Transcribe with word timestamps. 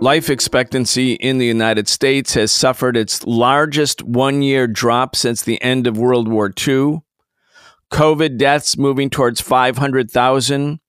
Life 0.00 0.28
expectancy 0.28 1.14
in 1.14 1.38
the 1.38 1.46
United 1.46 1.88
States 1.88 2.34
has 2.34 2.52
suffered 2.52 2.98
its 2.98 3.26
largest 3.26 4.02
one 4.02 4.42
year 4.42 4.66
drop 4.66 5.16
since 5.16 5.42
the 5.42 5.60
end 5.62 5.86
of 5.86 5.96
World 5.96 6.28
War 6.28 6.48
II. 6.48 7.00
COVID 7.90 8.36
deaths 8.36 8.76
moving 8.76 9.08
towards 9.08 9.40
500,000. 9.40 10.80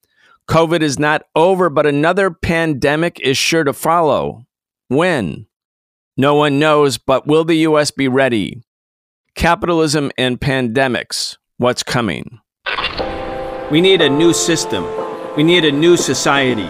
COVID 0.49 0.81
is 0.81 0.99
not 0.99 1.23
over, 1.37 1.69
but 1.69 1.85
another 1.85 2.31
pandemic 2.31 3.17
is 3.21 3.37
sure 3.37 3.63
to 3.63 3.71
follow. 3.71 4.45
When? 4.89 5.47
No 6.17 6.35
one 6.35 6.59
knows, 6.59 6.97
but 6.97 7.27
will 7.27 7.45
the 7.45 7.59
U.S. 7.59 7.91
be 7.91 8.09
ready? 8.09 8.61
Capitalism 9.35 10.11
and 10.17 10.37
pandemics. 10.37 11.37
What's 11.55 11.81
coming? 11.81 12.41
We 13.71 13.79
need 13.79 14.01
a 14.01 14.09
new 14.09 14.33
system. 14.33 14.85
We 15.37 15.43
need 15.43 15.63
a 15.63 15.71
new 15.71 15.95
society. 15.95 16.69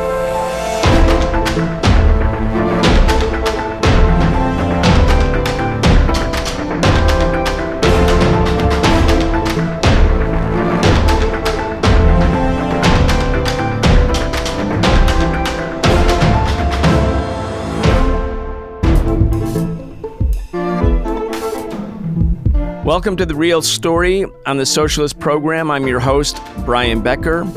Welcome 22.91 23.15
to 23.15 23.25
The 23.25 23.35
Real 23.35 23.61
Story 23.61 24.25
on 24.45 24.57
the 24.57 24.65
Socialist 24.65 25.17
Program. 25.17 25.71
I'm 25.71 25.87
your 25.87 26.01
host, 26.01 26.41
Brian 26.65 27.01
Becker. 27.01 27.47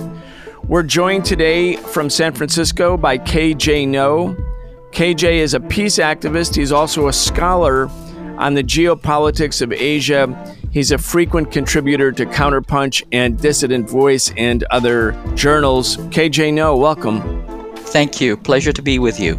We're 0.69 0.85
joined 0.85 1.25
today 1.25 1.75
from 1.75 2.09
San 2.09 2.33
Francisco 2.33 2.97
by 2.97 3.19
KJ 3.19 3.89
Noh. 3.89 4.37
KJ 4.93 5.39
is 5.39 5.55
a 5.55 5.59
peace 5.59 5.99
activist. 5.99 6.55
He's 6.55 6.71
also 6.71 7.09
a 7.09 7.13
scholar 7.13 7.89
on 8.39 8.55
the 8.55 8.63
geopolitics 8.63 9.61
of 9.61 9.73
Asia. 9.73 10.57
He's 10.71 10.93
a 10.93 10.99
frequent 10.99 11.51
contributor 11.51 12.13
to 12.13 12.27
Counterpunch 12.27 13.03
and 13.11 13.37
Dissident 13.37 13.91
Voice 13.91 14.33
and 14.37 14.63
other 14.71 15.21
journals. 15.35 15.97
KJ 15.97 16.55
Noh, 16.55 16.77
welcome. 16.77 17.75
Thank 17.87 18.21
you. 18.21 18.37
Pleasure 18.37 18.73
to 18.73 18.83
be 18.83 19.01
with 19.01 19.19
you. 19.19 19.35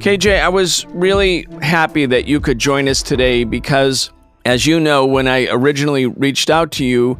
KJ, 0.00 0.42
I 0.42 0.48
was 0.48 0.84
really 0.86 1.46
happy 1.60 2.06
that 2.06 2.26
you 2.26 2.40
could 2.40 2.58
join 2.58 2.88
us 2.88 3.04
today 3.04 3.44
because 3.44 4.10
as 4.44 4.66
you 4.66 4.80
know, 4.80 5.06
when 5.06 5.28
I 5.28 5.48
originally 5.50 6.06
reached 6.06 6.50
out 6.50 6.72
to 6.72 6.84
you, 6.84 7.18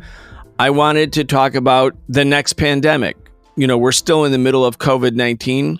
I 0.58 0.70
wanted 0.70 1.12
to 1.14 1.24
talk 1.24 1.54
about 1.54 1.96
the 2.08 2.24
next 2.24 2.54
pandemic. 2.54 3.16
You 3.56 3.66
know, 3.66 3.78
we're 3.78 3.92
still 3.92 4.24
in 4.24 4.32
the 4.32 4.38
middle 4.38 4.64
of 4.64 4.78
COVID 4.78 5.14
19. 5.14 5.78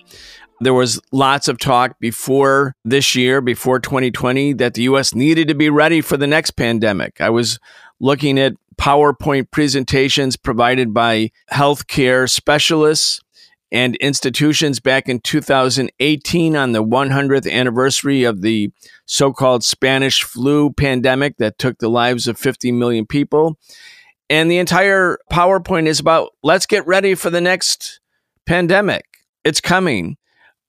There 0.61 0.73
was 0.73 1.01
lots 1.11 1.47
of 1.47 1.57
talk 1.57 1.99
before 1.99 2.75
this 2.85 3.15
year, 3.15 3.41
before 3.41 3.79
2020, 3.79 4.53
that 4.53 4.75
the 4.75 4.83
US 4.83 5.13
needed 5.13 5.47
to 5.49 5.55
be 5.55 5.69
ready 5.69 5.99
for 6.01 6.15
the 6.15 6.27
next 6.27 6.51
pandemic. 6.51 7.19
I 7.19 7.29
was 7.29 7.59
looking 7.99 8.39
at 8.39 8.53
PowerPoint 8.77 9.51
presentations 9.51 10.35
provided 10.37 10.93
by 10.93 11.31
healthcare 11.51 12.29
specialists 12.29 13.21
and 13.73 13.95
institutions 13.95 14.79
back 14.79 15.09
in 15.09 15.19
2018 15.19 16.55
on 16.55 16.71
the 16.73 16.83
100th 16.83 17.51
anniversary 17.51 18.23
of 18.23 18.41
the 18.41 18.71
so 19.07 19.33
called 19.33 19.63
Spanish 19.63 20.21
flu 20.21 20.71
pandemic 20.71 21.37
that 21.37 21.57
took 21.57 21.79
the 21.79 21.89
lives 21.89 22.27
of 22.27 22.37
50 22.37 22.71
million 22.71 23.07
people. 23.07 23.57
And 24.29 24.49
the 24.49 24.59
entire 24.59 25.17
PowerPoint 25.31 25.87
is 25.87 25.99
about 25.99 26.29
let's 26.43 26.67
get 26.67 26.85
ready 26.85 27.15
for 27.15 27.31
the 27.31 27.41
next 27.41 27.99
pandemic. 28.45 29.05
It's 29.43 29.59
coming. 29.59 30.17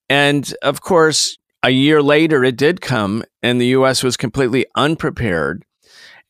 And 0.08 0.52
of 0.62 0.80
course, 0.80 1.36
a 1.62 1.70
year 1.70 2.02
later, 2.02 2.42
it 2.42 2.56
did 2.56 2.80
come, 2.80 3.24
and 3.42 3.60
the 3.60 3.68
US 3.68 4.02
was 4.02 4.16
completely 4.16 4.66
unprepared. 4.76 5.64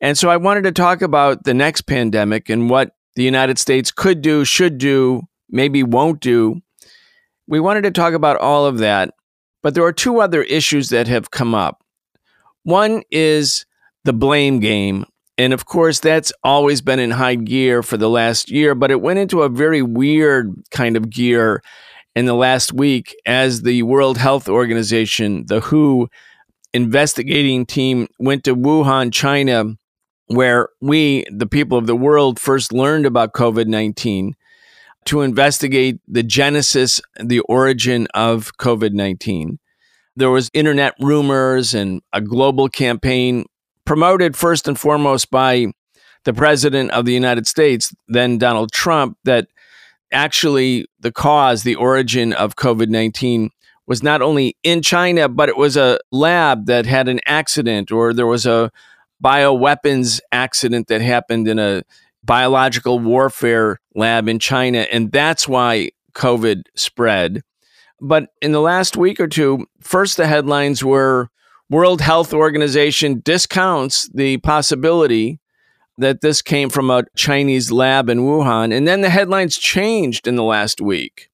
And 0.00 0.18
so 0.18 0.28
I 0.28 0.36
wanted 0.36 0.64
to 0.64 0.72
talk 0.72 1.02
about 1.02 1.44
the 1.44 1.54
next 1.54 1.82
pandemic 1.82 2.48
and 2.48 2.68
what 2.68 2.96
the 3.14 3.22
United 3.22 3.58
States 3.58 3.92
could 3.92 4.22
do, 4.22 4.44
should 4.44 4.78
do, 4.78 5.22
maybe 5.50 5.82
won't 5.82 6.20
do 6.20 6.60
we 7.46 7.60
wanted 7.60 7.82
to 7.82 7.90
talk 7.90 8.14
about 8.14 8.38
all 8.38 8.66
of 8.66 8.78
that, 8.78 9.10
but 9.62 9.74
there 9.74 9.84
are 9.84 9.92
two 9.92 10.20
other 10.20 10.42
issues 10.42 10.88
that 10.90 11.08
have 11.08 11.30
come 11.30 11.54
up. 11.54 11.82
One 12.62 13.02
is 13.10 13.66
the 14.04 14.12
blame 14.12 14.60
game. 14.60 15.04
And 15.36 15.52
of 15.52 15.66
course, 15.66 15.98
that's 15.98 16.32
always 16.44 16.80
been 16.80 17.00
in 17.00 17.10
high 17.10 17.34
gear 17.34 17.82
for 17.82 17.96
the 17.96 18.08
last 18.08 18.50
year, 18.50 18.74
but 18.74 18.90
it 18.90 19.00
went 19.00 19.18
into 19.18 19.42
a 19.42 19.48
very 19.48 19.82
weird 19.82 20.54
kind 20.70 20.96
of 20.96 21.10
gear 21.10 21.62
in 22.14 22.26
the 22.26 22.34
last 22.34 22.72
week 22.72 23.14
as 23.26 23.62
the 23.62 23.82
World 23.82 24.16
Health 24.16 24.48
Organization, 24.48 25.44
the 25.46 25.60
WHO 25.60 26.08
investigating 26.72 27.66
team, 27.66 28.06
went 28.18 28.44
to 28.44 28.54
Wuhan, 28.54 29.12
China, 29.12 29.64
where 30.26 30.68
we, 30.80 31.24
the 31.30 31.46
people 31.46 31.76
of 31.76 31.86
the 31.86 31.96
world, 31.96 32.38
first 32.38 32.72
learned 32.72 33.04
about 33.04 33.32
COVID 33.32 33.66
19 33.66 34.36
to 35.06 35.20
investigate 35.20 36.00
the 36.08 36.22
genesis, 36.22 37.00
the 37.22 37.40
origin 37.40 38.06
of 38.14 38.56
COVID 38.56 38.92
19. 38.92 39.58
There 40.16 40.30
was 40.30 40.50
internet 40.54 40.94
rumors 41.00 41.74
and 41.74 42.00
a 42.12 42.20
global 42.20 42.68
campaign 42.68 43.46
promoted 43.84 44.36
first 44.36 44.68
and 44.68 44.78
foremost 44.78 45.30
by 45.30 45.72
the 46.24 46.32
president 46.32 46.90
of 46.92 47.04
the 47.04 47.12
United 47.12 47.46
States, 47.46 47.94
then 48.08 48.38
Donald 48.38 48.72
Trump, 48.72 49.18
that 49.24 49.48
actually 50.12 50.86
the 51.00 51.12
cause, 51.12 51.62
the 51.62 51.74
origin 51.74 52.32
of 52.32 52.56
COVID 52.56 52.88
19 52.88 53.50
was 53.86 54.02
not 54.02 54.22
only 54.22 54.56
in 54.62 54.80
China, 54.80 55.28
but 55.28 55.48
it 55.48 55.56
was 55.56 55.76
a 55.76 55.98
lab 56.10 56.66
that 56.66 56.86
had 56.86 57.08
an 57.08 57.20
accident 57.26 57.92
or 57.92 58.14
there 58.14 58.26
was 58.26 58.46
a 58.46 58.70
bioweapons 59.22 60.20
accident 60.32 60.88
that 60.88 61.02
happened 61.02 61.46
in 61.46 61.58
a 61.58 61.82
biological 62.22 62.98
warfare 62.98 63.78
lab 63.94 64.28
in 64.28 64.38
China, 64.38 64.86
and 64.92 65.12
that's 65.12 65.48
why 65.48 65.90
COVID 66.14 66.64
spread. 66.74 67.42
But 68.00 68.30
in 68.42 68.52
the 68.52 68.60
last 68.60 68.96
week 68.96 69.20
or 69.20 69.28
two, 69.28 69.66
first 69.80 70.16
the 70.16 70.26
headlines 70.26 70.84
were 70.84 71.28
World 71.70 72.00
Health 72.00 72.34
Organization 72.34 73.20
discounts 73.20 74.08
the 74.12 74.38
possibility 74.38 75.40
that 75.96 76.20
this 76.20 76.42
came 76.42 76.70
from 76.70 76.90
a 76.90 77.04
Chinese 77.16 77.70
lab 77.70 78.08
in 78.08 78.20
Wuhan. 78.20 78.76
And 78.76 78.86
then 78.86 79.00
the 79.00 79.10
headlines 79.10 79.56
changed 79.56 80.26
in 80.26 80.36
the 80.36 80.42
last 80.42 80.80
week. 80.80 81.30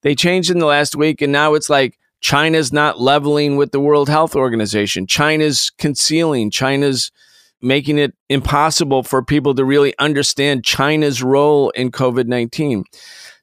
They 0.00 0.14
changed 0.14 0.50
in 0.50 0.58
the 0.58 0.66
last 0.66 0.96
week, 0.96 1.22
and 1.22 1.30
now 1.30 1.54
it's 1.54 1.70
like 1.70 1.98
China's 2.20 2.72
not 2.72 3.00
leveling 3.00 3.56
with 3.56 3.72
the 3.72 3.80
World 3.80 4.08
Health 4.08 4.34
Organization. 4.34 5.06
China's 5.06 5.70
concealing. 5.78 6.50
China's 6.50 7.12
making 7.62 7.98
it 7.98 8.12
impossible 8.28 9.04
for 9.04 9.22
people 9.22 9.54
to 9.54 9.64
really 9.64 9.94
understand 9.98 10.64
China's 10.64 11.22
role 11.22 11.70
in 11.70 11.90
COVID 11.90 12.26
19. 12.26 12.84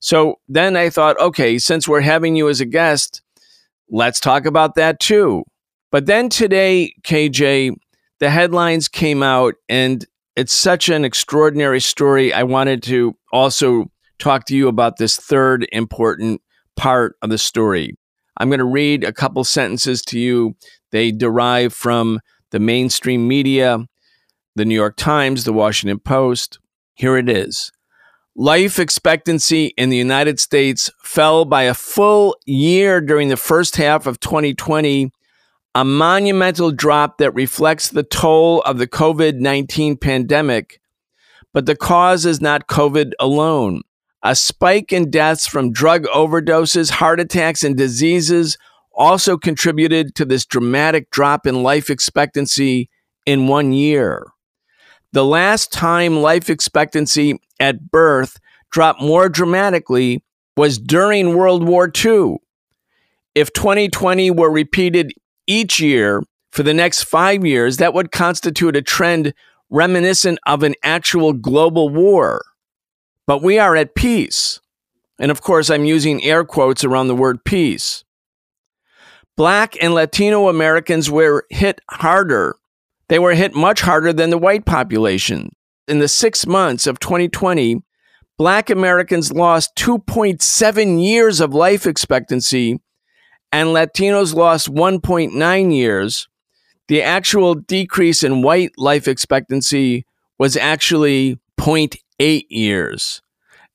So 0.01 0.35
then 0.47 0.75
I 0.75 0.89
thought, 0.89 1.19
okay, 1.19 1.57
since 1.57 1.87
we're 1.87 2.01
having 2.01 2.35
you 2.35 2.49
as 2.49 2.61
a 2.61 2.65
guest, 2.65 3.21
let's 3.89 4.19
talk 4.19 4.45
about 4.45 4.75
that 4.75 4.99
too. 4.99 5.43
But 5.91 6.05
then 6.05 6.29
today, 6.29 6.93
KJ, 7.03 7.75
the 8.19 8.29
headlines 8.29 8.87
came 8.87 9.23
out, 9.23 9.55
and 9.67 10.05
it's 10.35 10.53
such 10.53 10.89
an 10.89 11.03
extraordinary 11.03 11.81
story. 11.81 12.31
I 12.31 12.43
wanted 12.43 12.83
to 12.83 13.15
also 13.33 13.89
talk 14.19 14.45
to 14.45 14.55
you 14.55 14.67
about 14.67 14.97
this 14.97 15.17
third 15.17 15.67
important 15.71 16.41
part 16.75 17.15
of 17.21 17.29
the 17.29 17.37
story. 17.37 17.97
I'm 18.37 18.49
going 18.49 18.59
to 18.59 18.65
read 18.65 19.03
a 19.03 19.13
couple 19.13 19.43
sentences 19.43 20.01
to 20.03 20.19
you. 20.19 20.55
They 20.91 21.11
derive 21.11 21.73
from 21.73 22.19
the 22.51 22.59
mainstream 22.59 23.27
media 23.27 23.79
the 24.59 24.65
New 24.65 24.75
York 24.75 24.97
Times, 24.97 25.45
the 25.45 25.53
Washington 25.53 25.99
Post. 25.99 26.59
Here 26.93 27.17
it 27.17 27.29
is. 27.29 27.71
Life 28.35 28.77
expectancy 28.77 29.67
in 29.77 29.89
the 29.89 29.97
United 29.97 30.37
States 30.37 30.91
fell 31.01 31.45
by 31.45 31.63
a 31.63 31.73
full 31.73 32.35
year 32.45 32.99
during 32.99 33.29
the 33.29 33.37
first 33.37 33.77
half 33.77 34.05
of 34.05 34.19
2020, 34.19 35.11
a 35.75 35.85
monumental 35.85 36.71
drop 36.71 37.19
that 37.19 37.31
reflects 37.31 37.87
the 37.87 38.03
toll 38.03 38.61
of 38.63 38.77
the 38.77 38.87
COVID 38.87 39.39
19 39.39 39.95
pandemic. 39.95 40.81
But 41.53 41.65
the 41.65 41.77
cause 41.77 42.25
is 42.25 42.41
not 42.41 42.67
COVID 42.67 43.13
alone. 43.17 43.83
A 44.23 44.35
spike 44.35 44.91
in 44.91 45.09
deaths 45.09 45.47
from 45.47 45.71
drug 45.71 46.03
overdoses, 46.07 46.89
heart 46.89 47.21
attacks, 47.21 47.63
and 47.63 47.77
diseases 47.77 48.57
also 48.93 49.37
contributed 49.37 50.15
to 50.15 50.25
this 50.25 50.45
dramatic 50.45 51.09
drop 51.11 51.47
in 51.47 51.63
life 51.63 51.89
expectancy 51.89 52.89
in 53.25 53.47
one 53.47 53.71
year. 53.71 54.25
The 55.11 55.25
last 55.25 55.71
time 55.71 56.21
life 56.21 56.49
expectancy 56.49 57.39
at 57.59 57.89
birth 57.89 58.39
dropped 58.71 59.01
more 59.01 59.27
dramatically 59.27 60.23
was 60.55 60.77
during 60.77 61.35
World 61.35 61.67
War 61.67 61.91
II. 61.93 62.37
If 63.33 63.51
2020 63.53 64.31
were 64.31 64.51
repeated 64.51 65.13
each 65.47 65.79
year 65.79 66.21
for 66.51 66.63
the 66.63 66.73
next 66.73 67.03
five 67.03 67.45
years, 67.45 67.77
that 67.77 67.93
would 67.93 68.11
constitute 68.11 68.75
a 68.75 68.81
trend 68.81 69.33
reminiscent 69.69 70.39
of 70.45 70.63
an 70.63 70.75
actual 70.83 71.33
global 71.33 71.89
war. 71.89 72.43
But 73.25 73.41
we 73.41 73.57
are 73.57 73.75
at 73.75 73.95
peace. 73.95 74.59
And 75.19 75.31
of 75.31 75.41
course, 75.41 75.69
I'm 75.69 75.85
using 75.85 76.23
air 76.23 76.43
quotes 76.43 76.83
around 76.83 77.07
the 77.07 77.15
word 77.15 77.43
peace. 77.43 78.03
Black 79.35 79.81
and 79.81 79.93
Latino 79.93 80.49
Americans 80.49 81.09
were 81.09 81.45
hit 81.49 81.79
harder. 81.89 82.58
They 83.09 83.19
were 83.19 83.33
hit 83.33 83.55
much 83.55 83.81
harder 83.81 84.13
than 84.13 84.29
the 84.29 84.37
white 84.37 84.65
population. 84.65 85.51
In 85.87 85.99
the 85.99 86.07
six 86.07 86.45
months 86.45 86.87
of 86.87 86.99
2020, 86.99 87.81
Black 88.37 88.69
Americans 88.69 89.33
lost 89.33 89.75
2.7 89.75 91.03
years 91.03 91.41
of 91.41 91.53
life 91.53 91.85
expectancy, 91.85 92.79
and 93.51 93.69
Latinos 93.69 94.33
lost 94.33 94.71
1.9 94.71 95.75
years. 95.75 96.29
The 96.87 97.03
actual 97.03 97.55
decrease 97.55 98.23
in 98.23 98.41
white 98.41 98.71
life 98.77 99.07
expectancy 99.07 100.05
was 100.37 100.55
actually 100.55 101.39
0.8 101.59 102.45
years. 102.49 103.21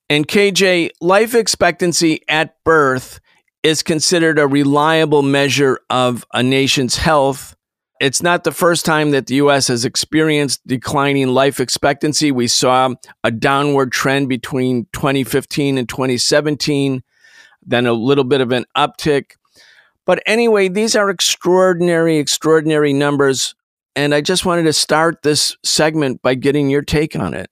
And 0.09 0.27
KJ, 0.29 0.91
life 1.01 1.35
expectancy 1.35 2.21
at 2.29 2.57
birth 2.65 3.21
is 3.63 3.83
considered 3.83 4.39
a 4.39 4.47
reliable 4.47 5.23
measure 5.23 5.81
of 5.91 6.25
a 6.33 6.43
nation's 6.43 6.97
health. 6.97 7.54
It's 8.01 8.23
not 8.23 8.45
the 8.45 8.53
first 8.53 8.85
time 8.85 9.13
that 9.13 9.27
the 9.27 9.37
US 9.37 9.69
has 9.69 9.85
experienced 9.85 10.67
declining 10.67 11.29
life 11.29 11.61
expectancy. 11.61 12.33
We 12.33 12.49
saw 12.49 12.95
a 13.23 13.31
downward 13.31 13.93
trend 13.93 14.29
between 14.29 14.87
2015 14.93 15.79
and 15.79 15.89
2017, 15.89 17.03
then 17.65 17.87
a 17.87 17.93
little 17.93 18.25
bit 18.25 18.41
of 18.41 18.53
an 18.53 18.65
uptick. 18.77 19.37
But 20.07 20.23
anyway, 20.27 20.69
these 20.69 20.97
are 20.97 21.09
extraordinary, 21.09 22.19
extraordinary 22.19 22.93
numbers. 22.93 23.55
And 23.97 24.15
I 24.15 24.21
just 24.21 24.45
wanted 24.45 24.65
to 24.65 24.73
start 24.73 25.23
this 25.23 25.57
segment 25.63 26.21
by 26.21 26.35
getting 26.35 26.69
your 26.69 26.83
take 26.83 27.15
on 27.15 27.33
it. 27.33 27.49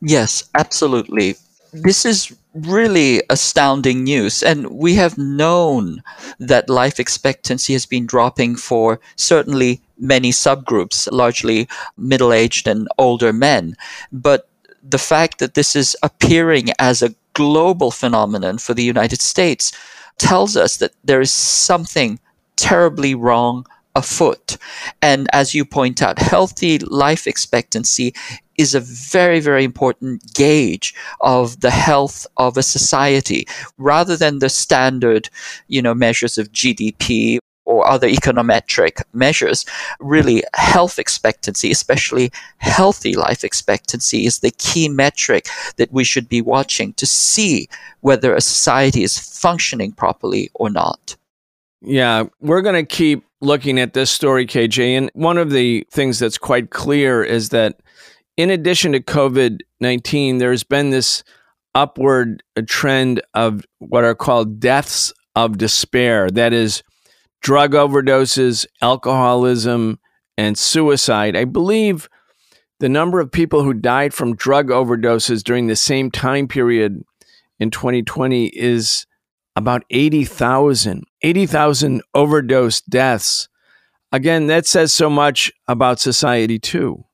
Yes, 0.00 0.48
absolutely 0.54 1.36
this 1.82 2.04
is 2.04 2.36
really 2.54 3.22
astounding 3.28 4.04
news. 4.04 4.42
And 4.42 4.70
we 4.70 4.94
have 4.94 5.18
known 5.18 6.02
that 6.38 6.70
life 6.70 6.98
expectancy 6.98 7.72
has 7.74 7.86
been 7.86 8.06
dropping 8.06 8.56
for 8.56 9.00
certainly 9.16 9.80
many 9.98 10.30
subgroups, 10.30 11.08
largely 11.12 11.68
middle 11.96 12.32
aged 12.32 12.66
and 12.66 12.88
older 12.98 13.32
men. 13.32 13.76
But 14.12 14.48
the 14.82 14.98
fact 14.98 15.38
that 15.38 15.54
this 15.54 15.76
is 15.76 15.96
appearing 16.02 16.70
as 16.78 17.02
a 17.02 17.14
global 17.34 17.90
phenomenon 17.90 18.58
for 18.58 18.72
the 18.72 18.84
United 18.84 19.20
States 19.20 19.72
tells 20.18 20.56
us 20.56 20.78
that 20.78 20.92
there 21.04 21.20
is 21.20 21.32
something 21.32 22.18
terribly 22.56 23.14
wrong 23.14 23.66
afoot. 23.94 24.56
And 25.02 25.28
as 25.32 25.54
you 25.54 25.64
point 25.64 26.02
out, 26.02 26.18
healthy 26.18 26.78
life 26.78 27.26
expectancy 27.26 28.14
is 28.58 28.74
a 28.74 28.80
very, 28.80 29.40
very 29.40 29.64
important 29.64 30.22
gauge 30.34 30.94
of 31.20 31.60
the 31.60 31.70
health 31.70 32.26
of 32.36 32.56
a 32.56 32.62
society 32.62 33.46
rather 33.78 34.16
than 34.16 34.38
the 34.38 34.48
standard, 34.48 35.28
you 35.68 35.82
know, 35.82 35.94
measures 35.94 36.38
of 36.38 36.52
GDP 36.52 37.38
or 37.66 37.86
other 37.86 38.08
econometric 38.08 39.02
measures. 39.12 39.66
Really, 40.00 40.42
health 40.54 40.98
expectancy, 40.98 41.70
especially 41.70 42.30
healthy 42.58 43.14
life 43.14 43.44
expectancy, 43.44 44.24
is 44.24 44.38
the 44.38 44.52
key 44.52 44.88
metric 44.88 45.48
that 45.76 45.92
we 45.92 46.04
should 46.04 46.28
be 46.28 46.40
watching 46.40 46.94
to 46.94 47.06
see 47.06 47.68
whether 48.00 48.34
a 48.34 48.40
society 48.40 49.02
is 49.02 49.18
functioning 49.18 49.92
properly 49.92 50.50
or 50.54 50.70
not. 50.70 51.16
Yeah, 51.82 52.24
we're 52.40 52.62
going 52.62 52.86
to 52.86 52.96
keep 52.96 53.24
looking 53.40 53.78
at 53.78 53.92
this 53.92 54.10
story, 54.10 54.46
KJ. 54.46 54.96
And 54.96 55.10
one 55.14 55.36
of 55.38 55.50
the 55.50 55.86
things 55.90 56.18
that's 56.18 56.38
quite 56.38 56.70
clear 56.70 57.22
is 57.22 57.50
that 57.50 57.80
in 58.36 58.50
addition 58.50 58.92
to 58.92 59.00
COVID 59.00 59.60
19, 59.80 60.38
there's 60.38 60.64
been 60.64 60.90
this 60.90 61.22
upward 61.74 62.42
uh, 62.56 62.62
trend 62.66 63.20
of 63.34 63.64
what 63.78 64.04
are 64.04 64.14
called 64.14 64.60
deaths 64.60 65.12
of 65.34 65.58
despair. 65.58 66.30
That 66.30 66.52
is, 66.52 66.82
drug 67.42 67.72
overdoses, 67.72 68.66
alcoholism, 68.80 69.98
and 70.38 70.56
suicide. 70.56 71.36
I 71.36 71.44
believe 71.44 72.08
the 72.80 72.88
number 72.88 73.20
of 73.20 73.32
people 73.32 73.62
who 73.62 73.72
died 73.74 74.12
from 74.12 74.36
drug 74.36 74.68
overdoses 74.68 75.42
during 75.42 75.66
the 75.66 75.76
same 75.76 76.10
time 76.10 76.48
period 76.48 77.02
in 77.58 77.70
2020 77.70 78.46
is 78.48 79.06
about 79.54 79.84
80,000. 79.90 81.04
80,000 81.22 82.02
overdose 82.14 82.82
deaths. 82.82 83.48
Again, 84.12 84.46
that 84.48 84.66
says 84.66 84.92
so 84.92 85.08
much 85.08 85.50
about 85.66 86.00
society, 86.00 86.58
too. 86.58 87.04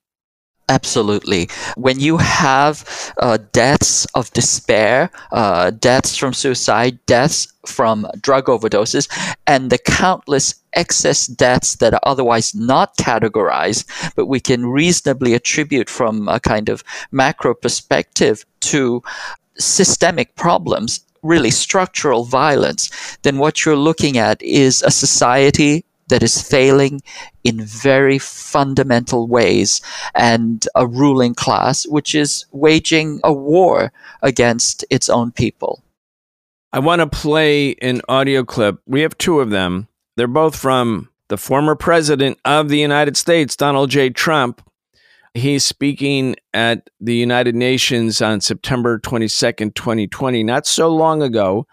Absolutely. 0.73 1.51
When 1.77 2.01
you 2.01 2.17
have 2.17 3.13
uh, 3.19 3.37
deaths 3.53 4.07
of 4.15 4.33
despair, 4.33 5.11
uh, 5.31 5.71
deaths 5.71 6.17
from 6.17 6.33
suicide, 6.33 6.99
deaths 7.05 7.53
from 7.67 8.07
drug 8.23 8.47
overdoses, 8.47 9.07
and 9.47 9.69
the 9.69 9.77
countless 9.77 10.55
excess 10.73 11.27
deaths 11.27 11.77
that 11.77 11.93
are 11.93 12.01
otherwise 12.05 12.55
not 12.55 12.97
categorized, 12.97 13.85
but 14.17 14.25
we 14.25 14.41
can 14.41 14.65
reasonably 14.65 15.35
attribute 15.35 15.91
from 15.91 16.27
a 16.27 16.41
kind 16.41 16.71
of 16.71 16.83
macro 17.11 17.53
perspective 17.53 18.47
to 18.61 19.03
systemic 19.59 20.35
problems, 20.37 21.01
really 21.23 21.51
structural 21.51 22.25
violence, 22.25 23.19
then 23.25 23.37
what 23.37 23.67
you're 23.67 23.77
looking 23.77 24.17
at 24.17 24.41
is 24.41 24.83
a 24.83 24.91
society 24.91 25.85
that 26.09 26.23
is 26.23 26.43
failing 26.43 27.01
in 27.45 27.61
very 27.61 28.19
fundamental 28.19 29.27
ways 29.27 29.81
and 30.15 30.67
a 30.75 30.87
ruling 30.87 31.35
class 31.35 31.87
which 31.87 32.15
is 32.15 32.45
waging 32.53 33.21
a 33.25 33.33
war 33.33 33.93
against 34.23 34.85
its 34.91 35.09
own 35.09 35.33
people. 35.33 35.83
I 36.73 36.79
want 36.79 37.01
to 37.01 37.07
play 37.07 37.75
an 37.83 38.01
audio 38.09 38.45
clip. 38.45 38.81
We 38.87 39.03
have 39.03 39.19
two 39.19 39.41
of 39.41 39.51
them. 39.51 39.89
They're 40.17 40.27
both 40.27 40.57
from 40.57 41.11
the 41.29 41.37
former 41.37 41.75
president 41.75 42.39
of 42.45 42.69
the 42.69 42.79
United 42.79 43.17
States, 43.17 43.57
Donald 43.57 43.91
J. 43.91 44.11
Trump. 44.11 44.63
He's 45.35 45.65
speaking 45.65 46.37
at 46.53 46.91
the 47.01 47.15
United 47.15 47.55
Nations 47.55 48.21
on 48.21 48.43
September 48.43 48.99
22nd, 48.99 49.75
2020, 49.75 50.45
not 50.45 50.67
so 50.67 50.89
long 50.89 51.23
ago. 51.23 51.67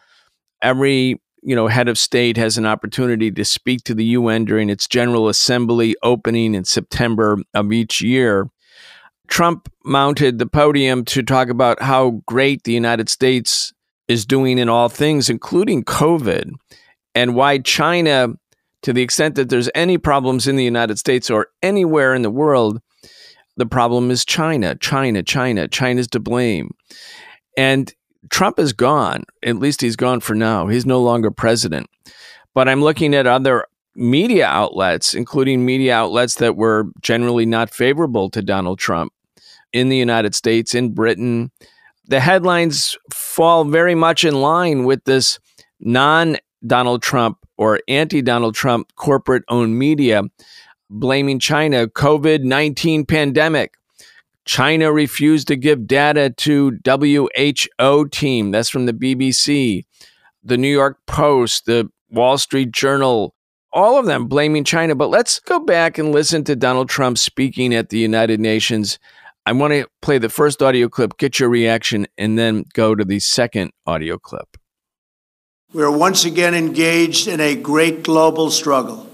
Every 0.62 1.22
you 1.42 1.56
know, 1.56 1.68
head 1.68 1.88
of 1.88 1.98
state 1.98 2.38
has 2.38 2.58
an 2.58 2.66
opportunity 2.66 3.32
to 3.32 3.46
speak 3.46 3.84
to 3.84 3.94
the 3.94 4.06
UN 4.06 4.46
during 4.46 4.70
its 4.70 4.88
General 4.88 5.30
Assembly 5.30 5.96
opening 6.04 6.56
in 6.56 6.66
September 6.66 7.38
of 7.54 7.72
each 7.72 8.02
year. 8.02 8.50
Trump 9.28 9.72
mounted 9.86 10.40
the 10.40 10.48
podium 10.48 11.06
to 11.06 11.22
talk 11.22 11.50
about 11.50 11.82
how 11.82 12.22
great 12.26 12.64
the 12.64 12.74
United 12.74 13.10
States 13.10 13.74
is 14.08 14.26
doing 14.26 14.58
in 14.58 14.70
all 14.70 14.90
things, 14.90 15.30
including 15.30 15.84
COVID, 15.84 16.52
and 17.14 17.36
why 17.36 17.60
China, 17.60 18.30
to 18.82 18.92
the 18.92 19.04
extent 19.04 19.36
that 19.36 19.50
there's 19.50 19.70
any 19.76 19.98
problems 19.98 20.48
in 20.48 20.56
the 20.56 20.64
United 20.64 20.98
States 20.98 21.30
or 21.30 21.48
anywhere 21.62 22.16
in 22.16 22.24
the 22.24 22.32
world, 22.32 22.82
the 23.56 23.68
problem 23.68 24.10
is 24.10 24.26
China, 24.26 24.76
China, 24.76 25.22
China. 25.22 25.68
China's 25.68 26.08
to 26.08 26.20
blame. 26.20 26.72
And 27.58 27.94
Trump 28.30 28.60
is 28.60 28.74
gone. 28.74 29.24
At 29.44 29.58
least 29.58 29.82
he's 29.82 29.96
gone 29.96 30.20
for 30.20 30.36
now. 30.36 30.68
He's 30.68 30.86
no 30.86 31.02
longer 31.02 31.32
president. 31.32 31.90
But 32.54 32.68
I'm 32.68 32.82
looking 32.82 33.16
at 33.16 33.28
other 33.28 33.66
media 33.96 34.46
outlets, 34.46 35.14
including 35.14 35.66
media 35.66 35.96
outlets 35.96 36.36
that 36.36 36.56
were 36.56 36.86
generally 37.02 37.46
not 37.46 37.70
favorable 37.70 38.30
to 38.32 38.42
Donald 38.42 38.80
Trump 38.80 39.14
in 39.72 39.90
the 39.90 39.98
United 39.98 40.36
States, 40.36 40.74
in 40.74 40.94
Britain. 40.94 41.52
The 42.08 42.20
headlines 42.20 42.98
fall 43.14 43.66
very 43.66 43.96
much 43.96 44.24
in 44.24 44.42
line 44.42 44.84
with 44.86 45.04
this 45.06 45.40
non 45.80 46.38
Donald 46.66 47.02
Trump 47.02 47.38
or 47.58 47.80
anti 47.88 48.22
Donald 48.22 48.56
Trump 48.56 48.94
corporate 48.96 49.44
owned 49.48 49.78
media 49.78 50.24
blaming 50.90 51.40
China, 51.40 51.88
COVID 51.88 52.44
19 52.44 53.06
pandemic. 53.06 53.76
China 54.50 54.92
refused 54.92 55.48
to 55.48 55.56
give 55.56 55.86
data 55.86 56.32
to 56.32 56.80
WHO 56.84 58.08
team. 58.08 58.50
That's 58.50 58.68
from 58.68 58.88
the 58.88 58.94
BBC, 58.94 59.86
the 60.44 60.58
New 60.58 60.72
York 60.72 60.98
Post, 61.06 61.68
the 61.68 61.88
Wall 62.10 62.36
Street 62.40 62.72
Journal, 62.72 63.36
all 63.72 64.00
of 64.00 64.08
them 64.08 64.26
blaming 64.26 64.64
China. 64.64 64.96
But 64.96 65.12
let's 65.12 65.40
go 65.40 65.60
back 65.60 66.00
and 66.00 66.12
listen 66.12 66.44
to 66.46 66.56
Donald 66.56 66.90
Trump 66.90 67.20
speaking 67.20 67.76
at 67.76 67.90
the 67.90 68.00
United 68.00 68.40
Nations. 68.40 68.98
I 69.46 69.52
want 69.52 69.74
to 69.74 69.86
play 70.02 70.18
the 70.18 70.30
first 70.30 70.64
audio 70.64 70.90
clip, 70.90 71.20
get 71.20 71.40
your 71.40 71.50
reaction, 71.50 72.08
and 72.18 72.36
then 72.36 72.66
go 72.74 72.96
to 72.96 73.06
the 73.06 73.20
second 73.20 73.70
audio 73.86 74.18
clip. 74.18 74.58
We 75.74 75.84
are 75.84 75.96
once 75.96 76.26
again 76.26 76.56
engaged 76.56 77.28
in 77.28 77.40
a 77.40 77.54
great 77.54 78.02
global 78.02 78.50
struggle. 78.50 79.08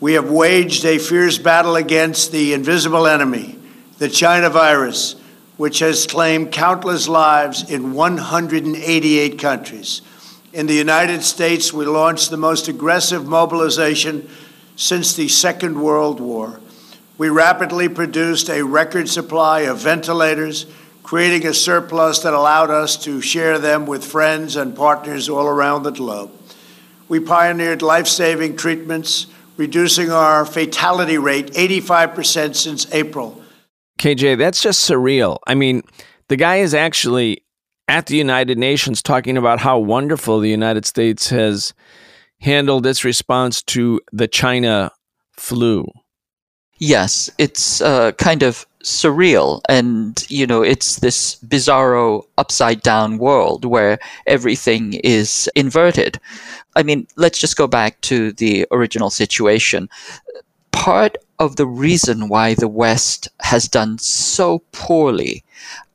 We 0.00 0.14
have 0.14 0.30
waged 0.30 0.86
a 0.86 0.96
fierce 0.96 1.36
battle 1.36 1.76
against 1.76 2.32
the 2.32 2.54
invisible 2.54 3.06
enemy 3.06 3.58
the 3.98 4.08
China 4.08 4.50
virus, 4.50 5.16
which 5.56 5.78
has 5.78 6.06
claimed 6.06 6.50
countless 6.50 7.06
lives 7.06 7.70
in 7.70 7.92
188 7.92 9.38
countries. 9.38 10.02
In 10.52 10.66
the 10.66 10.74
United 10.74 11.22
States, 11.22 11.72
we 11.72 11.84
launched 11.84 12.30
the 12.30 12.36
most 12.36 12.68
aggressive 12.68 13.26
mobilization 13.26 14.28
since 14.76 15.14
the 15.14 15.28
Second 15.28 15.80
World 15.80 16.20
War. 16.20 16.60
We 17.16 17.28
rapidly 17.28 17.88
produced 17.88 18.50
a 18.50 18.62
record 18.62 19.08
supply 19.08 19.60
of 19.60 19.78
ventilators, 19.78 20.66
creating 21.04 21.46
a 21.46 21.54
surplus 21.54 22.20
that 22.20 22.34
allowed 22.34 22.70
us 22.70 22.96
to 23.04 23.20
share 23.20 23.58
them 23.58 23.86
with 23.86 24.04
friends 24.04 24.56
and 24.56 24.74
partners 24.74 25.28
all 25.28 25.46
around 25.46 25.84
the 25.84 25.92
globe. 25.92 26.32
We 27.08 27.20
pioneered 27.20 27.82
life 27.82 28.08
saving 28.08 28.56
treatments, 28.56 29.26
reducing 29.56 30.10
our 30.10 30.44
fatality 30.44 31.18
rate 31.18 31.52
85% 31.52 32.56
since 32.56 32.92
April. 32.92 33.43
KJ, 33.98 34.38
that's 34.38 34.62
just 34.62 34.88
surreal. 34.88 35.38
I 35.46 35.54
mean, 35.54 35.82
the 36.28 36.36
guy 36.36 36.56
is 36.56 36.74
actually 36.74 37.44
at 37.88 38.06
the 38.06 38.16
United 38.16 38.58
Nations 38.58 39.02
talking 39.02 39.36
about 39.36 39.60
how 39.60 39.78
wonderful 39.78 40.40
the 40.40 40.50
United 40.50 40.86
States 40.86 41.28
has 41.30 41.74
handled 42.40 42.86
its 42.86 43.04
response 43.04 43.62
to 43.62 44.00
the 44.12 44.28
China 44.28 44.90
flu. 45.32 45.86
Yes, 46.78 47.30
it's 47.38 47.80
uh, 47.80 48.12
kind 48.12 48.42
of 48.42 48.66
surreal 48.84 49.62
and 49.66 50.26
you 50.28 50.46
know 50.46 50.62
it's 50.62 50.96
this 50.96 51.36
bizarro 51.36 52.22
upside 52.36 52.82
down 52.82 53.16
world 53.16 53.64
where 53.64 53.98
everything 54.26 54.92
is 55.02 55.48
inverted 55.56 56.20
i 56.76 56.82
mean 56.82 57.06
let's 57.16 57.38
just 57.38 57.56
go 57.56 57.66
back 57.66 57.98
to 58.02 58.32
the 58.32 58.66
original 58.70 59.08
situation 59.08 59.88
part 60.70 61.16
of 61.44 61.56
the 61.56 61.66
reason 61.66 62.28
why 62.28 62.54
the 62.54 62.68
west 62.68 63.28
has 63.42 63.68
done 63.68 63.98
so 63.98 64.60
poorly 64.72 65.44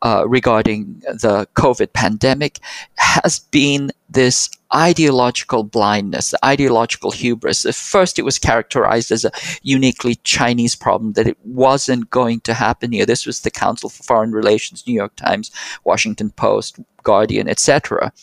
uh, 0.02 0.24
regarding 0.28 1.00
the 1.00 1.48
COVID 1.56 1.94
pandemic 1.94 2.60
has 2.98 3.40
been 3.40 3.92
this 4.10 4.50
ideological 4.74 5.64
blindness, 5.64 6.32
the 6.32 6.46
ideological 6.46 7.12
hubris. 7.12 7.66
At 7.66 7.76
first, 7.76 8.20
it 8.20 8.24
was 8.24 8.40
characterized 8.40 9.12
as 9.12 9.26
a 9.26 9.32
uniquely 9.62 10.16
Chinese 10.24 10.76
problem 10.76 11.14
that 11.14 11.28
it 11.28 11.38
wasn't 11.44 12.10
going 12.10 12.40
to 12.42 12.54
happen 12.54 12.92
here. 12.92 13.06
This 13.06 13.26
was 13.26 13.42
the 13.42 13.52
Council 13.52 13.90
for 13.90 14.04
Foreign 14.04 14.32
Relations, 14.32 14.86
New 14.88 14.94
York 14.94 15.16
Times, 15.16 15.52
Washington 15.84 16.30
Post, 16.30 16.80
Guardian, 17.04 17.50
etc. 17.50 18.14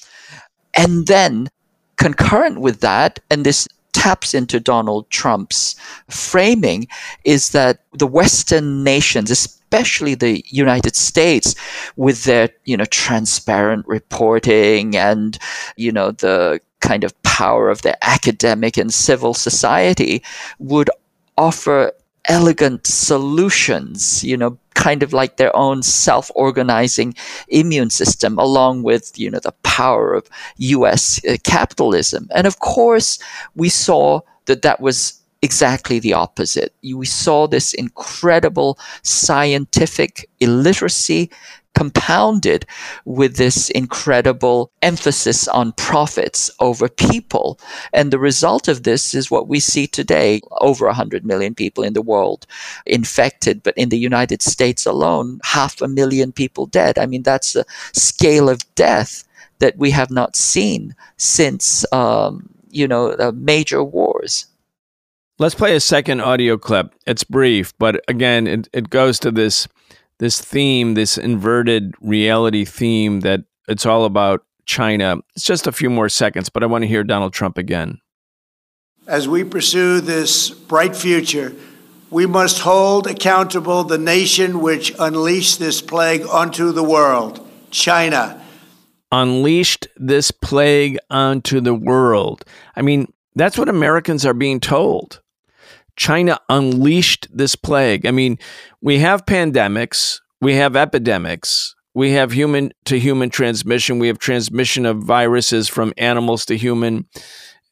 And 0.75 1.07
then, 1.07 1.49
concurrent 1.97 2.61
with 2.61 2.81
that, 2.81 3.19
and 3.31 3.45
this 3.45 3.69
taps 3.97 4.35
into 4.35 4.61
Donald 4.61 5.09
Trump's 5.09 5.75
framing 6.11 6.87
is 7.25 7.51
that 7.51 7.81
the 7.95 8.07
Western 8.07 8.85
nations, 8.85 9.31
especially 9.31 10.15
the 10.15 10.45
United 10.49 10.95
States, 10.95 11.55
with 11.97 12.25
their 12.25 12.51
you 12.67 12.77
know 12.77 12.85
transparent 12.85 13.89
reporting 13.89 14.95
and 14.97 15.39
you 15.77 15.91
know 15.91 16.11
the 16.11 16.61
kind 16.81 17.05
of 17.05 17.21
power 17.23 17.71
of 17.71 17.81
their 17.81 17.97
academic 18.03 18.77
and 18.77 18.93
civil 18.93 19.33
society, 19.33 20.23
would 20.59 20.91
offer 21.39 21.91
elegant 22.29 22.87
solutions, 22.87 24.23
you 24.25 24.37
know, 24.37 24.59
kind 24.75 25.03
of 25.03 25.13
like 25.13 25.37
their 25.37 25.55
own 25.57 25.83
self-organizing 25.83 27.15
immune 27.49 27.91
system 27.91 28.39
along 28.39 28.83
with, 28.83 29.19
you 29.19 29.31
know, 29.31 29.41
the 29.41 29.53
power 29.63 30.15
of 30.15 30.29
US 30.59 31.25
uh, 31.25 31.37
capitalism. 31.45 32.29
And 32.35 32.47
of 32.47 32.59
course, 32.61 33.19
we 33.55 33.69
saw 33.69 34.21
that 34.47 34.63
that 34.63 34.81
was 34.81 35.21
exactly 35.43 35.99
the 35.99 36.13
opposite. 36.13 36.75
We 36.83 37.07
saw 37.07 37.47
this 37.47 37.73
incredible 37.75 38.79
scientific 39.03 40.29
illiteracy 40.41 41.31
compounded 41.77 42.65
with 43.05 43.37
this 43.37 43.69
incredible 43.71 44.73
emphasis 44.81 45.47
on 45.47 45.73
profits 45.73 46.51
over 46.59 46.89
people. 46.89 47.61
And 47.93 48.11
the 48.11 48.19
result 48.19 48.67
of 48.67 48.83
this 48.85 49.15
is 49.15 49.31
what 49.31 49.47
we 49.47 49.61
see 49.61 49.87
today 49.87 50.41
over 50.63 50.87
100 50.87 51.27
million 51.27 51.55
people 51.55 51.85
in 51.85 51.93
the 51.93 52.01
world 52.01 52.47
infected, 52.87 53.63
but 53.63 53.77
in 53.77 53.91
the 53.91 53.99
United 53.99 54.41
States 54.41 54.87
alone, 54.87 55.39
half 55.45 55.83
a 55.83 55.89
million 55.89 56.33
people 56.33 56.65
dead. 56.65 56.99
I 56.99 57.05
mean, 57.05 57.23
that's 57.23 57.55
a 57.55 57.67
scale 57.93 58.49
of 58.49 58.61
death 58.75 59.25
that 59.59 59.77
we 59.77 59.91
have 59.91 60.11
not 60.11 60.35
seen 60.35 60.95
since, 61.19 61.85
um, 61.93 62.49
you 62.71 62.89
know, 62.89 63.11
uh, 63.11 63.33
major 63.35 63.85
wars. 63.85 64.47
Let's 65.39 65.55
play 65.55 65.77
a 65.77 65.81
second 65.81 66.23
audio 66.23 66.57
clip. 66.57 66.95
It's 67.07 67.25
brief, 67.25 67.77
but 67.79 68.03
again, 68.09 68.47
it, 68.47 68.69
it 68.73 68.89
goes 68.89 69.19
to 69.19 69.31
this 69.31 69.69
this 70.19 70.41
theme, 70.41 70.95
this 70.95 71.19
inverted 71.19 71.95
reality 72.01 72.65
theme 72.65 73.21
that 73.21 73.41
it's 73.69 73.87
all 73.87 74.05
about 74.05 74.45
China. 74.65 75.19
It's 75.35 75.45
just 75.45 75.67
a 75.67 75.73
few 75.73 75.91
more 75.91 76.09
seconds, 76.09 76.49
but 76.49 76.63
I 76.63 76.67
want 76.67 76.83
to 76.83 76.89
hear 76.89 77.05
Donald 77.05 77.33
Trump 77.33 77.59
again. 77.59 77.99
As 79.07 79.29
we 79.29 79.45
pursue 79.45 80.01
this 80.01 80.51
bright 80.51 80.97
future, 80.97 81.55
we 82.11 82.27
must 82.27 82.61
hold 82.61 83.07
accountable 83.07 83.85
the 83.85 83.99
nation 83.99 84.61
which 84.61 84.93
unleashed 84.99 85.59
this 85.59 85.81
plague 85.81 86.27
onto 86.27 86.73
the 86.73 86.83
world, 86.83 87.47
China. 87.71 88.43
Unleashed 89.13 89.87
this 89.97 90.31
plague 90.31 90.99
onto 91.11 91.61
the 91.61 91.75
world. 91.75 92.45
I 92.75 92.83
mean, 92.83 93.13
that's 93.37 93.59
what 93.59 93.69
Americans 93.69 94.27
are 94.27 94.35
being 94.35 94.59
told. 94.61 95.21
China 95.97 96.39
unleashed 96.49 97.29
this 97.33 97.57
plague. 97.57 98.07
I 98.07 98.11
mean, 98.11 98.39
we 98.81 98.99
have 98.99 99.27
pandemics, 99.27 100.21
we 100.41 100.55
have 100.55 100.77
epidemics, 100.77 101.75
we 101.95 102.13
have 102.13 102.33
human 102.33 102.73
to 102.85 102.99
human 102.99 103.31
transmission, 103.31 103.99
we 103.99 104.09
have 104.09 104.19
transmission 104.19 104.87
of 104.87 104.99
viruses 104.99 105.69
from 105.69 105.95
animals 105.97 106.45
to 106.47 106.57
human 106.57 107.07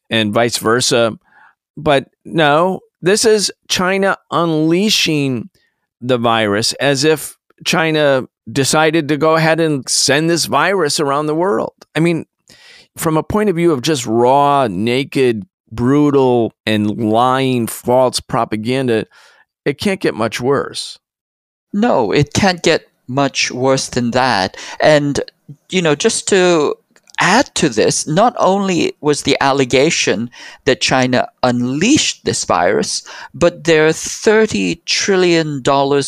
and 0.09 0.33
vice 0.33 0.57
versa. 0.57 1.17
But 1.77 2.09
no, 2.23 2.79
this 3.01 3.25
is 3.25 3.51
China 3.69 4.17
unleashing 4.31 5.49
the 6.01 6.17
virus 6.17 6.73
as 6.73 7.03
if 7.03 7.37
China 7.65 8.27
decided 8.51 9.07
to 9.07 9.17
go 9.17 9.35
ahead 9.35 9.59
and 9.59 9.87
send 9.89 10.29
this 10.29 10.45
virus 10.45 10.99
around 10.99 11.25
the 11.27 11.35
world. 11.35 11.73
I 11.95 11.99
mean, 11.99 12.25
from 12.97 13.17
a 13.17 13.23
point 13.23 13.49
of 13.49 13.55
view 13.55 13.71
of 13.71 13.81
just 13.81 14.05
raw, 14.05 14.67
naked 14.67 15.45
brutal 15.75 16.53
and 16.65 16.97
lying 16.97 17.67
false 17.67 18.19
propaganda, 18.19 19.05
it 19.65 19.79
can't 19.79 20.01
get 20.01 20.15
much 20.15 20.39
worse. 20.39 20.99
No, 21.73 22.11
it 22.11 22.33
can't 22.33 22.63
get 22.63 22.87
much 23.07 23.51
worse 23.51 23.89
than 23.89 24.11
that. 24.11 24.57
And, 24.81 25.19
you 25.69 25.81
know, 25.81 25.95
just 25.95 26.27
to 26.29 26.75
add 27.19 27.53
to 27.55 27.69
this, 27.69 28.07
not 28.07 28.35
only 28.37 28.95
was 29.01 29.23
the 29.23 29.37
allegation 29.41 30.29
that 30.65 30.81
China 30.81 31.27
unleashed 31.43 32.25
this 32.25 32.45
virus, 32.45 33.03
but 33.33 33.63
there 33.63 33.87
are 33.87 33.91
$30 33.91 34.83
trillion 34.85 35.61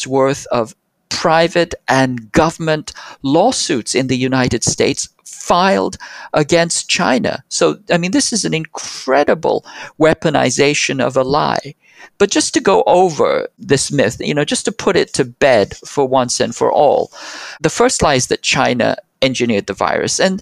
worth 0.08 0.46
of 0.48 0.76
private 1.10 1.74
and 1.88 2.32
government 2.32 2.94
lawsuits 3.22 3.96
in 3.96 4.08
the 4.08 4.18
United 4.18 4.64
States 4.64 5.10
filed 5.26 5.98
against 6.34 6.90
China. 6.90 7.44
So, 7.50 7.80
I 7.90 7.98
mean, 7.98 8.12
this 8.12 8.34
is 8.34 8.46
an 8.46 8.54
incredible 8.54 9.66
weaponization 10.00 11.02
of 11.02 11.16
a 11.18 11.24
lie. 11.24 11.76
But 12.18 12.32
just 12.32 12.54
to 12.54 12.60
go 12.60 12.84
over 12.88 13.48
this 13.58 13.92
myth, 13.92 14.18
you 14.20 14.34
know, 14.34 14.46
just 14.46 14.66
to 14.66 14.72
put 14.72 14.96
it 14.96 15.14
to 15.14 15.26
bed 15.26 15.78
for 15.78 16.08
once 16.08 16.40
and 16.40 16.56
for 16.56 16.72
all, 16.72 17.12
the 17.62 17.70
first 17.70 18.02
lie 18.02 18.16
is 18.16 18.28
that 18.28 18.42
China 18.42 18.98
engineered 19.22 19.68
the 19.68 19.74
virus. 19.74 20.20
And 20.20 20.42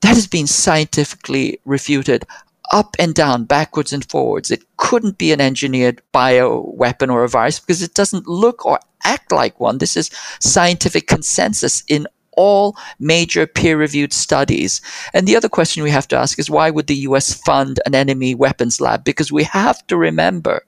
that 0.00 0.14
has 0.14 0.26
been 0.26 0.46
scientifically 0.46 1.58
refuted 1.64 2.24
up 2.74 2.96
and 2.98 3.14
down, 3.14 3.44
backwards 3.44 3.92
and 3.92 4.04
forwards. 4.10 4.50
It 4.50 4.64
couldn't 4.78 5.16
be 5.16 5.32
an 5.32 5.40
engineered 5.40 6.02
bio 6.10 6.68
weapon 6.74 7.08
or 7.08 7.22
a 7.22 7.28
virus 7.28 7.60
because 7.60 7.82
it 7.82 7.94
doesn't 7.94 8.26
look 8.26 8.66
or 8.66 8.80
act 9.04 9.30
like 9.30 9.60
one. 9.60 9.78
This 9.78 9.96
is 9.96 10.10
scientific 10.40 11.06
consensus 11.06 11.84
in 11.86 12.08
all 12.32 12.76
major 12.98 13.46
peer 13.46 13.78
reviewed 13.78 14.12
studies. 14.12 14.80
And 15.14 15.24
the 15.24 15.36
other 15.36 15.48
question 15.48 15.84
we 15.84 15.90
have 15.90 16.08
to 16.08 16.16
ask 16.16 16.36
is 16.36 16.50
why 16.50 16.68
would 16.70 16.88
the 16.88 17.06
US 17.08 17.32
fund 17.32 17.78
an 17.86 17.94
enemy 17.94 18.34
weapons 18.34 18.80
lab? 18.80 19.04
Because 19.04 19.30
we 19.30 19.44
have 19.44 19.86
to 19.86 19.96
remember 19.96 20.66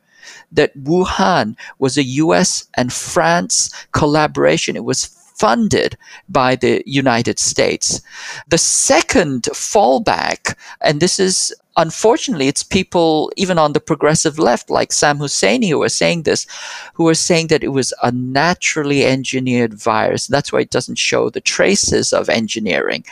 that 0.53 0.79
Wuhan 0.79 1.57
was 1.81 1.99
a 1.99 2.05
US 2.05 2.69
and 2.75 2.93
France 2.93 3.69
collaboration. 3.91 4.77
It 4.77 4.85
was 4.85 5.07
funded 5.37 5.99
by 6.29 6.57
the 6.57 6.83
United 6.87 7.39
States. 7.41 8.01
The 8.49 8.59
second 8.59 9.43
fallback, 9.53 10.57
and 10.81 11.01
this 11.01 11.19
is 11.19 11.53
unfortunately, 11.77 12.49
it's 12.49 12.63
people 12.63 13.33
even 13.37 13.59
on 13.59 13.73
the 13.73 13.81
progressive 13.81 14.39
left, 14.39 14.71
like 14.71 14.93
Sam 14.93 15.19
Husseini, 15.19 15.71
who 15.71 15.83
are 15.83 15.89
saying 15.89 16.23
this, 16.23 16.47
who 16.95 17.09
are 17.09 17.15
saying 17.15 17.49
that 17.49 17.65
it 17.65 17.69
was 17.69 17.93
a 18.03 18.11
naturally 18.13 19.05
engineered 19.05 19.75
virus. 19.75 20.27
That's 20.27 20.53
why 20.53 20.61
it 20.61 20.71
doesn't 20.71 20.99
show 20.99 21.31
the 21.31 21.41
traces 21.41 22.13
of 22.13 22.29
engineering. 22.29 23.05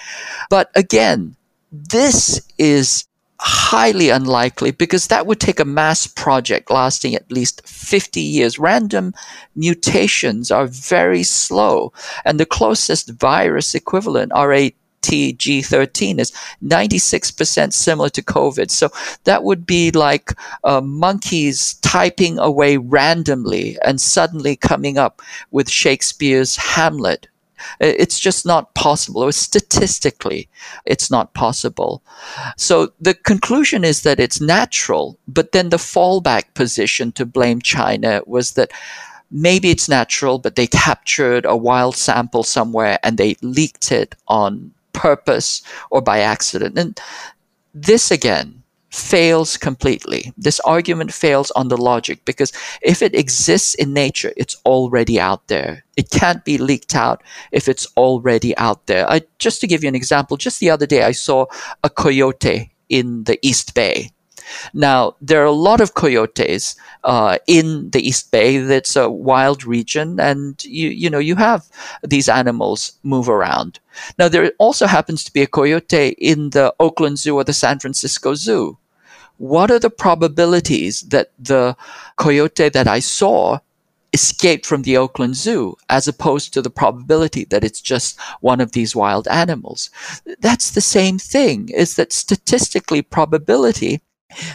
But 0.50 0.70
again, 0.74 1.36
this 1.70 2.40
is 2.58 3.04
highly 3.40 4.08
unlikely 4.08 4.70
because 4.70 5.08
that 5.08 5.26
would 5.26 5.40
take 5.40 5.60
a 5.60 5.64
mass 5.64 6.06
project 6.06 6.70
lasting 6.70 7.14
at 7.14 7.30
least 7.30 7.66
50 7.68 8.20
years. 8.20 8.58
Random 8.58 9.12
mutations 9.54 10.50
are 10.50 10.66
very 10.66 11.22
slow, 11.24 11.92
and 12.24 12.40
the 12.40 12.46
closest 12.46 13.10
virus 13.10 13.74
equivalent 13.74 14.32
are 14.32 14.52
a 14.52 14.74
RaTG13 15.04 16.18
is 16.18 16.32
96% 16.64 17.72
similar 17.72 18.08
to 18.10 18.22
COVID. 18.22 18.70
So 18.70 18.90
that 19.24 19.44
would 19.44 19.66
be 19.66 19.90
like 19.90 20.32
uh, 20.64 20.80
monkeys 20.80 21.74
typing 21.74 22.38
away 22.38 22.76
randomly 22.76 23.78
and 23.82 24.00
suddenly 24.00 24.56
coming 24.56 24.98
up 24.98 25.22
with 25.50 25.70
Shakespeare's 25.70 26.56
Hamlet 26.56 27.28
it's 27.80 28.18
just 28.18 28.44
not 28.44 28.74
possible, 28.74 29.22
or 29.22 29.32
statistically, 29.32 30.48
it's 30.84 31.10
not 31.10 31.32
possible. 31.32 32.02
So 32.58 32.92
the 33.00 33.14
conclusion 33.14 33.84
is 33.84 34.02
that 34.02 34.20
it's 34.20 34.40
natural, 34.40 35.18
but 35.26 35.52
then 35.52 35.70
the 35.70 35.78
fallback 35.78 36.52
position 36.52 37.12
to 37.12 37.24
blame 37.24 37.62
China 37.62 38.20
was 38.26 38.52
that 38.52 38.70
maybe 39.30 39.70
it's 39.70 39.88
natural, 39.88 40.38
but 40.38 40.56
they 40.56 40.66
captured 40.66 41.44
a 41.46 41.56
wild 41.56 41.96
sample 41.96 42.42
somewhere 42.42 42.98
and 43.02 43.16
they 43.16 43.36
leaked 43.40 43.90
it 43.90 44.14
on 44.28 44.73
purpose 44.94 45.62
or 45.90 46.00
by 46.00 46.20
accident. 46.20 46.78
And 46.78 46.98
this 47.74 48.10
again 48.10 48.62
fails 48.94 49.56
completely. 49.56 50.32
This 50.38 50.60
argument 50.60 51.12
fails 51.12 51.50
on 51.52 51.68
the 51.68 51.76
logic 51.76 52.24
because 52.24 52.52
if 52.80 53.02
it 53.02 53.14
exists 53.14 53.74
in 53.74 53.92
nature, 53.92 54.32
it's 54.36 54.56
already 54.64 55.18
out 55.18 55.48
there. 55.48 55.84
It 55.96 56.10
can't 56.10 56.44
be 56.44 56.58
leaked 56.58 56.94
out 56.94 57.22
if 57.50 57.68
it's 57.68 57.86
already 57.96 58.56
out 58.56 58.86
there. 58.86 59.10
I, 59.10 59.22
just 59.40 59.60
to 59.60 59.66
give 59.66 59.82
you 59.82 59.88
an 59.88 59.96
example, 59.96 60.36
just 60.36 60.60
the 60.60 60.70
other 60.70 60.86
day 60.86 61.02
I 61.02 61.10
saw 61.10 61.46
a 61.82 61.90
coyote 61.90 62.70
in 62.88 63.24
the 63.24 63.38
East 63.42 63.74
Bay. 63.74 64.12
Now, 64.72 65.16
there 65.20 65.42
are 65.42 65.46
a 65.46 65.62
lot 65.68 65.80
of 65.80 65.94
coyotes 65.94 66.76
uh, 67.04 67.38
in 67.46 67.90
the 67.90 68.06
East 68.06 68.30
Bay. 68.30 68.58
That's 68.58 68.96
a 68.96 69.10
wild 69.10 69.64
region, 69.64 70.20
and 70.20 70.62
you 70.64 70.88
you 70.88 71.10
know 71.10 71.18
you 71.18 71.36
have 71.36 71.66
these 72.02 72.28
animals 72.28 72.92
move 73.02 73.28
around. 73.28 73.80
Now, 74.18 74.28
there 74.28 74.52
also 74.58 74.86
happens 74.86 75.24
to 75.24 75.32
be 75.32 75.42
a 75.42 75.46
coyote 75.46 76.08
in 76.18 76.50
the 76.50 76.74
Oakland 76.80 77.18
Zoo 77.18 77.36
or 77.36 77.44
the 77.44 77.52
San 77.52 77.78
Francisco 77.78 78.34
Zoo 78.34 78.78
what 79.38 79.70
are 79.70 79.78
the 79.78 79.90
probabilities 79.90 81.00
that 81.02 81.32
the 81.38 81.76
coyote 82.16 82.68
that 82.68 82.86
I 82.86 83.00
saw 83.00 83.58
escaped 84.12 84.64
from 84.64 84.82
the 84.82 84.96
Oakland 84.96 85.36
Zoo 85.36 85.76
as 85.88 86.06
opposed 86.06 86.54
to 86.54 86.62
the 86.62 86.70
probability 86.70 87.44
that 87.46 87.64
it's 87.64 87.80
just 87.80 88.18
one 88.40 88.60
of 88.60 88.72
these 88.72 88.94
wild 88.94 89.26
animals? 89.28 89.90
That's 90.38 90.70
the 90.70 90.80
same 90.80 91.18
thing, 91.18 91.68
is 91.70 91.96
that 91.96 92.12
statistically 92.12 93.02
probability 93.02 94.00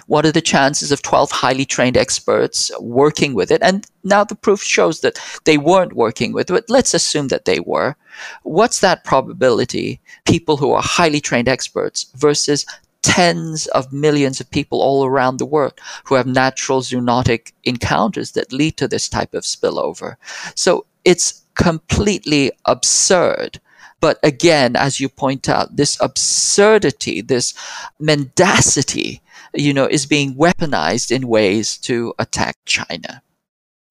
what 0.07 0.25
are 0.25 0.31
the 0.31 0.41
chances 0.41 0.91
of 0.91 1.01
12 1.01 1.31
highly 1.31 1.65
trained 1.65 1.97
experts 1.97 2.71
working 2.79 3.33
with 3.33 3.51
it? 3.51 3.61
And 3.61 3.85
now 4.03 4.23
the 4.23 4.35
proof 4.35 4.61
shows 4.61 5.01
that 5.01 5.19
they 5.45 5.57
weren't 5.57 5.93
working 5.93 6.33
with 6.33 6.49
it. 6.49 6.69
Let's 6.69 6.93
assume 6.93 7.27
that 7.29 7.45
they 7.45 7.59
were. 7.59 7.95
What's 8.43 8.79
that 8.79 9.03
probability? 9.03 9.99
People 10.25 10.57
who 10.57 10.71
are 10.71 10.83
highly 10.83 11.21
trained 11.21 11.49
experts 11.49 12.07
versus 12.15 12.65
tens 13.01 13.67
of 13.67 13.93
millions 13.93 14.39
of 14.39 14.49
people 14.51 14.81
all 14.81 15.05
around 15.05 15.37
the 15.37 15.45
world 15.45 15.79
who 16.03 16.15
have 16.15 16.27
natural 16.27 16.81
zoonotic 16.81 17.53
encounters 17.63 18.33
that 18.33 18.51
lead 18.51 18.77
to 18.77 18.87
this 18.87 19.07
type 19.07 19.33
of 19.33 19.43
spillover. 19.43 20.15
So 20.55 20.85
it's 21.05 21.43
completely 21.55 22.51
absurd. 22.65 23.59
But 24.01 24.19
again, 24.23 24.75
as 24.75 24.99
you 24.99 25.09
point 25.09 25.49
out, 25.49 25.75
this 25.75 25.99
absurdity, 26.01 27.21
this 27.21 27.53
mendacity, 27.99 29.21
you 29.53 29.73
know, 29.73 29.85
is 29.85 30.05
being 30.05 30.35
weaponized 30.35 31.11
in 31.11 31.27
ways 31.27 31.77
to 31.79 32.13
attack 32.19 32.57
China. 32.65 33.21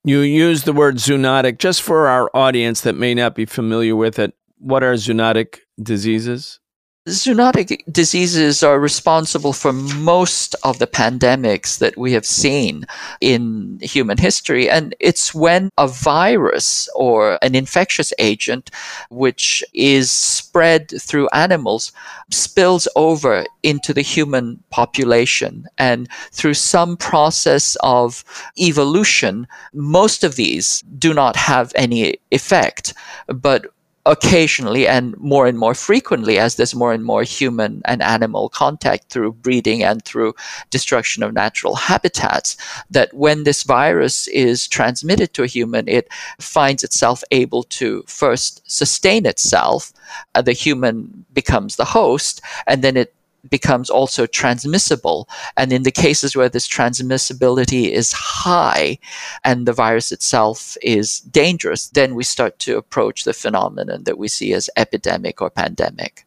You 0.04 0.20
use 0.20 0.64
the 0.64 0.72
word 0.72 0.96
zoonotic 0.96 1.58
just 1.58 1.82
for 1.82 2.08
our 2.08 2.30
audience 2.34 2.80
that 2.82 2.94
may 2.94 3.14
not 3.14 3.34
be 3.34 3.44
familiar 3.44 3.96
with 3.96 4.18
it. 4.18 4.34
What 4.58 4.82
are 4.82 4.94
zoonotic 4.94 5.58
diseases? 5.82 6.60
Zoonotic 7.08 7.82
diseases 7.90 8.62
are 8.62 8.78
responsible 8.78 9.52
for 9.52 9.72
most 9.72 10.54
of 10.62 10.78
the 10.78 10.86
pandemics 10.86 11.78
that 11.78 11.96
we 11.96 12.12
have 12.12 12.26
seen 12.26 12.84
in 13.20 13.78
human 13.82 14.18
history. 14.18 14.68
And 14.68 14.94
it's 15.00 15.34
when 15.34 15.70
a 15.78 15.88
virus 15.88 16.88
or 16.94 17.38
an 17.42 17.54
infectious 17.54 18.12
agent, 18.18 18.70
which 19.10 19.64
is 19.72 20.10
spread 20.10 20.90
through 21.00 21.28
animals, 21.32 21.92
spills 22.30 22.86
over 22.96 23.44
into 23.62 23.92
the 23.92 24.02
human 24.02 24.62
population. 24.70 25.66
And 25.78 26.08
through 26.32 26.54
some 26.54 26.96
process 26.96 27.76
of 27.82 28.24
evolution, 28.58 29.46
most 29.72 30.24
of 30.24 30.36
these 30.36 30.82
do 30.98 31.14
not 31.14 31.36
have 31.36 31.72
any 31.74 32.18
effect. 32.30 32.94
But 33.26 33.66
occasionally 34.06 34.86
and 34.86 35.16
more 35.18 35.46
and 35.46 35.58
more 35.58 35.74
frequently 35.74 36.38
as 36.38 36.54
there's 36.54 36.74
more 36.74 36.92
and 36.92 37.04
more 37.04 37.22
human 37.22 37.82
and 37.84 38.02
animal 38.02 38.48
contact 38.48 39.10
through 39.10 39.32
breeding 39.32 39.82
and 39.82 40.04
through 40.04 40.34
destruction 40.70 41.22
of 41.22 41.34
natural 41.34 41.74
habitats 41.74 42.56
that 42.90 43.12
when 43.12 43.44
this 43.44 43.64
virus 43.64 44.26
is 44.28 44.66
transmitted 44.66 45.34
to 45.34 45.42
a 45.42 45.46
human 45.46 45.86
it 45.88 46.08
finds 46.40 46.82
itself 46.82 47.22
able 47.32 47.62
to 47.64 48.02
first 48.06 48.62
sustain 48.70 49.26
itself 49.26 49.92
uh, 50.34 50.42
the 50.42 50.52
human 50.52 51.24
becomes 51.34 51.76
the 51.76 51.84
host 51.84 52.40
and 52.66 52.82
then 52.82 52.96
it 52.96 53.14
becomes 53.48 53.90
also 53.90 54.26
transmissible. 54.26 55.28
And 55.56 55.72
in 55.72 55.82
the 55.82 55.90
cases 55.90 56.36
where 56.36 56.48
this 56.48 56.68
transmissibility 56.68 57.90
is 57.90 58.12
high 58.12 58.98
and 59.44 59.66
the 59.66 59.72
virus 59.72 60.12
itself 60.12 60.76
is 60.82 61.20
dangerous, 61.20 61.88
then 61.88 62.14
we 62.14 62.24
start 62.24 62.58
to 62.60 62.76
approach 62.76 63.24
the 63.24 63.34
phenomenon 63.34 64.04
that 64.04 64.18
we 64.18 64.28
see 64.28 64.52
as 64.52 64.70
epidemic 64.76 65.40
or 65.40 65.50
pandemic. 65.50 66.24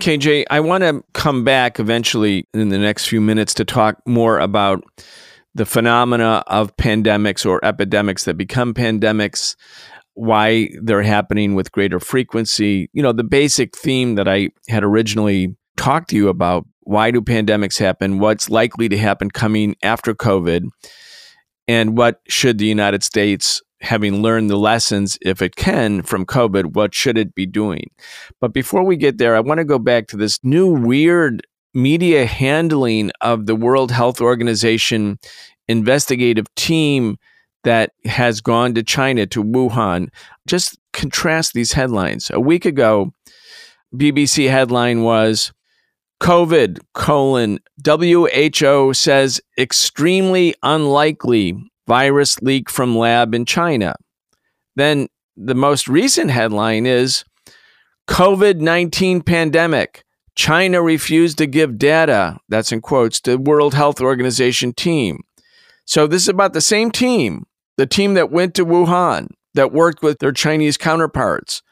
KJ, 0.00 0.44
I 0.50 0.60
want 0.60 0.84
to 0.84 1.02
come 1.14 1.42
back 1.42 1.80
eventually 1.80 2.46
in 2.52 2.68
the 2.68 2.78
next 2.78 3.06
few 3.06 3.20
minutes 3.20 3.54
to 3.54 3.64
talk 3.64 3.96
more 4.06 4.38
about 4.38 4.84
the 5.54 5.64
phenomena 5.64 6.44
of 6.48 6.76
pandemics 6.76 7.46
or 7.46 7.64
epidemics 7.64 8.24
that 8.24 8.34
become 8.34 8.74
pandemics, 8.74 9.56
why 10.12 10.68
they're 10.82 11.02
happening 11.02 11.54
with 11.54 11.72
greater 11.72 11.98
frequency. 11.98 12.90
You 12.92 13.02
know, 13.02 13.12
the 13.12 13.24
basic 13.24 13.74
theme 13.76 14.16
that 14.16 14.28
I 14.28 14.50
had 14.68 14.84
originally 14.84 15.56
talk 15.76 16.06
to 16.08 16.16
you 16.16 16.28
about 16.28 16.66
why 16.80 17.10
do 17.10 17.20
pandemics 17.20 17.78
happen, 17.78 18.18
what's 18.18 18.48
likely 18.48 18.88
to 18.88 18.96
happen 18.96 19.30
coming 19.30 19.74
after 19.82 20.14
COVID, 20.14 20.68
and 21.68 21.96
what 21.96 22.20
should 22.28 22.58
the 22.58 22.66
United 22.66 23.02
States, 23.02 23.60
having 23.80 24.22
learned 24.22 24.48
the 24.48 24.56
lessons, 24.56 25.18
if 25.22 25.42
it 25.42 25.56
can, 25.56 26.02
from 26.02 26.24
COVID, 26.24 26.74
what 26.74 26.94
should 26.94 27.18
it 27.18 27.34
be 27.34 27.46
doing? 27.46 27.90
But 28.40 28.52
before 28.52 28.84
we 28.84 28.96
get 28.96 29.18
there, 29.18 29.36
I 29.36 29.40
want 29.40 29.58
to 29.58 29.64
go 29.64 29.78
back 29.78 30.06
to 30.08 30.16
this 30.16 30.38
new 30.42 30.68
weird 30.68 31.42
media 31.74 32.24
handling 32.24 33.10
of 33.20 33.46
the 33.46 33.56
World 33.56 33.90
Health 33.90 34.20
Organization 34.20 35.18
investigative 35.68 36.46
team 36.54 37.16
that 37.64 37.90
has 38.04 38.40
gone 38.40 38.74
to 38.74 38.82
China, 38.82 39.26
to 39.26 39.42
Wuhan. 39.42 40.08
Just 40.46 40.78
contrast 40.92 41.52
these 41.52 41.72
headlines. 41.72 42.30
A 42.32 42.38
week 42.38 42.64
ago, 42.64 43.12
BBC 43.94 44.48
headline 44.48 45.02
was 45.02 45.52
COVID 46.20 46.80
colon 46.94 47.58
WHO 47.84 48.94
says 48.94 49.40
extremely 49.58 50.54
unlikely 50.62 51.70
virus 51.86 52.40
leak 52.40 52.70
from 52.70 52.96
lab 52.96 53.34
in 53.34 53.44
China. 53.44 53.94
Then 54.74 55.08
the 55.36 55.54
most 55.54 55.88
recent 55.88 56.30
headline 56.30 56.86
is 56.86 57.24
COVID 58.08 58.60
19 58.60 59.22
pandemic. 59.22 60.04
China 60.34 60.82
refused 60.82 61.38
to 61.38 61.46
give 61.46 61.78
data, 61.78 62.38
that's 62.48 62.70
in 62.70 62.82
quotes, 62.82 63.20
to 63.22 63.36
World 63.36 63.74
Health 63.74 64.00
Organization 64.00 64.74
team. 64.74 65.22
So 65.86 66.06
this 66.06 66.22
is 66.22 66.28
about 66.28 66.52
the 66.52 66.60
same 66.60 66.90
team, 66.90 67.46
the 67.78 67.86
team 67.86 68.14
that 68.14 68.30
went 68.30 68.54
to 68.56 68.66
Wuhan, 68.66 69.28
that 69.54 69.72
worked 69.72 70.02
with 70.02 70.18
their 70.18 70.32
Chinese 70.32 70.76
counterparts. 70.76 71.62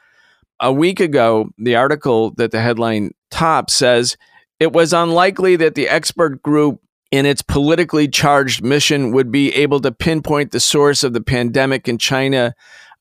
A 0.60 0.72
week 0.72 0.98
ago, 0.98 1.50
the 1.58 1.76
article 1.76 2.32
that 2.36 2.52
the 2.52 2.60
headline 2.60 3.10
top 3.30 3.68
says 3.68 4.16
it 4.64 4.72
was 4.72 4.94
unlikely 4.94 5.56
that 5.56 5.74
the 5.74 5.90
expert 5.90 6.42
group 6.42 6.80
in 7.10 7.26
its 7.26 7.42
politically 7.42 8.08
charged 8.08 8.64
mission 8.64 9.12
would 9.12 9.30
be 9.30 9.54
able 9.54 9.78
to 9.78 9.92
pinpoint 9.92 10.52
the 10.52 10.58
source 10.58 11.04
of 11.04 11.12
the 11.12 11.20
pandemic 11.20 11.86
in 11.86 11.98
China 11.98 12.54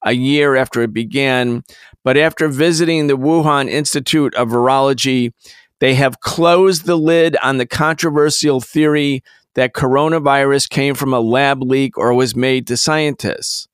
a 0.03 0.11
year 0.11 0.57
after 0.57 0.81
it 0.81 0.91
began. 0.91 1.63
But 2.03 2.17
after 2.17 2.49
visiting 2.49 3.07
the 3.07 3.17
Wuhan 3.17 3.69
Institute 3.69 4.35
of 4.35 4.49
Virology, 4.49 5.31
they 5.79 5.95
have 5.95 6.19
closed 6.19 6.85
the 6.85 6.97
lid 6.97 7.37
on 7.37 7.59
the 7.59 7.65
controversial 7.65 8.59
theory 8.59 9.23
that 9.53 9.73
coronavirus 9.73 10.67
came 10.67 10.95
from 10.95 11.13
a 11.13 11.21
lab 11.21 11.63
leak 11.63 11.97
or 11.97 12.13
was 12.13 12.35
made 12.35 12.67
to 12.67 12.75
scientists. 12.75 13.69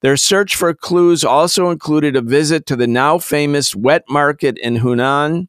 Their 0.00 0.16
search 0.16 0.54
for 0.54 0.72
clues 0.74 1.24
also 1.24 1.70
included 1.70 2.14
a 2.14 2.22
visit 2.22 2.66
to 2.66 2.76
the 2.76 2.86
now 2.86 3.18
famous 3.18 3.74
wet 3.74 4.04
market 4.08 4.58
in 4.58 4.76
Huanan, 4.76 5.48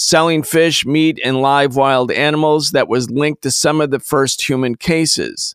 selling 0.00 0.42
fish, 0.42 0.86
meat, 0.86 1.20
and 1.24 1.42
live 1.42 1.76
wild 1.76 2.10
animals 2.10 2.70
that 2.72 2.88
was 2.88 3.10
linked 3.10 3.42
to 3.42 3.50
some 3.50 3.80
of 3.80 3.90
the 3.90 4.00
first 4.00 4.48
human 4.48 4.74
cases. 4.74 5.54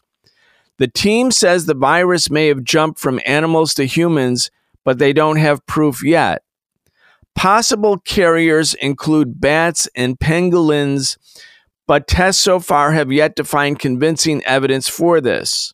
The 0.77 0.87
team 0.87 1.31
says 1.31 1.65
the 1.65 1.73
virus 1.73 2.29
may 2.29 2.47
have 2.47 2.63
jumped 2.63 2.99
from 2.99 3.21
animals 3.25 3.73
to 3.75 3.85
humans, 3.85 4.51
but 4.83 4.99
they 4.99 5.13
don't 5.13 5.37
have 5.37 5.65
proof 5.65 6.03
yet. 6.03 6.43
Possible 7.33 7.97
carriers 7.97 8.73
include 8.75 9.41
bats 9.41 9.89
and 9.95 10.19
pangolins, 10.19 11.17
but 11.87 12.07
tests 12.07 12.41
so 12.41 12.59
far 12.59 12.91
have 12.91 13.11
yet 13.11 13.35
to 13.35 13.43
find 13.43 13.79
convincing 13.79 14.43
evidence 14.45 14.87
for 14.87 15.19
this. 15.21 15.73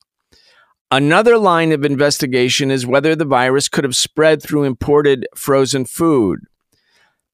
Another 0.89 1.37
line 1.37 1.71
of 1.71 1.85
investigation 1.85 2.69
is 2.69 2.85
whether 2.85 3.15
the 3.15 3.25
virus 3.25 3.69
could 3.69 3.85
have 3.85 3.95
spread 3.95 4.43
through 4.43 4.63
imported 4.63 5.25
frozen 5.35 5.85
food. 5.85 6.41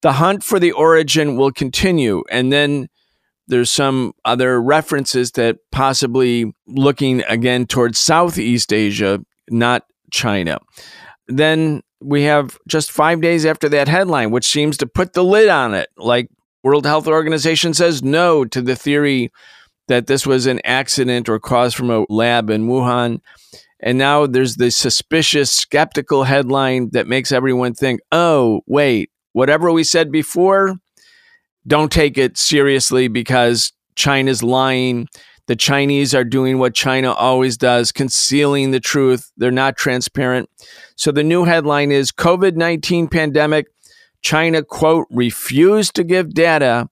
The 0.02 0.14
hunt 0.14 0.44
for 0.44 0.60
the 0.60 0.72
origin 0.72 1.38
will 1.38 1.52
continue, 1.52 2.24
and 2.30 2.52
then 2.54 2.88
there's 3.48 3.72
some 3.72 4.14
other 4.26 4.62
references 4.62 5.32
that 5.32 5.58
possibly 5.72 6.54
looking 6.68 7.24
again 7.24 7.66
towards 7.66 8.00
Southeast 8.00 8.74
Asia, 8.74 9.20
not 9.50 9.84
China. 10.12 10.60
Then 11.28 11.82
we 12.02 12.24
have 12.24 12.58
just 12.68 12.92
five 12.92 13.22
days 13.22 13.46
after 13.46 13.70
that 13.70 13.88
headline, 13.88 14.32
which 14.32 14.48
seems 14.48 14.78
to 14.78 14.88
put 14.88 15.14
the 15.14 15.24
lid 15.24 15.50
on 15.50 15.74
it. 15.74 15.90
Like 15.98 16.30
World 16.64 16.86
Health 16.86 17.08
Organization 17.08 17.74
says 17.74 18.04
no 18.04 18.46
to 18.46 18.62
the 18.62 18.76
theory 18.76 19.32
that 19.88 20.08
this 20.08 20.28
was 20.28 20.46
an 20.46 20.60
accident 20.64 21.30
or 21.30 21.40
caused 21.40 21.76
from 21.76 21.90
a 21.90 22.06
lab 22.10 22.50
in 22.50 22.68
Wuhan. 22.68 23.20
And 23.80 23.98
now 23.98 24.26
there's 24.26 24.56
this 24.56 24.76
suspicious, 24.76 25.52
skeptical 25.52 26.24
headline 26.24 26.90
that 26.92 27.08
makes 27.08 27.32
everyone 27.32 27.74
think, 27.74 28.02
oh, 28.12 28.62
wait, 28.68 29.12
whatever 29.38 29.72
we 29.72 29.84
said 29.84 30.12
before, 30.12 30.76
don't 31.68 31.92
take 31.92 32.18
it 32.18 32.40
seriously 32.40 33.08
because 33.08 33.72
China's 33.96 34.42
lying. 34.42 35.08
The 35.46 35.56
Chinese 35.56 36.16
are 36.16 36.24
doing 36.24 36.58
what 36.58 36.74
China 36.74 37.14
always 37.14 37.56
does, 37.56 37.92
concealing 37.92 38.72
the 38.72 38.80
truth. 38.80 39.32
They're 39.38 39.52
not 39.52 39.78
transparent. 39.78 40.50
So 40.96 41.12
the 41.12 41.24
new 41.24 41.44
headline 41.44 41.92
is 41.92 42.12
COVID 42.12 42.56
19 42.56 43.10
pandemic. 43.10 43.68
China, 44.24 44.64
quote, 44.64 45.06
refused 45.12 45.94
to 45.98 46.04
give 46.04 46.34
data 46.34 46.90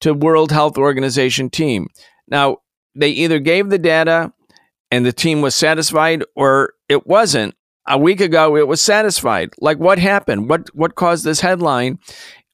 to 0.00 0.14
World 0.14 0.52
Health 0.52 0.78
Organization 0.78 1.50
team. 1.50 1.88
Now, 2.28 2.58
they 2.94 3.10
either 3.10 3.40
gave 3.40 3.70
the 3.70 3.78
data 3.78 4.32
and 4.92 5.04
the 5.04 5.12
team 5.12 5.40
was 5.40 5.56
satisfied 5.56 6.22
or 6.36 6.74
it 6.88 7.08
wasn't. 7.08 7.56
A 7.88 7.98
week 7.98 8.20
ago 8.20 8.56
it 8.56 8.68
was 8.68 8.82
satisfied. 8.82 9.54
Like 9.60 9.78
what 9.78 9.98
happened? 9.98 10.48
What 10.48 10.74
what 10.74 10.94
caused 10.94 11.24
this 11.24 11.40
headline? 11.40 11.98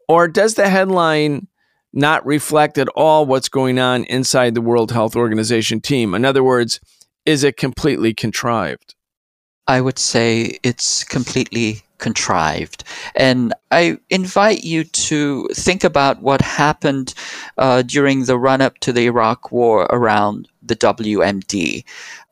Or 0.08 0.28
does 0.28 0.54
the 0.54 0.68
headline 0.68 1.48
not 1.92 2.24
reflect 2.24 2.78
at 2.78 2.88
all 2.88 3.26
what's 3.26 3.48
going 3.48 3.78
on 3.78 4.04
inside 4.04 4.54
the 4.54 4.60
World 4.60 4.92
Health 4.92 5.16
Organization 5.16 5.80
team? 5.80 6.14
In 6.14 6.24
other 6.24 6.44
words, 6.44 6.80
is 7.26 7.42
it 7.42 7.56
completely 7.56 8.14
contrived? 8.14 8.94
I 9.66 9.80
would 9.80 9.98
say 9.98 10.58
it's 10.62 11.04
completely 11.04 11.82
contrived. 11.98 12.84
And 13.14 13.54
I 13.70 13.98
invite 14.10 14.62
you 14.62 14.84
to 14.84 15.48
think 15.54 15.84
about 15.84 16.20
what 16.20 16.42
happened 16.42 17.14
uh, 17.56 17.82
during 17.82 18.24
the 18.24 18.38
run 18.38 18.60
up 18.60 18.78
to 18.80 18.92
the 18.92 19.06
Iraq 19.06 19.50
war 19.50 19.84
around 19.84 20.48
the 20.62 20.76
WMD. 20.76 21.84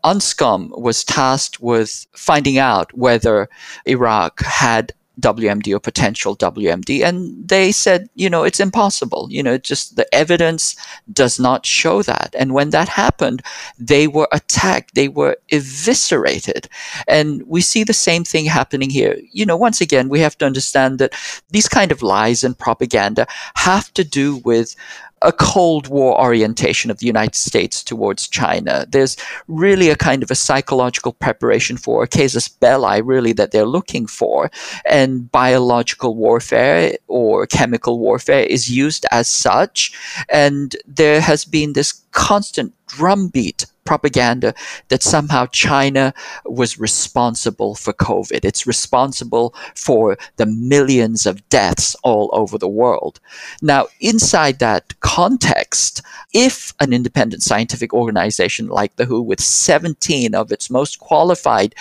UNSCOM 0.04 0.78
was 0.80 1.04
tasked 1.04 1.60
with 1.60 2.06
finding 2.12 2.58
out 2.58 2.92
whether 2.96 3.48
Iraq 3.86 4.42
had 4.42 4.92
WMD 5.20 5.74
or 5.74 5.78
potential 5.78 6.36
WMD. 6.36 7.04
And 7.04 7.46
they 7.46 7.70
said, 7.70 8.08
you 8.14 8.30
know, 8.30 8.44
it's 8.44 8.60
impossible. 8.60 9.28
You 9.30 9.42
know, 9.42 9.58
just 9.58 9.96
the 9.96 10.12
evidence 10.14 10.74
does 11.12 11.38
not 11.38 11.66
show 11.66 12.02
that. 12.02 12.34
And 12.38 12.54
when 12.54 12.70
that 12.70 12.88
happened, 12.88 13.42
they 13.78 14.06
were 14.06 14.28
attacked, 14.32 14.94
they 14.94 15.08
were 15.08 15.36
eviscerated. 15.50 16.66
And 17.06 17.42
we 17.46 17.60
see 17.60 17.84
the 17.84 17.92
same 17.92 18.24
thing 18.24 18.46
happening 18.46 18.90
here. 18.90 19.18
You 19.32 19.44
know, 19.44 19.56
once 19.56 19.80
again, 19.80 20.08
we 20.08 20.20
have 20.20 20.38
to 20.38 20.46
understand 20.46 20.98
that 20.98 21.14
these 21.50 21.68
kind 21.68 21.92
of 21.92 22.02
lies 22.02 22.42
and 22.42 22.58
propaganda 22.58 23.26
have 23.54 23.92
to 23.94 24.04
do 24.04 24.38
with 24.38 24.74
a 25.22 25.32
Cold 25.32 25.88
War 25.88 26.20
orientation 26.20 26.90
of 26.90 26.98
the 26.98 27.06
United 27.06 27.34
States 27.34 27.82
towards 27.82 28.28
China. 28.28 28.86
There's 28.88 29.16
really 29.48 29.88
a 29.88 29.96
kind 29.96 30.22
of 30.22 30.30
a 30.30 30.34
psychological 30.34 31.12
preparation 31.12 31.76
for 31.76 32.02
a 32.02 32.08
casus 32.08 32.48
belli, 32.48 33.00
really, 33.02 33.32
that 33.34 33.50
they're 33.50 33.64
looking 33.64 34.06
for. 34.06 34.50
And 34.84 35.30
biological 35.30 36.14
warfare 36.14 36.96
or 37.08 37.46
chemical 37.46 37.98
warfare 37.98 38.44
is 38.44 38.70
used 38.70 39.06
as 39.10 39.28
such. 39.28 39.92
And 40.28 40.76
there 40.86 41.20
has 41.20 41.44
been 41.44 41.72
this 41.72 42.02
constant 42.10 42.74
drumbeat 42.86 43.66
propaganda 43.84 44.54
that 44.88 45.02
somehow 45.02 45.46
China 45.46 46.14
was 46.44 46.78
responsible 46.78 47.74
for 47.74 47.92
COVID. 47.92 48.44
It's 48.44 48.66
responsible 48.66 49.54
for 49.74 50.16
the 50.36 50.46
millions 50.46 51.26
of 51.26 51.48
deaths 51.48 51.96
all 52.02 52.30
over 52.32 52.58
the 52.58 52.68
world. 52.68 53.20
Now, 53.60 53.86
inside 54.00 54.58
that 54.60 54.98
context, 55.00 56.02
if 56.32 56.72
an 56.80 56.92
independent 56.92 57.42
scientific 57.42 57.92
organization 57.92 58.68
like 58.68 58.96
the 58.96 59.06
WHO, 59.06 59.22
with 59.22 59.40
17 59.40 60.34
of 60.34 60.52
its 60.52 60.70
most 60.70 60.98
qualified 60.98 61.74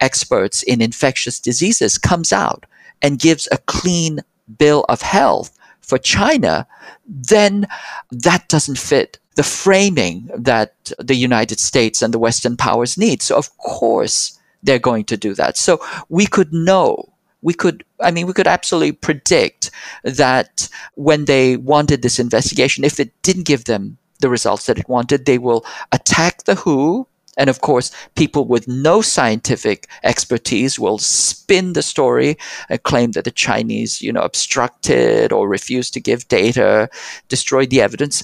experts 0.00 0.62
in 0.62 0.80
infectious 0.80 1.40
diseases, 1.40 1.98
comes 1.98 2.32
out 2.32 2.66
and 3.02 3.18
gives 3.18 3.48
a 3.50 3.58
clean 3.58 4.20
bill 4.58 4.84
of 4.88 5.02
health 5.02 5.56
for 5.80 5.98
China, 5.98 6.66
then 7.06 7.66
that 8.10 8.48
doesn't 8.48 8.78
fit 8.78 9.18
the 9.36 9.42
framing 9.42 10.28
that 10.34 10.92
the 10.98 11.14
United 11.14 11.60
States 11.60 12.02
and 12.02 12.12
the 12.12 12.18
Western 12.18 12.56
powers 12.56 12.98
need. 12.98 13.22
So, 13.22 13.36
of 13.36 13.56
course, 13.58 14.38
they're 14.62 14.78
going 14.78 15.04
to 15.04 15.16
do 15.16 15.34
that. 15.34 15.56
So, 15.56 15.78
we 16.08 16.26
could 16.26 16.52
know, 16.52 17.12
we 17.42 17.54
could, 17.54 17.84
I 18.00 18.10
mean, 18.10 18.26
we 18.26 18.32
could 18.32 18.46
absolutely 18.46 18.92
predict 18.92 19.70
that 20.02 20.68
when 20.94 21.26
they 21.26 21.58
wanted 21.58 22.02
this 22.02 22.18
investigation, 22.18 22.82
if 22.82 22.98
it 22.98 23.12
didn't 23.22 23.44
give 23.44 23.64
them 23.64 23.98
the 24.20 24.30
results 24.30 24.66
that 24.66 24.78
it 24.78 24.88
wanted, 24.88 25.26
they 25.26 25.38
will 25.38 25.64
attack 25.92 26.44
the 26.44 26.54
WHO. 26.54 27.06
And 27.38 27.50
of 27.50 27.60
course, 27.60 27.92
people 28.14 28.46
with 28.46 28.66
no 28.66 29.02
scientific 29.02 29.88
expertise 30.02 30.78
will 30.78 30.96
spin 30.96 31.74
the 31.74 31.82
story 31.82 32.38
and 32.70 32.82
claim 32.82 33.12
that 33.12 33.24
the 33.24 33.30
Chinese, 33.30 34.00
you 34.00 34.10
know, 34.10 34.22
obstructed 34.22 35.32
or 35.32 35.46
refused 35.46 35.92
to 35.92 36.00
give 36.00 36.26
data, 36.28 36.88
destroyed 37.28 37.68
the 37.68 37.82
evidence 37.82 38.22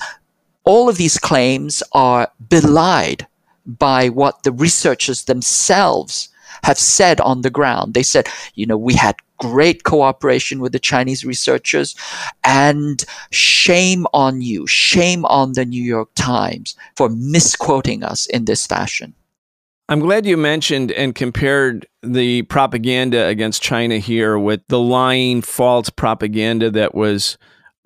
all 0.64 0.88
of 0.88 0.96
these 0.96 1.18
claims 1.18 1.83
are 1.92 2.31
belied 2.48 3.27
by 3.66 4.09
what 4.09 4.42
the 4.42 4.53
researchers 4.53 5.25
themselves 5.25 6.29
have 6.64 6.79
said 6.79 7.20
on 7.20 7.42
the 7.42 7.51
ground. 7.51 7.94
They 7.94 8.03
said, 8.03 8.29
you 8.55 8.66
know, 8.66 8.77
we 8.77 8.94
had 8.94 9.16
great 9.38 9.83
cooperation 9.83 10.61
with 10.61 10.72
the 10.72 10.79
Chinese 10.79 11.25
researchers, 11.25 11.96
and 12.44 13.05
shame 13.31 14.07
on 14.12 14.40
you, 14.40 14.66
shame 14.68 15.25
on 15.25 15.55
the 15.55 15.64
New 15.64 15.83
York 15.83 16.11
Times 16.14 16.77
for 16.96 17.09
misquoting 17.09 18.05
us 18.05 18.27
in 18.27 18.44
this 18.44 18.66
fashion. 18.66 19.14
I'm 19.88 19.98
glad 19.98 20.27
you 20.27 20.37
mentioned 20.37 20.92
and 20.92 21.14
compared 21.14 21.87
the 22.03 22.42
propaganda 22.42 23.27
against 23.27 23.62
China 23.62 23.98
here 23.98 24.38
with 24.38 24.61
the 24.68 24.79
lying, 24.79 25.42
false 25.42 25.90
propaganda 25.90 26.70
that 26.70 26.94
was 26.94 27.37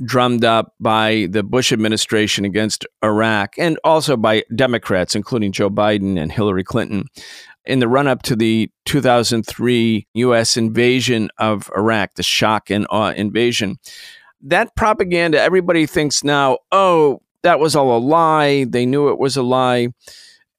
drummed 0.05 0.45
up 0.45 0.75
by 0.79 1.27
the 1.31 1.43
Bush 1.43 1.73
administration 1.73 2.45
against 2.45 2.87
Iraq 3.03 3.55
and 3.59 3.79
also 3.85 4.17
by 4.17 4.43
Democrats, 4.55 5.15
including 5.15 5.53
Joe 5.53 5.71
Biden 5.71 6.21
and 6.21 6.31
Hillary 6.31 6.65
Clinton, 6.65 7.07
in 7.65 7.79
the 7.79 7.89
run 7.89 8.07
up 8.07 8.23
to 8.23 8.37
the 8.37 8.71
2003 8.85 10.07
U.S. 10.15 10.57
invasion 10.57 11.31
of 11.39 11.71
Iraq, 11.77 12.15
the 12.15 12.23
shock 12.23 12.71
and 12.71 12.87
awe 12.91 13.11
invasion. 13.11 13.79
That 14.43 14.75
propaganda, 14.77 15.41
everybody 15.41 15.87
thinks 15.87 16.23
now, 16.23 16.59
oh, 16.71 17.23
that 17.43 17.59
was 17.59 17.75
all 17.75 17.97
a 17.97 17.99
lie. 17.99 18.65
They 18.65 18.87
knew 18.87 19.09
it 19.09 19.19
was 19.19 19.37
a 19.37 19.43
lie. 19.43 19.89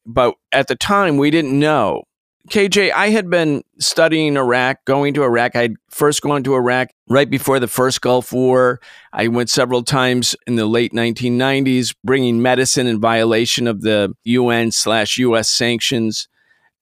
But 0.05 0.35
at 0.51 0.67
the 0.67 0.75
time, 0.75 1.17
we 1.17 1.31
didn't 1.31 1.57
know. 1.57 2.03
KJ, 2.49 2.91
I 2.93 3.09
had 3.09 3.29
been 3.29 3.63
studying 3.77 4.37
Iraq, 4.37 4.85
going 4.85 5.13
to 5.15 5.23
Iraq. 5.23 5.55
I'd 5.55 5.75
first 5.89 6.21
gone 6.21 6.43
to 6.43 6.55
Iraq 6.55 6.89
right 7.09 7.29
before 7.29 7.59
the 7.59 7.67
first 7.67 7.99
Gulf 7.99 8.31
War. 8.31 8.79
I 9.11 9.27
went 9.27 9.49
several 9.49 9.83
times 9.83 10.35
in 10.45 10.55
the 10.55 10.65
late 10.65 10.93
1990s, 10.93 11.93
bringing 12.05 12.41
medicine 12.41 12.87
in 12.87 13.01
violation 13.01 13.67
of 13.67 13.81
the 13.81 14.13
UN 14.23 14.71
slash 14.71 15.17
US 15.17 15.49
sanctions. 15.49 16.29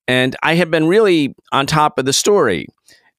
And 0.06 0.36
I 0.42 0.54
had 0.54 0.70
been 0.70 0.86
really 0.86 1.34
on 1.50 1.66
top 1.66 1.98
of 1.98 2.04
the 2.04 2.12
story. 2.12 2.68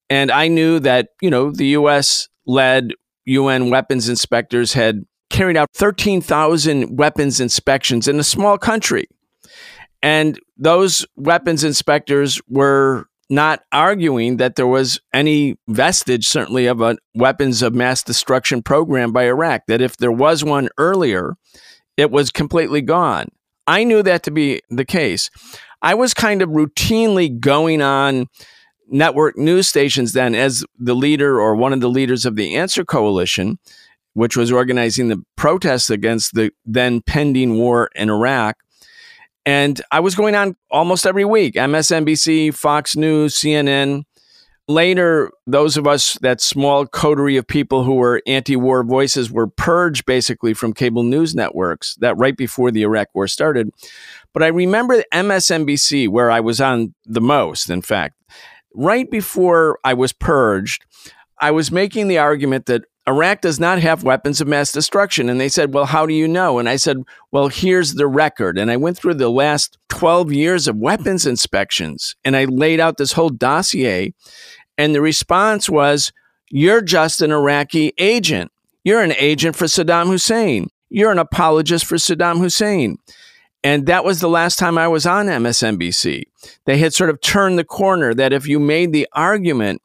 And 0.10 0.32
I 0.32 0.48
knew 0.48 0.80
that, 0.80 1.10
you 1.22 1.30
know, 1.30 1.52
the 1.52 1.68
US 1.68 2.30
led 2.46 2.94
UN 3.26 3.70
weapons 3.70 4.08
inspectors 4.08 4.72
had 4.72 5.04
carried 5.30 5.58
out 5.58 5.70
13,000 5.74 6.98
weapons 6.98 7.42
inspections 7.42 8.08
in 8.08 8.20
a 8.20 8.24
small 8.24 8.58
country. 8.58 9.06
And 10.02 10.40
those 10.58 11.06
weapons 11.16 11.64
inspectors 11.64 12.40
were 12.48 13.08
not 13.30 13.62
arguing 13.72 14.38
that 14.38 14.56
there 14.56 14.68
was 14.68 15.02
any 15.14 15.58
vestige, 15.68 16.28
certainly, 16.28 16.66
of 16.66 16.82
a 16.82 16.98
weapons 17.14 17.62
of 17.62 17.74
mass 17.74 18.04
destruction 18.04 18.62
program 18.62 19.12
by 19.12 19.26
Iraq, 19.26 19.64
that 19.68 19.82
if 19.82 19.98
there 19.98 20.12
was 20.12 20.44
one 20.44 20.70
earlier, 20.78 21.36
it 21.98 22.10
was 22.12 22.32
completely 22.32 22.82
gone. 22.82 23.28
I 23.66 23.84
knew 23.84 24.02
that 24.04 24.24
to 24.24 24.32
be 24.32 24.62
the 24.70 24.86
case. 24.86 25.30
I 25.82 25.94
was 25.94 26.14
kind 26.14 26.42
of 26.42 26.50
routinely 26.50 27.38
going 27.40 27.82
on 27.82 28.28
network 28.90 29.38
news 29.38 29.68
stations 29.68 30.14
then 30.14 30.34
as 30.34 30.64
the 30.80 30.96
leader 30.96 31.42
or 31.42 31.56
one 31.56 31.74
of 31.74 31.82
the 31.82 31.90
leaders 31.90 32.26
of 32.26 32.38
the 32.38 32.56
ANSWER 32.56 32.86
Coalition, 32.86 33.60
which 34.14 34.38
was 34.38 34.52
organizing 34.52 35.10
the 35.10 35.22
protests 35.36 35.90
against 35.90 36.34
the 36.34 36.52
then 36.66 37.02
pending 37.02 37.58
war 37.58 37.90
in 37.96 38.10
Iraq. 38.10 38.56
And 39.48 39.82
I 39.94 40.02
was 40.02 40.14
going 40.14 40.36
on 40.36 40.58
almost 40.70 41.08
every 41.08 41.24
week 41.24 41.56
MSNBC, 41.56 42.54
Fox 42.54 42.98
News, 42.98 43.34
CNN. 43.34 44.04
Later, 44.68 45.32
those 45.46 45.78
of 45.78 45.88
us, 45.88 46.16
that 46.16 46.42
small 46.42 46.86
coterie 46.86 47.38
of 47.38 47.48
people 47.48 47.86
who 47.86 47.94
were 47.94 48.22
anti 48.28 48.58
war 48.58 48.84
voices, 48.84 49.32
were 49.32 49.48
purged 49.48 50.06
basically 50.06 50.54
from 50.54 50.74
cable 50.74 51.04
news 51.04 51.34
networks 51.34 51.96
that 52.02 52.18
right 52.18 52.36
before 52.36 52.72
the 52.72 52.82
Iraq 52.82 53.08
war 53.14 53.26
started. 53.26 53.70
But 54.34 54.44
I 54.44 54.48
remember 54.48 55.02
MSNBC, 55.14 56.10
where 56.10 56.30
I 56.30 56.42
was 56.42 56.60
on 56.60 56.94
the 57.06 57.22
most, 57.22 57.70
in 57.70 57.82
fact, 57.82 58.16
right 58.76 59.10
before 59.10 59.80
I 59.86 59.94
was 59.94 60.12
purged, 60.12 60.84
I 61.40 61.52
was 61.52 61.72
making 61.72 62.10
the 62.10 62.18
argument 62.18 62.66
that 62.66 62.84
Iraq 63.08 63.39
does 63.39 63.60
not 63.60 63.80
have 63.80 64.04
weapons 64.04 64.41
of 64.41 64.48
mass 64.50 64.72
destruction. 64.72 65.30
And 65.30 65.39
they 65.39 65.48
said, 65.48 65.74
Well, 65.74 65.86
how 65.86 66.06
do 66.06 66.13
you 66.13 66.28
know? 66.28 66.60
And 66.60 66.67
I 66.67 66.76
said, 66.76 67.04
Well, 67.32 67.48
here's 67.48 67.93
the 67.93 68.08
record. 68.08 68.58
And 68.58 68.70
I 68.70 68.76
went 68.76 68.98
through 68.98 69.15
the 69.15 69.30
last 69.30 69.78
12 69.89 70.34
years 70.34 70.67
of 70.67 70.76
weapons 70.76 71.26
inspections 71.26 72.15
and 72.26 72.36
I 72.36 72.46
laid 72.46 72.80
out 72.80 72.98
this 72.98 73.13
whole 73.13 73.30
dossier. 73.30 74.13
And 74.78 74.93
the 74.93 75.02
response 75.02 75.70
was, 75.70 76.12
You're 76.50 76.82
just 76.82 77.22
an 77.22 77.32
Iraqi 77.32 77.93
agent. 77.98 78.52
You're 78.84 79.02
an 79.02 79.13
agent 79.13 79.56
for 79.56 79.65
Saddam 79.65 80.08
Hussein. 80.08 80.70
You're 80.89 81.12
an 81.12 81.20
apologist 81.20 81.86
for 81.86 81.96
Saddam 81.96 82.39
Hussein. 82.39 82.98
And 83.63 83.86
that 83.88 84.06
was 84.06 84.20
the 84.20 84.30
last 84.30 84.60
time 84.60 84.78
I 84.78 84.88
was 84.88 85.06
on 85.06 85.26
MSNBC. 85.26 86.24
They 86.65 86.78
had 86.78 86.93
sort 86.93 87.10
of 87.10 87.20
turned 87.22 87.58
the 87.58 87.65
corner 87.65 88.13
that 88.13 88.32
if 88.32 88.48
you 88.48 88.60
made 88.60 88.93
the 88.93 89.08
argument 89.13 89.82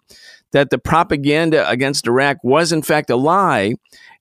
that 0.53 0.71
the 0.71 0.79
propaganda 0.79 1.69
against 1.69 2.07
Iraq 2.07 2.39
was 2.43 2.73
in 2.73 2.83
fact 2.83 3.11
a 3.11 3.17
lie, 3.17 3.75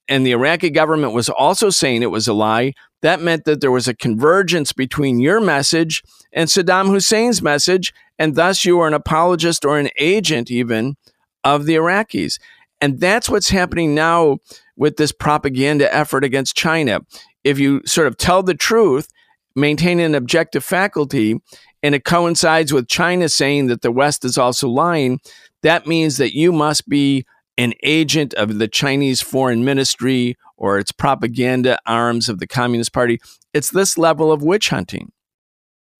and 0.08 0.26
the 0.26 0.32
Iraqi 0.32 0.70
government 0.70 1.13
was 1.13 1.30
also 1.30 1.70
saying 1.70 2.02
it 2.02 2.12
was 2.12 2.28
a 2.28 2.34
lie, 2.34 2.74
that 3.02 3.22
meant 3.22 3.46
that 3.46 3.62
there 3.62 3.72
was 3.72 3.88
a 3.88 3.96
convergence 3.96 4.74
between 4.74 5.20
your 5.20 5.39
message 5.39 6.04
and 6.34 6.50
Saddam 6.50 6.88
Hussein's 6.88 7.41
message, 7.41 7.94
and 8.20 8.36
thus 8.36 8.65
you 8.65 8.78
were 8.78 8.88
an 8.88 8.94
apologist 8.94 9.65
or 9.65 9.80
an 9.80 9.89
agent 9.98 10.52
even 10.52 10.96
of 11.44 11.65
the 11.65 11.76
Iraqis. 11.76 12.39
And 12.80 13.00
that's 13.00 13.30
what's 13.30 13.50
happening 13.50 13.96
now 13.96 14.38
with 14.76 14.98
this 14.98 15.12
propaganda 15.12 15.94
effort 15.94 16.24
against 16.24 16.56
China. 16.56 17.02
If 17.44 17.60
you 17.60 17.82
sort 17.86 18.08
of 18.08 18.17
tell 18.17 18.44
the 18.44 18.54
truth, 18.54 19.08
maintain 19.56 20.00
an 20.00 20.15
objective 20.15 20.63
faculty, 20.63 21.39
and 21.84 21.96
it 21.96 22.06
coincides 22.06 22.72
with 22.72 22.88
China 22.88 23.30
saying 23.30 23.67
that 23.67 23.82
the 23.82 23.91
West 23.91 24.24
is 24.24 24.38
also 24.38 24.67
lying, 24.67 25.20
that 25.63 25.88
means 25.88 26.17
that 26.17 26.36
you 26.36 26.52
must 26.52 26.88
be 26.89 27.26
an 27.58 27.74
agent 27.84 28.34
of 28.36 28.58
the 28.58 28.67
Chinese 28.67 29.21
foreign 29.21 29.63
ministry 29.63 30.38
or 30.58 30.78
its 30.78 30.91
propaganda 30.91 31.78
arms 31.86 32.30
of 32.30 32.39
the 32.39 32.47
Communist 32.47 32.93
Party. 32.93 33.19
It's 33.54 33.71
this 33.71 33.97
level 33.97 34.32
of 34.32 34.41
witch 34.41 34.69
hunting. 34.69 35.12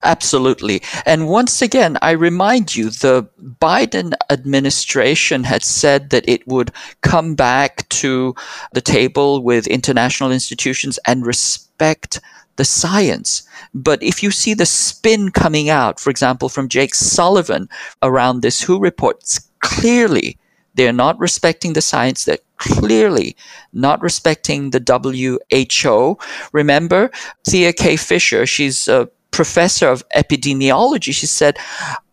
Absolutely. 0.04 0.82
And 1.06 1.28
once 1.28 1.62
again, 1.62 1.98
I 2.02 2.12
remind 2.12 2.76
you, 2.76 2.90
the 2.90 3.30
Biden 3.40 4.14
administration 4.32 5.44
had 5.44 5.64
said 5.64 6.10
that 6.10 6.28
it 6.28 6.48
would 6.48 6.72
come 7.02 7.36
back 7.36 7.88
to 7.90 8.34
the 8.74 8.82
table 8.82 9.44
with 9.44 9.68
international 9.68 10.32
institutions 10.32 10.98
and 11.06 11.26
respect 11.26 12.20
the 12.56 12.66
science. 12.66 13.44
But 13.76 14.02
if 14.02 14.24
you 14.24 14.32
see 14.32 14.56
the 14.56 14.66
spin 14.66 15.30
coming 15.32 15.70
out, 15.70 16.00
for 16.00 16.10
example, 16.10 16.50
from 16.50 16.68
Jake 16.68 16.96
Sullivan 16.96 17.70
around 18.02 18.42
this 18.42 18.64
WHO 18.64 18.80
reports, 18.80 19.51
clearly 19.62 20.38
they're 20.76 20.94
not 20.94 21.20
respecting 21.20 21.74
the 21.74 21.82
science. 21.82 22.26
They're 22.26 22.38
clearly 22.58 23.36
not 23.74 24.02
respecting 24.02 24.72
the 24.72 24.80
WHO. 24.80 26.18
Remember, 26.54 27.12
Thea 27.46 27.74
K. 27.74 27.98
Fischer, 27.98 28.46
she's 28.46 28.88
a 28.88 29.10
professor 29.32 29.88
of 29.88 30.08
epidemiology, 30.16 31.14
she 31.14 31.26
said, 31.26 31.58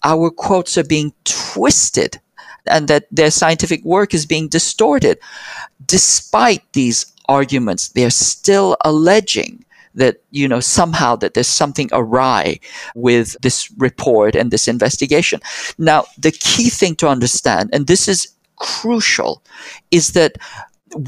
Our 0.04 0.30
quotes 0.30 0.78
are 0.78 0.84
being 0.84 1.12
twisted 1.24 2.20
and 2.66 2.88
that 2.88 3.06
their 3.11 3.30
scientific 3.30 3.84
work 3.84 4.14
is 4.14 4.26
being 4.26 4.48
distorted. 4.48 5.18
Despite 5.84 6.72
these 6.72 7.06
arguments, 7.28 7.88
they're 7.88 8.11
still 8.11 8.76
alleging 8.84 9.64
that 9.98 10.16
you 10.30 10.48
know 10.48 10.61
somehow 10.61 11.14
that 11.16 11.34
there's 11.34 11.46
something 11.62 11.88
awry 11.92 12.58
with 12.94 13.37
this 13.42 13.70
report 13.78 14.34
and 14.34 14.50
this 14.50 14.68
investigation 14.68 15.40
now 15.78 16.04
the 16.16 16.32
key 16.32 16.70
thing 16.70 16.94
to 16.94 17.08
understand 17.08 17.70
and 17.72 17.87
this 17.87 18.08
is 18.08 18.28
crucial 18.56 19.42
is 19.90 20.12
that 20.12 20.38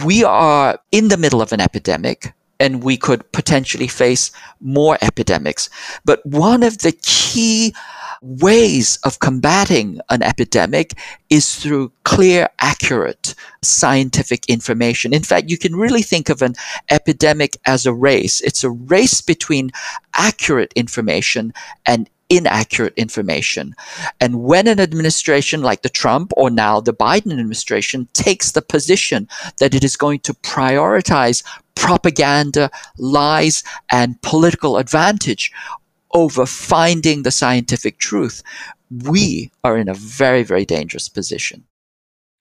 we 0.05 0.23
are 0.25 0.79
in 0.93 1.09
the 1.09 1.17
middle 1.17 1.43
of 1.43 1.53
an 1.53 1.61
epidemic 1.61 2.35
and 2.61 2.85
we 2.85 2.97
could 2.97 3.31
potentially 3.33 3.89
face 3.89 4.31
more 4.61 4.99
epidemics. 5.01 5.71
But 6.05 6.25
one 6.27 6.63
of 6.63 6.79
the 6.79 6.93
key 6.93 7.75
ways 8.23 8.99
of 9.05 9.19
combating 9.19 10.01
an 10.11 10.23
epidemic 10.23 10.95
is 11.31 11.57
through 11.57 11.93
clear, 12.05 12.49
accurate 12.61 13.35
scientific 13.63 14.47
information. 14.49 15.15
In 15.15 15.23
fact, 15.23 15.51
you 15.51 15.57
can 15.57 15.75
really 15.75 16.03
think 16.03 16.29
of 16.29 16.43
an 16.43 16.55
epidemic 16.91 17.57
as 17.67 17.87
a 17.87 17.95
race. 17.95 18.41
It's 18.41 18.65
a 18.65 18.71
race 18.71 19.21
between 19.21 19.71
accurate 20.15 20.73
information 20.75 21.53
and 21.87 22.11
inaccurate 22.29 22.95
information. 22.97 23.75
And 24.21 24.45
when 24.45 24.69
an 24.69 24.81
administration 24.81 25.63
like 25.63 25.83
the 25.83 25.89
Trump 25.89 26.33
or 26.37 26.49
now 26.49 26.81
the 26.81 26.95
Biden 26.95 27.33
administration 27.33 28.09
takes 28.13 28.53
the 28.53 28.63
position 28.63 29.29
that 29.59 29.75
it 29.75 29.83
is 29.83 29.97
going 29.97 30.21
to 30.21 30.35
prioritize 30.35 31.43
propaganda, 31.75 32.71
lies, 32.99 33.65
and 33.91 34.21
political 34.23 34.77
advantage 34.77 35.51
over 36.13 36.47
finding 36.47 37.23
the 37.23 37.31
scientific 37.31 37.99
truth, 37.99 38.43
we 38.91 39.51
are 39.65 39.77
in 39.77 39.89
a 39.89 39.95
very, 39.95 40.43
very 40.43 40.65
dangerous 40.65 41.09
position. 41.09 41.65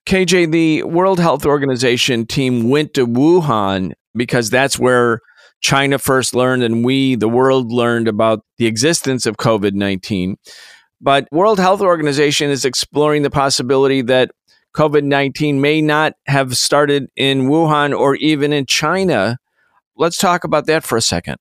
KJ, 0.06 0.50
the 0.50 0.82
World 0.84 1.20
Health 1.20 1.46
Organization 1.46 2.26
team 2.26 2.68
went 2.68 2.94
to 2.94 3.06
Wuhan 3.06 3.92
because 4.14 4.50
that's 4.50 4.78
where 4.78 5.20
China 5.60 5.98
first 5.98 6.34
learned 6.34 6.62
and 6.62 6.84
we, 6.84 7.14
the 7.14 7.28
world, 7.28 7.70
learned 7.70 8.08
about 8.08 8.44
the 8.58 8.66
existence 8.66 9.26
of 9.26 9.36
COVID 9.36 9.74
19. 9.74 10.36
But 11.00 11.28
World 11.30 11.58
Health 11.58 11.80
Organization 11.80 12.50
is 12.50 12.64
exploring 12.64 13.22
the 13.22 13.30
possibility 13.30 14.02
that 14.02 14.30
COVID 14.74 15.04
19 15.04 15.60
may 15.60 15.80
not 15.80 16.14
have 16.26 16.56
started 16.56 17.08
in 17.16 17.48
Wuhan 17.48 17.96
or 17.96 18.16
even 18.16 18.52
in 18.52 18.66
China. 18.66 19.38
Let's 19.96 20.16
talk 20.16 20.44
about 20.44 20.66
that 20.66 20.84
for 20.84 20.96
a 20.96 21.02
second. 21.02 21.36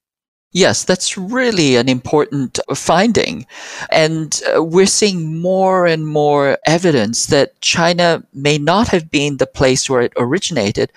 Yes, 0.51 0.83
that's 0.83 1.15
really 1.17 1.75
an 1.75 1.87
important 1.87 2.59
finding. 2.73 3.45
And 3.91 4.41
uh, 4.55 4.63
we're 4.63 4.87
seeing 4.87 5.39
more 5.39 5.85
and 5.85 6.07
more 6.07 6.57
evidence 6.65 7.27
that 7.27 7.59
China 7.61 8.23
may 8.33 8.57
not 8.57 8.87
have 8.87 9.11
been 9.11 9.37
the 9.37 9.45
place 9.45 9.87
where 9.89 10.01
it 10.01 10.13
originated, 10.17 10.91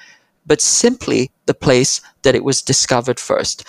but 0.47 0.63
simply 0.63 1.31
the 1.45 1.55
place 1.55 2.01
that 2.23 2.35
it 2.35 2.45
was 2.45 2.63
discovered 2.63 3.21
first. 3.21 3.65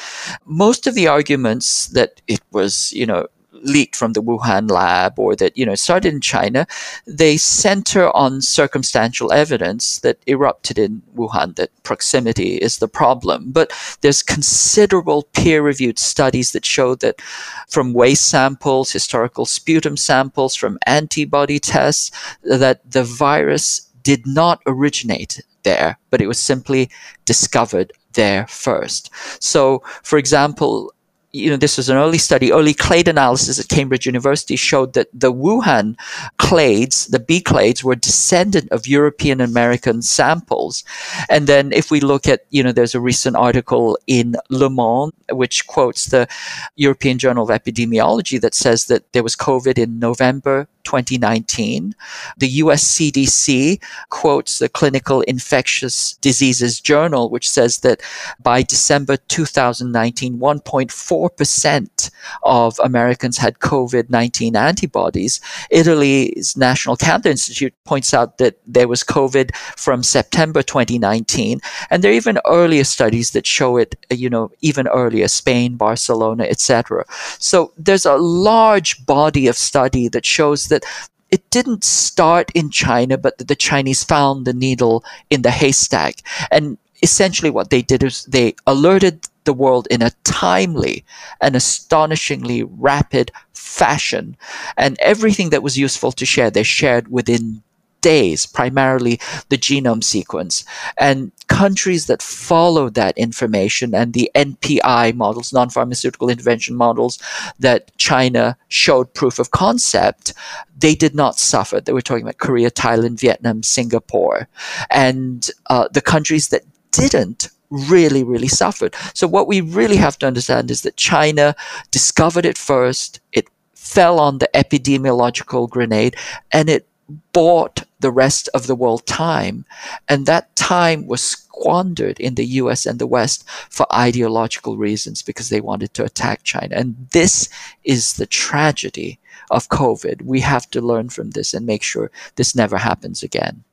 Most 0.45 0.87
of 0.87 0.95
the 0.95 1.07
arguments 1.07 1.87
that 1.87 2.21
it 2.27 2.39
was, 2.51 2.93
you 2.93 3.05
know, 3.05 3.27
leaked 3.63 3.95
from 3.95 4.13
the 4.13 4.21
Wuhan 4.21 4.69
lab 4.69 5.17
or 5.17 5.35
that 5.35 5.57
you 5.57 5.65
know 5.65 5.75
started 5.75 6.13
in 6.13 6.21
China, 6.21 6.67
they 7.07 7.37
center 7.37 8.15
on 8.15 8.41
circumstantial 8.41 9.31
evidence 9.31 9.99
that 9.99 10.19
erupted 10.27 10.77
in 10.77 11.01
Wuhan. 11.15 11.55
That 11.55 11.71
proximity 11.83 12.57
is 12.57 12.77
the 12.77 12.87
problem, 12.87 13.51
but 13.51 13.71
there's 14.01 14.21
considerable 14.21 15.23
peer-reviewed 15.33 15.99
studies 15.99 16.51
that 16.51 16.65
show 16.65 16.95
that 16.95 17.21
from 17.69 17.93
waste 17.93 18.29
samples, 18.29 18.91
historical 18.91 19.45
sputum 19.45 19.97
samples, 19.97 20.55
from 20.55 20.77
antibody 20.85 21.59
tests, 21.59 22.11
that 22.43 22.89
the 22.89 23.03
virus 23.03 23.89
did 24.03 24.27
not 24.27 24.61
originate 24.67 25.41
there, 25.63 25.97
but 26.09 26.21
it 26.21 26.27
was 26.27 26.39
simply 26.39 26.89
discovered 27.25 27.93
there 28.13 28.45
first. 28.47 29.09
So, 29.41 29.81
for 30.03 30.17
example, 30.17 30.93
you 31.33 31.49
know, 31.49 31.57
this 31.57 31.77
was 31.77 31.89
an 31.89 31.97
early 31.97 32.19
study, 32.19 32.53
early 32.53 32.75
clade 32.75 33.07
analysis 33.07 33.59
at 33.59 33.67
Cambridge 33.67 34.05
University 34.05 34.55
showed 34.55 34.93
that 34.93 35.07
the 35.11 35.33
Wuhan 35.33 35.95
clades, 36.37 37.09
the 37.09 37.19
B 37.19 37.41
clades, 37.41 37.83
were 37.83 37.95
descendant 37.95 38.71
of 38.71 38.85
European 38.85 39.41
American 39.41 40.03
samples. 40.03 40.83
And 41.29 41.47
then 41.47 41.73
if 41.73 41.89
we 41.89 41.99
look 41.99 42.27
at, 42.27 42.41
you 42.51 42.61
know, 42.61 42.71
there's 42.71 42.93
a 42.93 43.01
recent 43.01 43.35
article 43.35 43.97
in 44.05 44.35
Le 44.51 44.69
Monde, 44.69 45.13
which 45.31 45.65
quotes 45.65 46.05
the 46.05 46.27
European 46.75 47.17
Journal 47.17 47.49
of 47.49 47.61
Epidemiology 47.61 48.39
that 48.39 48.53
says 48.53 48.85
that 48.85 49.11
there 49.13 49.23
was 49.23 49.35
COVID 49.35 49.79
in 49.79 49.97
November 49.97 50.67
2019. 50.83 51.95
The 52.37 52.47
US 52.47 52.83
CDC 52.83 53.81
quotes 54.09 54.59
the 54.59 54.69
Clinical 54.69 55.21
Infectious 55.21 56.13
Diseases 56.15 56.79
Journal, 56.79 57.29
which 57.29 57.49
says 57.49 57.79
that 57.79 58.01
by 58.41 58.61
December 58.61 59.17
2019, 59.17 60.37
1.4 60.39 61.13
4% 61.13 62.11
of 62.43 62.79
Americans 62.79 63.37
had 63.37 63.59
COVID 63.59 64.09
19 64.09 64.55
antibodies. 64.55 65.39
Italy's 65.69 66.55
National 66.57 66.95
Cancer 66.95 67.29
Institute 67.29 67.73
points 67.85 68.13
out 68.13 68.37
that 68.37 68.57
there 68.65 68.87
was 68.87 69.03
COVID 69.03 69.55
from 69.77 70.03
September 70.03 70.63
2019. 70.63 71.59
And 71.89 72.03
there 72.03 72.11
are 72.11 72.15
even 72.15 72.39
earlier 72.47 72.83
studies 72.83 73.31
that 73.31 73.45
show 73.45 73.77
it, 73.77 73.95
you 74.09 74.29
know, 74.29 74.51
even 74.61 74.87
earlier, 74.87 75.27
Spain, 75.27 75.75
Barcelona, 75.75 76.43
etc. 76.43 77.05
So 77.39 77.71
there's 77.77 78.05
a 78.05 78.15
large 78.15 79.05
body 79.05 79.47
of 79.47 79.55
study 79.55 80.07
that 80.09 80.25
shows 80.25 80.67
that 80.73 80.85
it 81.31 81.49
didn't 81.49 81.83
start 81.83 82.51
in 82.53 82.69
China, 82.69 83.17
but 83.17 83.37
the 83.37 83.55
Chinese 83.55 84.03
found 84.03 84.45
the 84.45 84.53
needle 84.53 85.03
in 85.29 85.41
the 85.41 85.51
haystack. 85.51 86.15
And 86.51 86.77
essentially, 87.01 87.49
what 87.49 87.69
they 87.69 87.81
did 87.81 88.03
is 88.03 88.25
they 88.25 88.55
alerted 88.67 89.27
the 89.45 89.53
world 89.53 89.87
in 89.89 90.01
a 90.01 90.11
timely 90.23 91.03
and 91.41 91.55
astonishingly 91.55 92.63
rapid 92.63 93.31
fashion. 93.53 94.37
And 94.77 94.97
everything 94.99 95.49
that 95.49 95.63
was 95.63 95.77
useful 95.77 96.11
to 96.13 96.25
share, 96.25 96.49
they 96.49 96.63
shared 96.63 97.09
within 97.09 97.63
days, 98.03 98.45
primarily 98.45 99.19
the 99.49 99.57
genome 99.57 100.03
sequence. 100.03 100.63
And 100.97 101.31
countries 101.47 102.05
that 102.05 102.21
followed 102.21 102.93
that 102.93 103.17
information 103.17 103.95
and 103.95 104.13
the 104.13 104.29
NPI 104.35 105.15
models, 105.15 105.51
non 105.51 105.69
pharmaceutical 105.69 106.29
intervention 106.29 106.75
models, 106.75 107.17
that 107.57 107.95
China 107.97 108.55
showed 108.67 109.13
proof 109.15 109.39
of 109.39 109.49
concept, 109.49 110.33
they 110.77 110.93
did 110.93 111.15
not 111.15 111.39
suffer. 111.39 111.81
They 111.81 111.93
were 111.93 112.01
talking 112.01 112.23
about 112.23 112.37
Korea, 112.37 112.69
Thailand, 112.69 113.19
Vietnam, 113.19 113.63
Singapore. 113.63 114.47
And 114.91 115.49
uh, 115.67 115.87
the 115.91 116.01
countries 116.01 116.49
that 116.49 116.63
didn't 116.91 117.49
really, 117.69 118.23
really 118.23 118.47
suffered. 118.47 118.95
So, 119.13 119.27
what 119.27 119.47
we 119.47 119.61
really 119.61 119.97
have 119.97 120.17
to 120.19 120.27
understand 120.27 120.69
is 120.69 120.81
that 120.83 120.97
China 120.97 121.55
discovered 121.89 122.45
it 122.45 122.57
first, 122.57 123.19
it 123.31 123.47
fell 123.73 124.19
on 124.19 124.37
the 124.37 124.49
epidemiological 124.53 125.69
grenade, 125.69 126.15
and 126.51 126.69
it 126.69 126.87
bought 127.33 127.83
the 128.03 128.11
rest 128.11 128.49
of 128.53 128.67
the 128.67 128.75
world 128.75 129.07
time. 129.07 129.65
And 130.07 130.27
that 130.27 130.55
time 130.55 131.07
was 131.07 131.23
squandered 131.23 132.19
in 132.19 132.35
the 132.35 132.45
US 132.61 132.85
and 132.85 132.99
the 132.99 133.07
West 133.07 133.49
for 133.69 133.87
ideological 133.91 134.77
reasons 134.77 135.23
because 135.23 135.49
they 135.49 135.61
wanted 135.61 135.93
to 135.95 136.03
attack 136.03 136.43
China. 136.43 136.75
And 136.75 137.07
this 137.11 137.49
is 137.85 138.13
the 138.13 138.27
tragedy 138.27 139.19
of 139.49 139.69
COVID. 139.69 140.21
We 140.21 140.41
have 140.41 140.69
to 140.71 140.81
learn 140.81 141.09
from 141.09 141.31
this 141.31 141.53
and 141.53 141.65
make 141.65 141.81
sure 141.81 142.11
this 142.35 142.53
never 142.53 142.77
happens 142.77 143.23
again. 143.23 143.63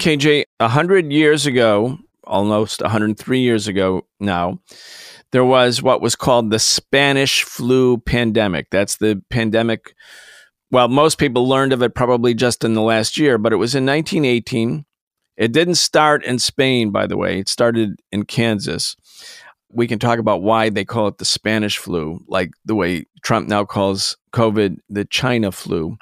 KJ, 0.00 0.44
100 0.58 1.10
years 1.10 1.46
ago, 1.46 1.98
almost 2.24 2.82
103 2.82 3.40
years 3.40 3.68
ago 3.68 4.06
now, 4.20 4.60
there 5.30 5.44
was 5.44 5.82
what 5.82 6.02
was 6.02 6.14
called 6.14 6.50
the 6.50 6.58
Spanish 6.58 7.42
flu 7.42 7.96
pandemic. 7.96 8.68
That's 8.70 8.96
the 8.96 9.22
pandemic 9.30 9.94
well, 10.72 10.88
most 10.88 11.18
people 11.18 11.46
learned 11.46 11.74
of 11.74 11.82
it 11.82 11.94
probably 11.94 12.32
just 12.32 12.64
in 12.64 12.72
the 12.72 12.80
last 12.80 13.18
year, 13.18 13.36
but 13.36 13.52
it 13.52 13.56
was 13.56 13.74
in 13.74 13.84
1918. 13.84 14.86
It 15.36 15.52
didn't 15.52 15.74
start 15.74 16.24
in 16.24 16.38
Spain, 16.38 16.90
by 16.90 17.06
the 17.06 17.16
way, 17.16 17.38
it 17.38 17.48
started 17.48 18.00
in 18.10 18.24
Kansas. 18.24 18.96
We 19.70 19.86
can 19.86 19.98
talk 19.98 20.18
about 20.18 20.42
why 20.42 20.70
they 20.70 20.86
call 20.86 21.08
it 21.08 21.18
the 21.18 21.26
Spanish 21.26 21.76
flu, 21.76 22.24
like 22.26 22.52
the 22.64 22.74
way 22.74 23.04
Trump 23.22 23.48
now 23.48 23.66
calls 23.66 24.16
COVID 24.32 24.78
the 24.88 25.04
China 25.04 25.52
flu. 25.52 25.98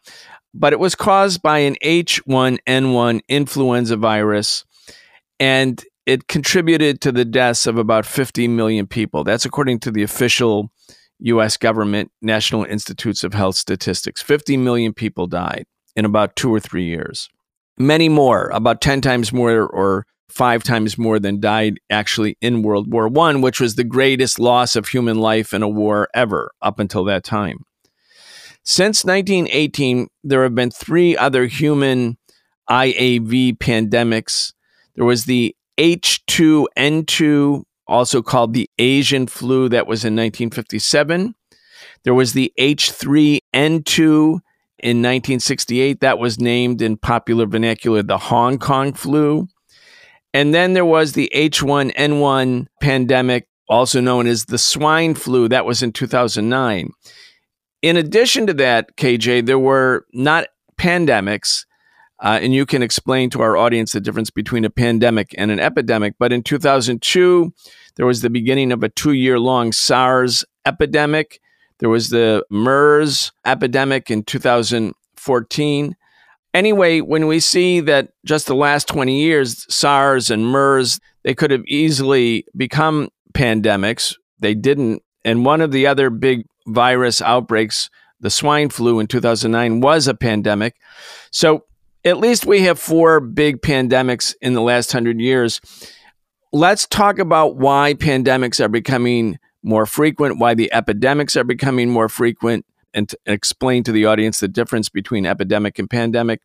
But 0.54 0.72
it 0.72 0.78
was 0.78 0.94
caused 0.94 1.42
by 1.42 1.58
an 1.58 1.76
H1N1 1.84 3.20
influenza 3.28 3.96
virus, 3.96 4.64
and 5.40 5.84
it 6.06 6.28
contributed 6.28 7.00
to 7.00 7.12
the 7.12 7.24
deaths 7.24 7.66
of 7.66 7.76
about 7.76 8.06
50 8.06 8.46
million 8.46 8.86
people. 8.86 9.24
That's 9.24 9.44
according 9.44 9.80
to 9.80 9.90
the 9.90 10.04
official 10.04 10.70
US 11.22 11.56
government 11.56 12.10
National 12.22 12.64
Institutes 12.64 13.24
of 13.24 13.34
Health 13.34 13.56
statistics. 13.56 14.22
50 14.22 14.56
million 14.56 14.92
people 14.92 15.26
died 15.26 15.64
in 15.96 16.04
about 16.04 16.36
two 16.36 16.52
or 16.52 16.60
three 16.60 16.84
years. 16.84 17.28
Many 17.78 18.08
more, 18.08 18.48
about 18.48 18.80
10 18.80 19.00
times 19.00 19.32
more 19.32 19.66
or 19.66 20.06
five 20.28 20.62
times 20.62 20.96
more 20.96 21.18
than 21.18 21.40
died 21.40 21.78
actually 21.90 22.36
in 22.40 22.62
World 22.62 22.92
War 22.92 23.10
I, 23.18 23.34
which 23.36 23.60
was 23.60 23.74
the 23.74 23.84
greatest 23.84 24.38
loss 24.38 24.76
of 24.76 24.88
human 24.88 25.18
life 25.18 25.52
in 25.52 25.62
a 25.62 25.68
war 25.68 26.08
ever 26.14 26.52
up 26.62 26.78
until 26.78 27.04
that 27.04 27.24
time. 27.24 27.64
Since 28.62 29.04
1918, 29.04 30.08
there 30.22 30.42
have 30.42 30.54
been 30.54 30.70
three 30.70 31.16
other 31.16 31.46
human 31.46 32.18
IAV 32.68 33.58
pandemics. 33.58 34.52
There 34.94 35.04
was 35.04 35.24
the 35.24 35.56
H2N2 35.78 37.62
also 37.90 38.22
called 38.22 38.54
the 38.54 38.70
Asian 38.78 39.26
flu, 39.26 39.68
that 39.68 39.86
was 39.86 40.04
in 40.04 40.14
1957. 40.14 41.34
There 42.04 42.14
was 42.14 42.32
the 42.32 42.52
H3N2 42.58 44.40
in 44.82 45.02
1968, 45.02 46.00
that 46.00 46.18
was 46.18 46.40
named 46.40 46.80
in 46.80 46.96
popular 46.96 47.44
vernacular 47.44 48.02
the 48.02 48.16
Hong 48.16 48.58
Kong 48.58 48.94
flu. 48.94 49.48
And 50.32 50.54
then 50.54 50.72
there 50.72 50.84
was 50.84 51.12
the 51.12 51.30
H1N1 51.34 52.66
pandemic, 52.80 53.48
also 53.68 54.00
known 54.00 54.26
as 54.26 54.46
the 54.46 54.58
swine 54.58 55.14
flu, 55.14 55.48
that 55.48 55.66
was 55.66 55.82
in 55.82 55.92
2009. 55.92 56.90
In 57.82 57.96
addition 57.96 58.46
to 58.46 58.54
that, 58.54 58.96
KJ, 58.96 59.46
there 59.46 59.58
were 59.58 60.06
not 60.12 60.46
pandemics, 60.78 61.64
uh, 62.22 62.38
and 62.40 62.54
you 62.54 62.66
can 62.66 62.82
explain 62.82 63.30
to 63.30 63.42
our 63.42 63.56
audience 63.56 63.92
the 63.92 64.00
difference 64.00 64.30
between 64.30 64.64
a 64.64 64.70
pandemic 64.70 65.34
and 65.36 65.50
an 65.50 65.58
epidemic. 65.58 66.14
But 66.18 66.32
in 66.32 66.42
2002, 66.42 67.52
there 68.00 68.06
was 68.06 68.22
the 68.22 68.30
beginning 68.30 68.72
of 68.72 68.82
a 68.82 68.88
two 68.88 69.12
year 69.12 69.38
long 69.38 69.72
SARS 69.72 70.42
epidemic. 70.64 71.38
There 71.80 71.90
was 71.90 72.08
the 72.08 72.42
MERS 72.48 73.30
epidemic 73.44 74.10
in 74.10 74.22
2014. 74.22 75.96
Anyway, 76.54 77.00
when 77.02 77.26
we 77.26 77.40
see 77.40 77.80
that 77.80 78.08
just 78.24 78.46
the 78.46 78.54
last 78.54 78.88
20 78.88 79.20
years, 79.20 79.66
SARS 79.68 80.30
and 80.30 80.46
MERS, 80.46 80.98
they 81.24 81.34
could 81.34 81.50
have 81.50 81.62
easily 81.66 82.46
become 82.56 83.10
pandemics. 83.34 84.16
They 84.38 84.54
didn't. 84.54 85.02
And 85.22 85.44
one 85.44 85.60
of 85.60 85.70
the 85.70 85.86
other 85.86 86.08
big 86.08 86.46
virus 86.66 87.20
outbreaks, 87.20 87.90
the 88.18 88.30
swine 88.30 88.70
flu 88.70 88.98
in 88.98 89.08
2009, 89.08 89.82
was 89.82 90.08
a 90.08 90.14
pandemic. 90.14 90.76
So 91.30 91.64
at 92.06 92.16
least 92.16 92.46
we 92.46 92.62
have 92.62 92.78
four 92.78 93.20
big 93.20 93.60
pandemics 93.60 94.34
in 94.40 94.54
the 94.54 94.62
last 94.62 94.90
hundred 94.90 95.20
years. 95.20 95.60
Let's 96.52 96.86
talk 96.86 97.18
about 97.18 97.56
why 97.56 97.94
pandemics 97.94 98.60
are 98.60 98.68
becoming 98.68 99.38
more 99.62 99.86
frequent, 99.86 100.38
why 100.38 100.54
the 100.54 100.72
epidemics 100.72 101.36
are 101.36 101.44
becoming 101.44 101.90
more 101.90 102.08
frequent, 102.08 102.66
and 102.92 103.14
explain 103.26 103.84
to 103.84 103.92
the 103.92 104.06
audience 104.06 104.40
the 104.40 104.48
difference 104.48 104.88
between 104.88 105.26
epidemic 105.26 105.78
and 105.78 105.88
pandemic. 105.88 106.40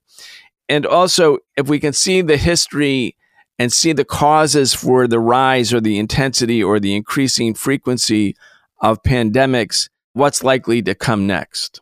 And 0.70 0.86
also, 0.86 1.39
if 1.58 1.68
we 1.68 1.80
can 1.80 1.94
see 1.94 2.22
the 2.22 2.38
history 2.38 3.15
and 3.58 3.72
see 3.74 3.94
the 3.94 4.06
causes 4.06 4.74
for 4.74 5.08
the 5.08 5.20
rise 5.20 5.74
or 5.74 5.82
the 5.82 5.98
intensity 5.98 6.63
or 6.63 6.80
the 6.80 6.96
increasing 6.96 7.54
frequency 7.54 8.36
of 8.82 9.02
pandemics, 9.02 9.89
what's 10.13 10.44
likely 10.44 10.82
to 10.84 10.94
come 10.94 11.26
next? 11.26 11.82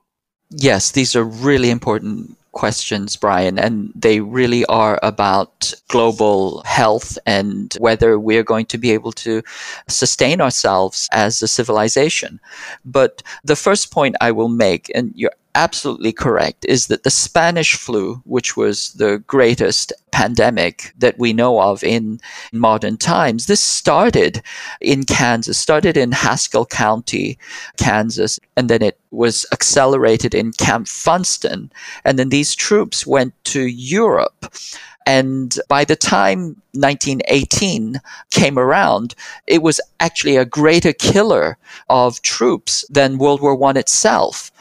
Yes, 0.49 0.91
these 0.91 1.15
are 1.15 1.23
really 1.23 1.71
important 1.71 2.37
questions, 2.53 3.15
Brian, 3.17 3.59
and 3.59 3.91
they 3.95 4.21
really 4.21 4.65
are 4.65 4.99
about 5.03 5.73
global 5.89 6.63
health 6.63 7.17
and 7.25 7.75
whether 7.79 8.17
we're 8.17 8.43
going 8.43 8.65
to 8.67 8.77
be 8.77 8.91
able 8.91 9.11
to 9.11 9.43
sustain 9.89 10.39
ourselves 10.39 11.09
as 11.11 11.41
a 11.41 11.47
civilization. 11.47 12.39
But 12.85 13.21
the 13.43 13.57
first 13.57 13.91
point 13.91 14.15
I 14.21 14.31
will 14.31 14.49
make, 14.49 14.89
and 14.95 15.11
you're 15.15 15.31
absolutely 15.55 16.11
correct 16.11 16.65
is 16.67 16.87
that 16.87 17.03
the 17.03 17.09
Spanish 17.09 17.75
flu, 17.75 18.21
which 18.25 18.57
was 18.57 18.93
the 18.93 19.19
greatest 19.27 19.93
pandemic 20.11 20.93
that 20.97 21.17
we 21.17 21.33
know 21.33 21.59
of 21.61 21.83
in 21.83 22.19
modern 22.51 22.97
times, 22.97 23.45
this 23.45 23.61
started 23.61 24.41
in 24.81 25.03
Kansas, 25.03 25.57
started 25.57 25.97
in 25.97 26.11
Haskell 26.11 26.65
County, 26.65 27.37
Kansas, 27.77 28.39
and 28.55 28.69
then 28.69 28.81
it 28.81 28.99
was 29.11 29.45
accelerated 29.51 30.33
in 30.33 30.51
Camp 30.53 30.87
Funston. 30.87 31.71
And 32.05 32.17
then 32.17 32.29
these 32.29 32.55
troops 32.55 33.05
went 33.05 33.33
to 33.45 33.67
Europe. 33.67 34.53
And 35.05 35.59
by 35.67 35.83
the 35.83 35.97
time 35.97 36.61
1918 36.71 37.99
came 38.31 38.57
around, 38.57 39.15
it 39.47 39.61
was 39.61 39.81
actually 39.99 40.37
a 40.37 40.45
greater 40.45 40.93
killer 40.93 41.57
of 41.89 42.21
troops 42.21 42.85
than 42.89 43.17
World 43.17 43.41
War 43.41 43.61
I 43.65 43.79
itself. 43.79 44.51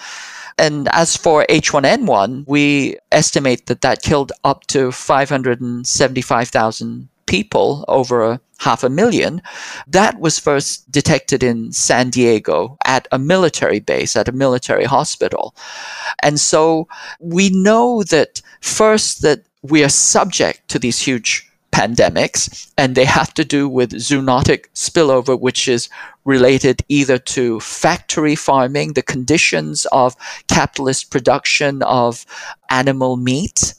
And 0.58 0.88
as 0.92 1.16
for 1.16 1.46
H1N1, 1.48 2.44
we 2.46 2.98
estimate 3.10 3.66
that 3.66 3.80
that 3.80 4.02
killed 4.02 4.30
up 4.44 4.66
to 4.68 4.92
575,000 4.92 7.08
people, 7.26 7.84
over 7.88 8.22
a 8.22 8.40
half 8.58 8.84
a 8.84 8.88
million. 8.88 9.42
That 9.86 10.18
was 10.20 10.38
first 10.38 10.90
detected 10.90 11.42
in 11.42 11.72
San 11.72 12.08
Diego 12.10 12.78
at 12.84 13.08
a 13.10 13.18
military 13.18 13.80
base, 13.80 14.14
at 14.16 14.28
a 14.28 14.32
military 14.32 14.84
hospital. 14.84 15.54
And 16.22 16.38
so 16.38 16.86
we 17.18 17.50
know 17.50 18.02
that 18.04 18.40
first 18.60 19.22
that 19.22 19.42
we 19.62 19.82
are 19.84 19.88
subject 19.88 20.68
to 20.68 20.78
these 20.78 21.00
huge 21.00 21.48
pandemics, 21.72 22.70
and 22.76 22.94
they 22.94 23.04
have 23.04 23.34
to 23.34 23.44
do 23.44 23.68
with 23.68 23.92
zoonotic 23.92 24.66
spillover, 24.74 25.38
which 25.38 25.68
is 25.68 25.88
related 26.24 26.82
either 26.88 27.18
to 27.18 27.58
factory 27.60 28.36
farming, 28.36 28.92
the 28.92 29.02
conditions 29.02 29.86
of 29.92 30.14
capitalist 30.48 31.10
production 31.10 31.82
of 31.82 32.24
animal 32.70 33.16
meat, 33.16 33.74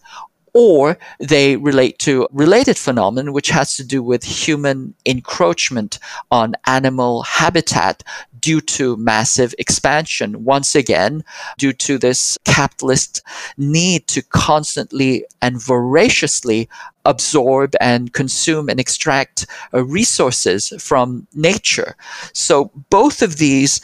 or 0.53 0.97
they 1.19 1.57
relate 1.57 1.97
to 1.99 2.27
related 2.31 2.77
phenomenon 2.77 3.33
which 3.33 3.49
has 3.49 3.75
to 3.75 3.83
do 3.83 4.03
with 4.03 4.23
human 4.23 4.93
encroachment 5.05 5.97
on 6.29 6.53
animal 6.67 7.23
habitat 7.23 8.03
due 8.39 8.61
to 8.61 8.95
massive 8.97 9.55
expansion. 9.57 10.43
Once 10.43 10.75
again 10.75 11.23
due 11.57 11.73
to 11.73 11.97
this 11.97 12.37
capitalist 12.45 13.21
need 13.57 14.05
to 14.07 14.21
constantly 14.21 15.25
and 15.41 15.61
voraciously 15.61 16.69
absorb 17.05 17.75
and 17.81 18.13
consume 18.13 18.69
and 18.69 18.79
extract 18.79 19.45
uh, 19.73 19.83
resources 19.83 20.73
from 20.79 21.27
nature. 21.33 21.95
So 22.33 22.71
both 22.89 23.21
of 23.21 23.37
these 23.37 23.81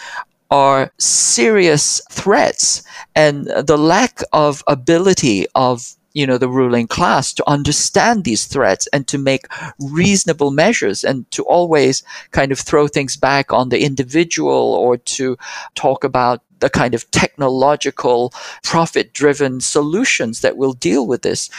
are 0.51 0.91
serious 0.97 2.01
threats 2.09 2.84
and 3.15 3.45
the 3.45 3.78
lack 3.78 4.22
of 4.34 4.63
ability 4.67 5.45
of 5.53 5.95
you 6.13 6.26
know 6.26 6.39
the 6.39 6.49
ruling 6.49 6.88
class 6.88 7.34
to 7.34 7.47
understand 7.47 8.24
these 8.24 8.45
threats 8.45 8.88
and 8.88 9.07
to 9.07 9.17
make 9.17 9.45
reasonable 9.80 10.49
measures 10.49 11.03
and 11.03 11.30
to 11.30 11.43
always 11.43 12.01
kind 12.32 12.51
of 12.51 12.59
throw 12.59 12.88
things 12.88 13.15
back 13.15 13.53
on 13.53 13.70
the 13.70 13.84
individual 13.84 14.74
or 14.74 14.97
to 14.97 15.38
talk 15.76 16.03
about 16.03 16.41
the 16.59 16.70
kind 16.70 16.93
of 16.93 17.09
technological 17.11 18.34
profit 18.63 19.13
driven 19.13 19.61
solutions 19.61 20.41
that 20.41 20.57
will 20.57 20.74
deal 20.74 21.05
with 21.05 21.22
this 21.22 21.49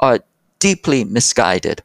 are 0.00 0.20
deeply 0.60 1.04
misguided 1.04 1.82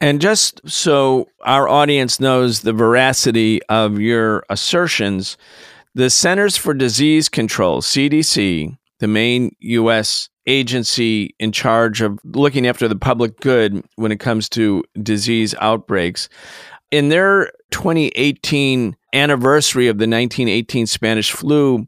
and 0.00 0.20
just 0.20 0.60
so 0.68 1.26
our 1.42 1.68
audience 1.68 2.20
knows 2.20 2.60
the 2.60 2.72
veracity 2.72 3.60
of 3.68 3.98
your 3.98 4.44
assertions 4.48 5.36
the 5.94 6.08
centers 6.08 6.56
for 6.56 6.72
disease 6.72 7.28
control 7.28 7.82
cdc 7.82 8.76
the 9.00 9.08
main 9.08 9.54
US 9.60 10.28
agency 10.46 11.34
in 11.38 11.52
charge 11.52 12.00
of 12.00 12.18
looking 12.24 12.66
after 12.66 12.86
the 12.86 12.96
public 12.96 13.40
good 13.40 13.84
when 13.96 14.12
it 14.12 14.20
comes 14.20 14.48
to 14.50 14.84
disease 15.02 15.54
outbreaks. 15.60 16.28
In 16.90 17.08
their 17.08 17.50
2018 17.70 18.96
anniversary 19.12 19.88
of 19.88 19.98
the 19.98 20.02
1918 20.02 20.86
Spanish 20.86 21.32
flu 21.32 21.86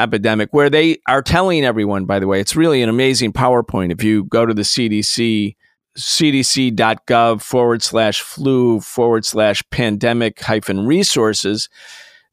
epidemic, 0.00 0.50
where 0.52 0.70
they 0.70 0.98
are 1.06 1.22
telling 1.22 1.64
everyone, 1.64 2.04
by 2.04 2.18
the 2.18 2.26
way, 2.26 2.40
it's 2.40 2.56
really 2.56 2.82
an 2.82 2.88
amazing 2.88 3.32
PowerPoint. 3.32 3.92
If 3.92 4.02
you 4.02 4.24
go 4.24 4.46
to 4.46 4.54
the 4.54 4.62
CDC, 4.62 5.56
cdc.gov 5.98 7.42
forward 7.42 7.82
slash 7.82 8.20
flu 8.20 8.80
forward 8.80 9.24
slash 9.24 9.62
pandemic 9.70 10.40
hyphen 10.40 10.86
resources, 10.86 11.68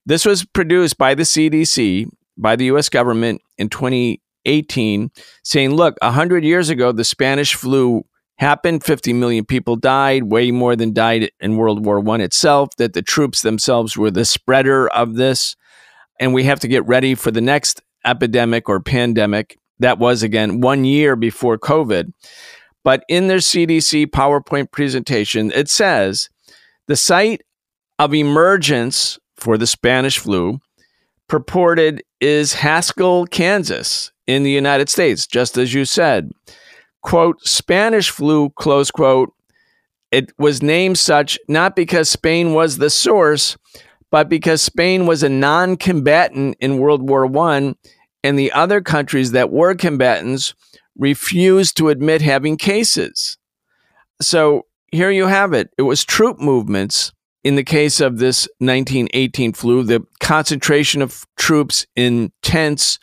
this 0.05 0.25
was 0.25 0.45
produced 0.45 0.97
by 0.97 1.15
the 1.15 1.23
CDC, 1.23 2.07
by 2.37 2.55
the 2.55 2.65
US 2.65 2.89
government 2.89 3.41
in 3.57 3.69
2018, 3.69 5.11
saying, 5.43 5.75
look, 5.75 5.95
100 6.01 6.43
years 6.43 6.69
ago, 6.69 6.91
the 6.91 7.03
Spanish 7.03 7.55
flu 7.55 8.05
happened 8.37 8.83
50 8.83 9.13
million 9.13 9.45
people 9.45 9.75
died 9.75 10.23
way 10.25 10.51
more 10.51 10.75
than 10.75 10.93
died 10.93 11.31
in 11.39 11.57
world 11.57 11.85
war 11.85 11.99
one 11.99 12.21
itself 12.21 12.69
that 12.77 12.93
the 12.93 13.01
troops 13.01 13.41
themselves 13.41 13.97
were 13.97 14.11
the 14.11 14.25
spreader 14.25 14.87
of 14.89 15.15
this 15.15 15.55
and 16.19 16.33
we 16.33 16.43
have 16.43 16.59
to 16.59 16.67
get 16.67 16.85
ready 16.85 17.15
for 17.15 17.31
the 17.31 17.41
next 17.41 17.81
epidemic 18.05 18.69
or 18.69 18.79
pandemic 18.79 19.57
that 19.79 19.99
was 19.99 20.23
again 20.23 20.61
one 20.61 20.85
year 20.85 21.15
before 21.15 21.57
covid 21.57 22.11
but 22.83 23.03
in 23.07 23.27
their 23.27 23.37
cdc 23.37 24.05
powerpoint 24.07 24.71
presentation 24.71 25.51
it 25.51 25.69
says 25.69 26.29
the 26.87 26.95
site 26.95 27.41
of 27.99 28.13
emergence 28.13 29.19
for 29.35 29.57
the 29.57 29.67
spanish 29.67 30.19
flu 30.19 30.59
purported 31.27 32.01
is 32.21 32.53
haskell 32.53 33.25
kansas 33.25 34.11
in 34.27 34.43
the 34.43 34.51
United 34.51 34.89
States, 34.89 35.25
just 35.25 35.57
as 35.57 35.73
you 35.73 35.85
said. 35.85 36.29
Quote, 37.01 37.41
Spanish 37.41 38.09
flu, 38.09 38.49
close 38.51 38.91
quote. 38.91 39.33
It 40.11 40.31
was 40.37 40.61
named 40.61 40.99
such 40.99 41.39
not 41.47 41.75
because 41.75 42.09
Spain 42.09 42.53
was 42.53 42.77
the 42.77 42.89
source, 42.89 43.57
but 44.11 44.29
because 44.29 44.61
Spain 44.61 45.05
was 45.05 45.23
a 45.23 45.29
non 45.29 45.77
combatant 45.77 46.57
in 46.59 46.77
World 46.77 47.07
War 47.07 47.25
I, 47.37 47.75
and 48.23 48.37
the 48.37 48.51
other 48.51 48.81
countries 48.81 49.31
that 49.31 49.51
were 49.51 49.75
combatants 49.75 50.53
refused 50.97 51.77
to 51.77 51.89
admit 51.89 52.21
having 52.21 52.57
cases. 52.57 53.37
So 54.21 54.65
here 54.91 55.11
you 55.11 55.27
have 55.27 55.53
it. 55.53 55.69
It 55.77 55.83
was 55.83 56.03
troop 56.03 56.39
movements 56.39 57.11
in 57.43 57.55
the 57.55 57.63
case 57.63 58.01
of 58.01 58.17
this 58.17 58.47
1918 58.59 59.53
flu, 59.53 59.83
the 59.83 60.05
concentration 60.19 61.01
of 61.01 61.25
troops 61.37 61.85
in 61.95 62.31
tents 62.41 62.99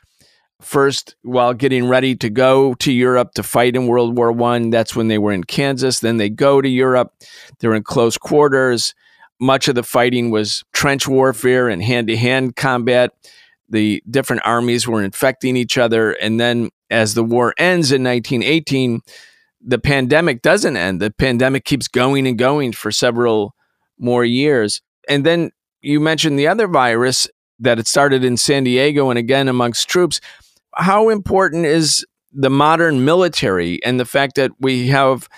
first 0.60 1.14
while 1.22 1.54
getting 1.54 1.88
ready 1.88 2.16
to 2.16 2.30
go 2.30 2.74
to 2.74 2.92
Europe 2.92 3.32
to 3.34 3.42
fight 3.42 3.76
in 3.76 3.86
World 3.86 4.16
War 4.16 4.32
One. 4.32 4.70
That's 4.70 4.96
when 4.96 5.08
they 5.08 5.18
were 5.18 5.32
in 5.32 5.44
Kansas. 5.44 6.00
Then 6.00 6.16
they 6.16 6.30
go 6.30 6.60
to 6.60 6.68
Europe. 6.68 7.14
They're 7.60 7.74
in 7.74 7.84
close 7.84 8.18
quarters. 8.18 8.94
Much 9.44 9.68
of 9.68 9.74
the 9.74 9.82
fighting 9.82 10.30
was 10.30 10.64
trench 10.72 11.06
warfare 11.06 11.68
and 11.68 11.82
hand 11.82 12.08
to 12.08 12.16
hand 12.16 12.56
combat. 12.56 13.10
The 13.68 14.02
different 14.08 14.42
armies 14.44 14.88
were 14.88 15.02
infecting 15.02 15.56
each 15.56 15.76
other. 15.76 16.12
And 16.12 16.40
then 16.40 16.70
as 16.90 17.14
the 17.14 17.24
war 17.24 17.54
ends 17.58 17.92
in 17.92 18.02
1918, 18.02 19.00
the 19.60 19.78
pandemic 19.78 20.40
doesn't 20.42 20.76
end. 20.76 21.00
The 21.00 21.10
pandemic 21.10 21.64
keeps 21.64 21.88
going 21.88 22.26
and 22.26 22.38
going 22.38 22.72
for 22.72 22.90
several 22.90 23.54
more 23.98 24.24
years. 24.24 24.80
And 25.08 25.26
then 25.26 25.50
you 25.82 26.00
mentioned 26.00 26.38
the 26.38 26.48
other 26.48 26.66
virus 26.66 27.28
that 27.58 27.78
it 27.78 27.86
started 27.86 28.24
in 28.24 28.36
San 28.36 28.64
Diego 28.64 29.10
and 29.10 29.18
again 29.18 29.48
amongst 29.48 29.88
troops 29.88 30.20
how 30.76 31.08
important 31.08 31.66
is 31.66 32.04
the 32.32 32.50
modern 32.50 33.04
military 33.04 33.82
and 33.84 33.98
the 34.00 34.04
fact 34.04 34.34
that 34.36 34.50
we 34.58 34.88
have 34.88 35.28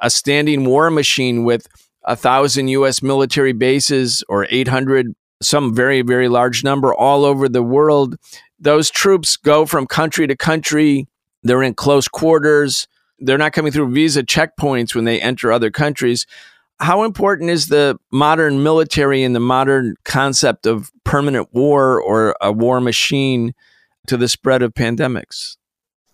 a 0.00 0.10
standing 0.10 0.64
war 0.64 0.90
machine 0.90 1.44
with 1.44 1.66
a 2.06 2.16
thousand 2.16 2.68
U.S. 2.68 3.02
military 3.02 3.52
bases 3.52 4.22
or 4.28 4.46
800, 4.50 5.14
some 5.42 5.74
very, 5.74 6.02
very 6.02 6.28
large 6.28 6.64
number 6.64 6.94
all 6.94 7.24
over 7.24 7.48
the 7.48 7.62
world. 7.62 8.16
Those 8.58 8.90
troops 8.90 9.36
go 9.36 9.66
from 9.66 9.86
country 9.86 10.26
to 10.26 10.36
country. 10.36 11.06
They're 11.42 11.62
in 11.62 11.74
close 11.74 12.08
quarters. 12.08 12.86
They're 13.18 13.38
not 13.38 13.52
coming 13.52 13.72
through 13.72 13.90
visa 13.92 14.22
checkpoints 14.22 14.94
when 14.94 15.04
they 15.04 15.20
enter 15.20 15.52
other 15.52 15.70
countries. 15.70 16.26
How 16.78 17.04
important 17.04 17.50
is 17.50 17.68
the 17.68 17.98
modern 18.12 18.62
military 18.62 19.22
and 19.22 19.34
the 19.34 19.40
modern 19.40 19.94
concept 20.04 20.66
of 20.66 20.90
permanent 21.04 21.48
war 21.52 22.00
or 22.00 22.36
a 22.40 22.52
war 22.52 22.80
machine 22.80 23.54
to 24.06 24.16
the 24.16 24.28
spread 24.28 24.62
of 24.62 24.74
pandemics? 24.74 25.56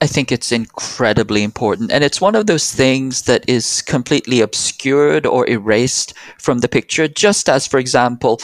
I 0.02 0.08
think 0.08 0.32
it's 0.32 0.50
incredibly 0.50 1.44
important. 1.44 1.92
And 1.92 2.02
it's 2.02 2.20
one 2.20 2.34
of 2.34 2.48
those 2.48 2.72
things 2.72 3.22
that 3.22 3.48
is 3.48 3.82
completely 3.82 4.40
obscured 4.40 5.26
or 5.26 5.48
erased 5.48 6.12
from 6.38 6.58
the 6.58 6.68
picture, 6.68 7.06
just 7.06 7.48
as, 7.48 7.68
for 7.68 7.78
example, 7.78 8.40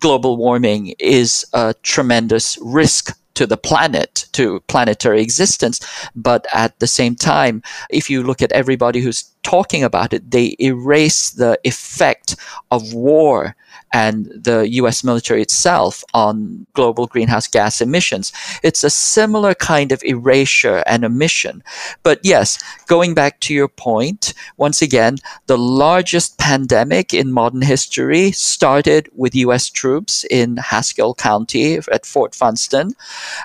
global 0.00 0.36
warming 0.36 0.94
is 0.98 1.46
a 1.54 1.74
tremendous 1.82 2.58
risk 2.60 3.18
to 3.36 3.46
the 3.46 3.56
planet, 3.56 4.26
to 4.32 4.60
planetary 4.68 5.22
existence. 5.22 5.80
But 6.14 6.46
at 6.52 6.78
the 6.78 6.86
same 6.86 7.14
time, 7.14 7.62
if 7.88 8.10
you 8.10 8.22
look 8.22 8.42
at 8.42 8.52
everybody 8.52 9.00
who's 9.00 9.22
talking 9.48 9.82
about 9.82 10.12
it, 10.12 10.30
they 10.30 10.54
erase 10.60 11.30
the 11.30 11.58
effect 11.64 12.36
of 12.70 12.92
war 12.92 13.56
and 13.94 14.26
the 14.26 14.68
US 14.80 15.02
military 15.02 15.40
itself 15.40 16.04
on 16.12 16.66
global 16.74 17.06
greenhouse 17.06 17.46
gas 17.46 17.80
emissions. 17.80 18.30
It's 18.62 18.84
a 18.84 18.90
similar 18.90 19.54
kind 19.54 19.90
of 19.92 20.02
erasure 20.04 20.82
and 20.86 21.02
omission. 21.02 21.62
But 22.02 22.20
yes, 22.22 22.62
going 22.86 23.14
back 23.14 23.40
to 23.40 23.54
your 23.54 23.68
point, 23.68 24.34
once 24.58 24.82
again, 24.82 25.16
the 25.46 25.56
largest 25.56 26.36
pandemic 26.36 27.14
in 27.14 27.32
modern 27.32 27.62
history 27.62 28.32
started 28.32 29.08
with 29.14 29.34
US 29.34 29.70
troops 29.70 30.24
in 30.30 30.58
Haskell 30.58 31.14
County 31.14 31.78
at 31.90 32.04
Fort 32.04 32.34
Funston. 32.34 32.92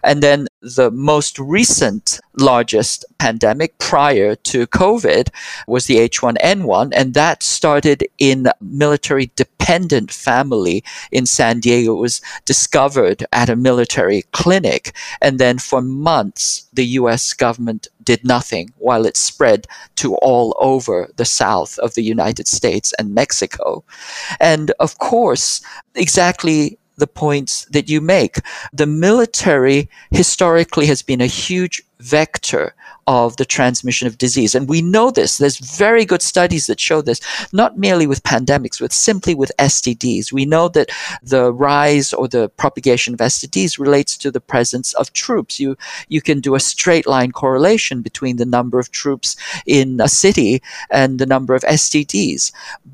And 0.04 0.22
then 0.22 0.48
the 0.64 0.90
most 0.92 1.38
recent 1.38 2.20
largest 2.38 3.06
pandemic 3.20 3.78
prior 3.80 4.34
to 4.36 4.66
COVID 4.68 5.30
was 5.68 5.86
the 5.86 5.98
H1N1, 5.98 6.94
and 6.96 7.14
that 7.14 7.44
started 7.44 8.08
in 8.18 8.48
military 8.62 9.30
dependent 9.36 10.10
family 10.12 10.84
in 11.12 11.26
San 11.26 11.60
Diego. 11.60 11.94
It 11.94 12.00
was 12.00 12.22
discovered 12.46 13.26
at 13.34 13.50
a 13.50 13.58
military 13.58 14.24
clinic, 14.32 14.96
and 15.22 15.38
then 15.38 15.60
for 15.60 15.82
months 15.82 16.68
the 16.72 16.86
U.S. 17.00 17.34
government 17.34 17.88
did 18.04 18.26
nothing 18.26 18.74
while 18.78 19.06
it 19.06 19.18
spread 19.18 19.68
to 19.98 20.16
all 20.16 20.56
over 20.60 21.10
the 21.18 21.26
south 21.26 21.78
of 21.80 21.94
the 21.96 22.04
United 22.04 22.48
States 22.48 22.94
and 22.98 23.14
Mexico. 23.14 23.84
And 24.40 24.72
of 24.80 24.98
course, 24.98 25.62
exactly 25.96 26.78
the 26.98 27.08
points 27.08 27.66
that 27.66 27.90
you 27.90 28.02
make. 28.02 28.38
The 28.72 28.86
military 28.86 29.90
historically 30.12 30.86
has 30.88 31.02
been 31.02 31.22
a 31.22 31.28
huge 31.28 31.84
vector 32.00 32.76
of 33.08 33.38
the 33.38 33.46
transmission 33.46 34.08
of 34.08 34.18
disease. 34.18 34.56
And 34.56 34.70
we 34.70 34.82
know 34.82 35.12
this. 35.12 35.38
There's 35.38 35.58
very 35.58 36.06
good 36.06 36.22
studies 36.22 36.68
that 36.68 36.80
show 36.80 37.02
this, 37.02 37.20
not 37.52 37.78
merely 37.78 38.08
with 38.08 38.24
pandemics, 38.24 38.80
but 38.80 38.94
simply 38.94 39.36
with 39.36 39.52
STDs. 39.60 40.32
We 40.32 40.46
know 40.46 40.68
that 40.70 40.90
the 41.22 41.52
rise 41.52 42.14
or 42.14 42.28
the 42.28 42.50
propagation 42.50 43.14
of 43.14 43.20
STDs 43.20 43.80
relates 43.80 44.18
to 44.18 44.32
the 44.32 44.42
presence 44.42 44.94
of 44.94 45.14
troops. 45.14 45.60
You, 45.60 45.78
you 46.08 46.22
can 46.22 46.40
do 46.40 46.56
a 46.56 46.60
straight 46.60 47.08
line 47.08 47.32
correlation 47.32 48.02
between 48.02 48.38
the 48.38 48.46
number 48.46 48.80
of 48.80 48.92
troops 48.92 49.36
in 49.66 50.00
a 50.00 50.08
city 50.08 50.62
and 50.90 51.20
the 51.20 51.26
number 51.26 51.56
of 51.56 51.64
STDs. 51.64 52.52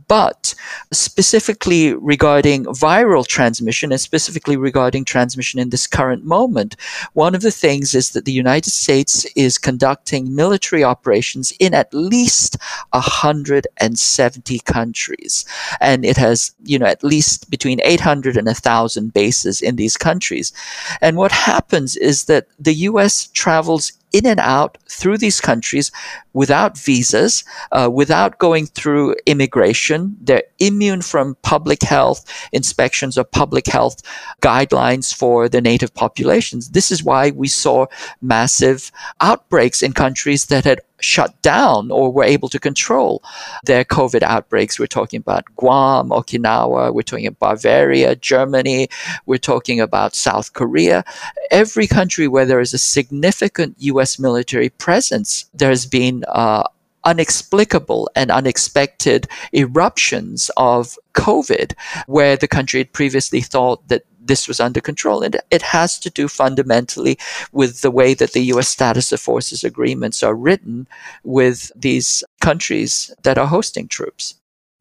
But 0.07 0.55
specifically 0.91 1.93
regarding 1.93 2.66
viral 2.66 3.26
transmission 3.26 3.91
and 3.91 4.01
specifically 4.01 4.57
regarding 4.57 5.05
transmission 5.05 5.60
in 5.60 5.70
this 5.70 5.86
current 5.88 6.26
moment, 6.26 6.76
one 7.14 7.36
of 7.36 7.41
the 7.41 7.51
things 7.51 7.93
is 7.93 8.12
that 8.12 8.26
the 8.26 8.32
United 8.32 8.72
States 8.72 9.26
is 9.36 9.57
conducting 9.99 10.35
military 10.35 10.83
operations 10.83 11.53
in 11.59 11.73
at 11.73 11.93
least 11.93 12.57
170 12.91 14.59
countries. 14.59 15.45
And 15.81 16.05
it 16.05 16.17
has, 16.17 16.53
you 16.63 16.79
know, 16.79 16.85
at 16.85 17.03
least 17.03 17.49
between 17.49 17.81
800 17.83 18.37
and 18.37 18.47
1,000 18.47 19.13
bases 19.13 19.61
in 19.61 19.75
these 19.75 19.97
countries. 19.97 20.53
And 21.01 21.17
what 21.17 21.31
happens 21.31 21.95
is 21.97 22.25
that 22.25 22.47
the 22.59 22.73
US 22.89 23.27
travels 23.33 23.91
in 24.12 24.26
and 24.26 24.39
out 24.39 24.78
through 24.89 25.18
these 25.18 25.39
countries 25.41 25.91
without 26.34 26.78
visas, 26.78 27.43
uh, 27.72 27.89
without 27.91 28.39
going 28.39 28.66
through 28.66 29.16
immigration. 29.26 30.16
They're 30.22 30.43
immune 30.60 31.01
from 31.01 31.38
public 31.41 31.84
health 31.84 32.26
inspections 32.51 33.18
or 33.18 33.24
public 33.24 33.68
health 33.68 34.01
guidelines 34.41 35.14
for 35.14 35.49
the 35.49 35.62
native 35.62 35.93
populations. 35.93 36.70
This 36.70 36.91
is 36.91 37.03
why 37.03 37.32
we 37.32 37.47
saw 37.47 37.86
massive 38.22 38.91
outbreaks 39.22 39.82
in 39.82 39.93
countries 39.93 40.45
that 40.45 40.66
had 40.66 40.82
shut 41.01 41.39
down 41.41 41.91
or 41.91 42.11
were 42.11 42.23
able 42.23 42.49
to 42.49 42.59
control 42.59 43.23
their 43.65 43.83
COVID 43.83 44.21
outbreaks. 44.23 44.79
We're 44.79 44.87
talking 44.87 45.19
about 45.19 45.45
Guam, 45.55 46.09
Okinawa, 46.09 46.93
we're 46.93 47.01
talking 47.01 47.27
about 47.27 47.39
Bavaria, 47.39 48.15
Germany, 48.15 48.89
we're 49.25 49.37
talking 49.37 49.79
about 49.79 50.15
South 50.15 50.53
Korea. 50.53 51.03
Every 51.51 51.87
country 51.87 52.27
where 52.27 52.45
there 52.45 52.59
is 52.59 52.73
a 52.73 52.77
significant 52.77 53.75
US 53.79 54.19
military 54.19 54.69
presence, 54.69 55.45
there 55.53 55.69
has 55.69 55.85
been 55.85 56.23
uh, 56.27 56.63
unexplicable 57.05 58.09
and 58.15 58.29
unexpected 58.31 59.27
eruptions 59.53 60.51
of 60.57 60.97
COVID, 61.13 61.73
where 62.07 62.35
the 62.35 62.47
country 62.47 62.79
had 62.81 62.93
previously 62.93 63.41
thought 63.41 63.87
that 63.87 64.03
this 64.30 64.47
was 64.47 64.61
under 64.61 64.80
control. 64.80 65.21
And 65.21 65.36
it 65.51 65.61
has 65.61 65.99
to 65.99 66.09
do 66.09 66.30
fundamentally 66.30 67.17
with 67.51 67.82
the 67.82 67.91
way 67.91 68.13
that 68.13 68.32
the 68.32 68.43
US 68.53 68.69
status 68.69 69.11
of 69.11 69.19
forces 69.19 69.65
agreements 69.65 70.23
are 70.23 70.34
written 70.36 70.88
with 71.25 71.73
these 71.75 72.23
countries 72.39 73.13
that 73.23 73.38
are 73.38 73.47
hosting 73.47 73.89
troops. 73.89 74.36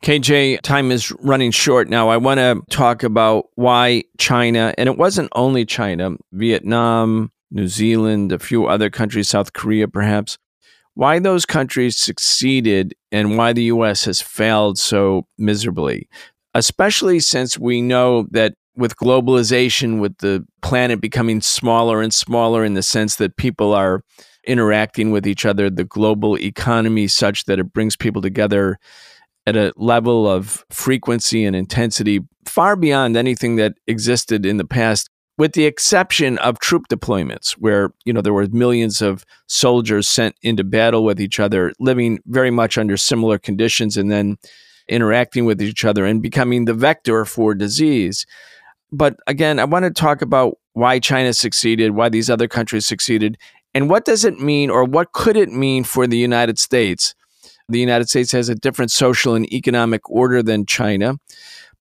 KJ, 0.05 0.61
time 0.61 0.93
is 0.93 1.11
running 1.19 1.51
short 1.51 1.89
now. 1.89 2.09
I 2.09 2.19
want 2.19 2.39
to 2.39 2.63
talk 2.71 3.03
about 3.03 3.47
why 3.57 4.05
China, 4.17 4.73
and 4.79 4.89
it 4.89 4.97
wasn't 4.97 5.31
only 5.35 5.65
China, 5.65 6.11
Vietnam, 6.31 7.33
New 7.51 7.67
Zealand, 7.67 8.31
a 8.31 8.39
few 8.39 8.67
other 8.67 8.91
countries, 8.91 9.29
South 9.29 9.55
Korea 9.55 9.89
perhaps, 9.89 10.39
why 10.95 11.19
those 11.19 11.47
countries 11.47 11.97
succeeded 11.97 12.95
and 13.11 13.37
why 13.37 13.53
the 13.53 13.65
US 13.65 14.05
has 14.05 14.21
failed 14.21 14.79
so 14.79 15.27
miserably, 15.37 16.09
especially 16.55 17.19
since 17.21 17.59
we 17.59 17.83
know 17.83 18.27
that 18.31 18.55
with 18.79 18.97
globalization, 18.97 20.01
with 20.01 20.17
the 20.19 20.47
planet 20.63 21.01
becoming 21.01 21.41
smaller 21.41 22.01
and 22.01 22.15
smaller 22.15 22.65
in 22.65 22.75
the 22.75 22.83
sense 22.83 23.17
that 23.17 23.37
people 23.37 23.75
are 23.75 24.03
interacting 24.47 25.11
with 25.11 25.27
each 25.27 25.45
other, 25.45 25.69
the 25.69 25.85
global 25.85 26.39
economy 26.39 27.09
such 27.09 27.45
that 27.45 27.59
it 27.59 27.73
brings 27.73 27.97
people 27.97 28.23
together 28.23 28.79
at 29.47 29.57
a 29.57 29.73
level 29.77 30.29
of 30.29 30.65
frequency 30.71 31.45
and 31.45 31.57
intensity 31.57 32.21
far 32.45 32.77
beyond 32.77 33.17
anything 33.17 33.57
that 33.57 33.75
existed 33.87 34.47
in 34.47 34.57
the 34.57 34.65
past 34.65 35.11
with 35.39 35.53
the 35.53 35.65
exception 35.65 36.37
of 36.39 36.59
troop 36.59 36.89
deployments 36.91 37.53
where 37.53 37.91
you 38.05 38.13
know 38.13 38.21
there 38.21 38.33
were 38.33 38.47
millions 38.49 39.01
of 39.01 39.25
soldiers 39.47 40.09
sent 40.09 40.35
into 40.43 40.65
battle 40.65 41.05
with 41.05 41.21
each 41.21 41.41
other 41.41 41.73
living 41.79 42.19
very 42.27 42.51
much 42.51 42.77
under 42.77 42.97
similar 42.97 43.39
conditions 43.39 43.97
and 43.97 44.11
then 44.11 44.37
interacting 44.89 45.45
with 45.45 45.63
each 45.63 45.85
other 45.85 46.05
and 46.05 46.23
becoming 46.23 46.65
the 46.65 46.75
vector 46.75 47.25
for 47.25 47.55
disease 47.55 48.27
but 48.93 49.17
again, 49.27 49.59
I 49.59 49.65
want 49.65 49.85
to 49.85 49.91
talk 49.91 50.23
about 50.23 50.59
why 50.73 50.99
China 50.99 51.33
succeeded, 51.33 51.93
why 51.93 52.09
these 52.09 52.31
other 52.31 52.49
countries 52.49 52.87
succeeded, 52.87 53.37
and 53.75 53.91
what 53.91 54.05
does 54.05 54.25
it 54.25 54.39
mean 54.41 54.71
or 54.71 54.85
what 54.85 55.13
could 55.13 55.37
it 55.37 55.51
mean 55.51 55.85
for 55.85 56.07
the 56.07 56.17
United 56.17 56.59
States? 56.59 57.15
The 57.69 57.81
United 57.81 58.09
States 58.09 58.33
has 58.33 58.49
a 58.49 58.55
different 58.55 58.91
social 58.91 59.35
and 59.35 59.51
economic 59.53 60.09
order 60.09 60.43
than 60.43 60.65
China. 60.65 61.17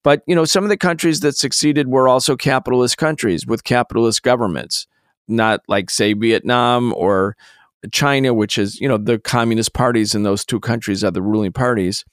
But, 0.04 0.22
you 0.28 0.36
know, 0.36 0.46
some 0.46 0.64
of 0.64 0.70
the 0.70 0.78
countries 0.78 1.22
that 1.22 1.38
succeeded 1.38 1.88
were 1.88 2.08
also 2.08 2.36
capitalist 2.36 2.98
countries 2.98 3.48
with 3.48 3.64
capitalist 3.64 4.22
governments, 4.24 4.88
not 5.28 5.62
like 5.68 5.90
say 5.90 6.14
Vietnam 6.14 6.94
or 6.96 7.36
China, 7.92 8.34
which 8.34 8.58
is, 8.58 8.80
you 8.80 8.88
know, 8.88 8.98
the 8.98 9.20
communist 9.20 9.74
parties 9.74 10.14
in 10.14 10.24
those 10.24 10.46
two 10.46 10.60
countries 10.60 11.04
are 11.04 11.12
the 11.12 11.22
ruling 11.22 11.52
parties. 11.52 12.06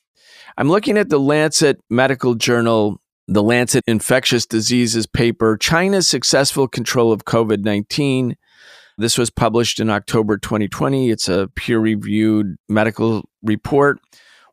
I'm 0.57 0.69
looking 0.69 0.97
at 0.97 1.09
the 1.09 1.19
Lancet 1.19 1.81
Medical 1.91 2.35
Journal 2.35 3.01
the 3.27 3.43
Lancet 3.43 3.85
Infectious 3.87 4.47
Diseases 4.47 5.07
paper, 5.07 5.57
China's 5.57 6.09
Successful 6.09 6.69
Control 6.69 7.13
of 7.13 7.25
COVID 7.25 7.65
19. 7.65 8.37
This 8.97 9.19
was 9.19 9.31
published 9.31 9.81
in 9.81 9.91
October 9.91 10.39
2020. 10.39 11.11
It's 11.11 11.29
a 11.29 11.49
peer 11.57 11.81
reviewed 11.81 12.57
medical 12.69 13.29
report. 13.43 13.99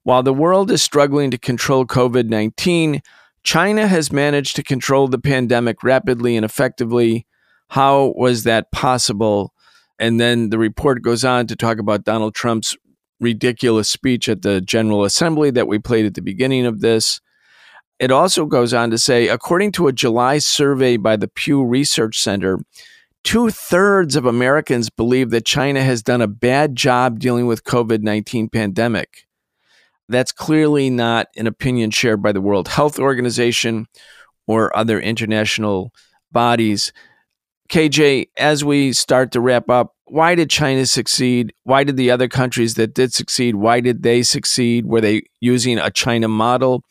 While 0.03 0.23
the 0.23 0.33
world 0.33 0.71
is 0.71 0.81
struggling 0.81 1.29
to 1.31 1.37
control 1.37 1.85
COVID 1.85 2.27
19, 2.27 3.01
China 3.43 3.87
has 3.87 4.11
managed 4.11 4.55
to 4.55 4.63
control 4.63 5.07
the 5.07 5.19
pandemic 5.19 5.83
rapidly 5.83 6.35
and 6.35 6.45
effectively. 6.45 7.27
How 7.69 8.13
was 8.15 8.43
that 8.43 8.71
possible? 8.71 9.53
And 9.99 10.19
then 10.19 10.49
the 10.49 10.57
report 10.57 11.03
goes 11.03 11.23
on 11.23 11.47
to 11.47 11.55
talk 11.55 11.77
about 11.77 12.03
Donald 12.03 12.33
Trump's 12.33 12.75
ridiculous 13.19 13.89
speech 13.89 14.27
at 14.27 14.41
the 14.41 14.61
General 14.61 15.03
Assembly 15.03 15.51
that 15.51 15.67
we 15.67 15.77
played 15.77 16.05
at 16.05 16.15
the 16.15 16.21
beginning 16.21 16.65
of 16.65 16.81
this. 16.81 17.21
It 18.01 18.09
also 18.09 18.47
goes 18.47 18.73
on 18.73 18.89
to 18.89 18.97
say, 18.97 19.27
according 19.27 19.73
to 19.73 19.85
a 19.85 19.93
July 19.93 20.39
survey 20.39 20.97
by 20.97 21.17
the 21.17 21.27
Pew 21.27 21.63
Research 21.63 22.19
Center, 22.19 22.57
two 23.23 23.51
thirds 23.51 24.15
of 24.15 24.25
Americans 24.25 24.89
believe 24.89 25.29
that 25.29 25.45
China 25.45 25.83
has 25.83 26.01
done 26.01 26.19
a 26.19 26.27
bad 26.27 26.75
job 26.75 27.19
dealing 27.19 27.45
with 27.45 27.63
COVID 27.63 28.01
19 28.01 28.49
pandemic. 28.49 29.27
That's 30.09 30.31
clearly 30.31 30.89
not 30.89 31.27
an 31.37 31.45
opinion 31.45 31.91
shared 31.91 32.23
by 32.23 32.31
the 32.31 32.41
World 32.41 32.69
Health 32.69 32.97
Organization 32.97 33.85
or 34.47 34.75
other 34.75 34.99
international 34.99 35.93
bodies. 36.31 36.91
KJ, 37.69 38.29
as 38.35 38.65
we 38.65 38.93
start 38.93 39.31
to 39.33 39.39
wrap 39.39 39.69
up, 39.69 39.95
why 40.05 40.33
did 40.33 40.49
China 40.49 40.87
succeed? 40.87 41.53
Why 41.65 41.83
did 41.83 41.97
the 41.97 42.09
other 42.09 42.27
countries 42.27 42.73
that 42.73 42.95
did 42.95 43.13
succeed, 43.13 43.57
why 43.57 43.79
did 43.79 44.01
they 44.01 44.23
succeed? 44.23 44.87
Were 44.87 45.01
they 45.01 45.21
using 45.39 45.77
a 45.77 45.91
China 45.91 46.27
model? 46.27 46.83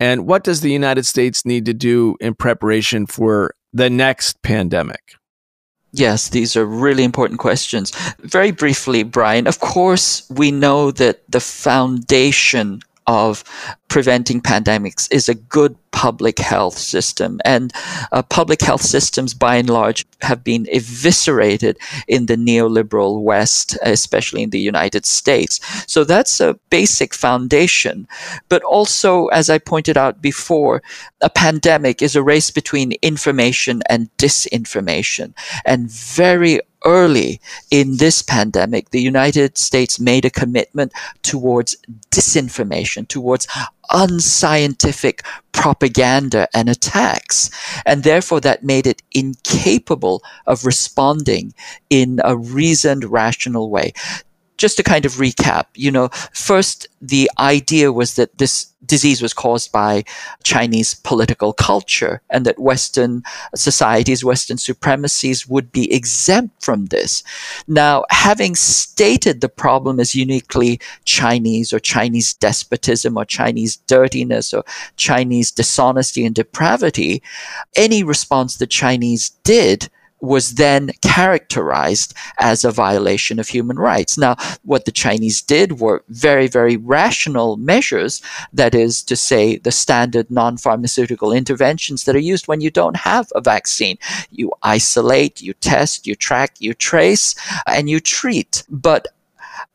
And 0.00 0.26
what 0.26 0.44
does 0.44 0.60
the 0.60 0.70
United 0.70 1.06
States 1.06 1.44
need 1.44 1.64
to 1.66 1.74
do 1.74 2.16
in 2.20 2.34
preparation 2.34 3.06
for 3.06 3.54
the 3.72 3.90
next 3.90 4.42
pandemic? 4.42 5.14
Yes, 5.92 6.28
these 6.28 6.54
are 6.56 6.66
really 6.66 7.02
important 7.02 7.40
questions. 7.40 7.92
Very 8.20 8.50
briefly, 8.50 9.02
Brian, 9.02 9.46
of 9.46 9.60
course, 9.60 10.28
we 10.30 10.50
know 10.50 10.90
that 10.92 11.22
the 11.30 11.40
foundation 11.40 12.82
of 13.06 13.42
preventing 13.88 14.40
pandemics 14.40 15.08
is 15.10 15.28
a 15.28 15.34
good 15.34 15.76
public 15.90 16.38
health 16.38 16.78
system. 16.78 17.40
And 17.44 17.72
uh, 18.12 18.22
public 18.22 18.60
health 18.60 18.82
systems, 18.82 19.34
by 19.34 19.56
and 19.56 19.68
large, 19.68 20.06
have 20.20 20.44
been 20.44 20.66
eviscerated 20.66 21.78
in 22.06 22.26
the 22.26 22.36
neoliberal 22.36 23.22
West, 23.22 23.76
especially 23.82 24.42
in 24.42 24.50
the 24.50 24.60
United 24.60 25.06
States. 25.06 25.60
So 25.90 26.04
that's 26.04 26.40
a 26.40 26.58
basic 26.70 27.14
foundation. 27.14 28.06
But 28.48 28.62
also, 28.62 29.26
as 29.28 29.50
I 29.50 29.58
pointed 29.58 29.96
out 29.96 30.22
before, 30.22 30.82
a 31.20 31.30
pandemic 31.30 32.02
is 32.02 32.14
a 32.14 32.22
race 32.22 32.50
between 32.50 32.92
information 33.02 33.82
and 33.88 34.10
disinformation. 34.18 35.34
And 35.64 35.90
very 35.90 36.60
early 36.84 37.40
in 37.70 37.96
this 37.96 38.22
pandemic, 38.22 38.90
the 38.90 39.02
United 39.02 39.58
States 39.58 39.98
made 39.98 40.24
a 40.24 40.30
commitment 40.30 40.92
towards 41.22 41.76
disinformation, 42.10 43.08
towards 43.08 43.48
unscientific 43.92 45.22
propaganda 45.52 46.48
and 46.54 46.68
attacks. 46.68 47.50
And 47.84 48.02
therefore, 48.02 48.40
that 48.40 48.64
made 48.64 48.86
it 48.86 49.02
incapable 49.12 50.22
of 50.46 50.64
responding 50.64 51.54
in 51.90 52.20
a 52.24 52.36
reasoned, 52.36 53.04
rational 53.04 53.70
way. 53.70 53.92
Just 54.58 54.76
to 54.76 54.82
kind 54.82 55.06
of 55.06 55.12
recap, 55.12 55.66
you 55.74 55.90
know, 55.90 56.08
first 56.32 56.88
the 57.00 57.30
idea 57.38 57.92
was 57.92 58.14
that 58.14 58.36
this 58.38 58.66
disease 58.84 59.22
was 59.22 59.32
caused 59.32 59.70
by 59.70 60.02
Chinese 60.42 60.94
political 60.94 61.52
culture 61.52 62.20
and 62.30 62.44
that 62.44 62.58
Western 62.58 63.22
societies, 63.54 64.24
Western 64.24 64.58
supremacies 64.58 65.48
would 65.48 65.70
be 65.70 65.92
exempt 65.92 66.62
from 66.64 66.86
this. 66.86 67.22
Now, 67.68 68.04
having 68.10 68.54
stated 68.56 69.40
the 69.40 69.48
problem 69.48 70.00
as 70.00 70.14
uniquely 70.14 70.80
Chinese 71.04 71.72
or 71.72 71.78
Chinese 71.78 72.34
despotism 72.34 73.16
or 73.16 73.24
Chinese 73.24 73.76
dirtiness 73.76 74.52
or 74.52 74.64
Chinese 74.96 75.50
dishonesty 75.50 76.24
and 76.24 76.34
depravity, 76.34 77.22
any 77.76 78.02
response 78.02 78.56
the 78.56 78.66
Chinese 78.66 79.30
did 79.44 79.88
was 80.20 80.54
then 80.54 80.90
characterized 81.02 82.14
as 82.38 82.64
a 82.64 82.72
violation 82.72 83.38
of 83.38 83.48
human 83.48 83.78
rights. 83.78 84.18
Now, 84.18 84.36
what 84.64 84.84
the 84.84 84.92
Chinese 84.92 85.42
did 85.42 85.80
were 85.80 86.04
very, 86.08 86.48
very 86.48 86.76
rational 86.76 87.56
measures. 87.56 88.20
That 88.52 88.74
is 88.74 89.02
to 89.04 89.16
say, 89.16 89.58
the 89.58 89.72
standard 89.72 90.30
non 90.30 90.56
pharmaceutical 90.56 91.32
interventions 91.32 92.04
that 92.04 92.16
are 92.16 92.20
used 92.20 92.48
when 92.48 92.60
you 92.60 92.70
don't 92.70 92.96
have 92.96 93.30
a 93.34 93.40
vaccine. 93.40 93.98
You 94.30 94.52
isolate, 94.62 95.40
you 95.40 95.54
test, 95.54 96.06
you 96.06 96.14
track, 96.14 96.56
you 96.58 96.74
trace, 96.74 97.34
and 97.66 97.88
you 97.88 98.00
treat. 98.00 98.64
But 98.68 99.08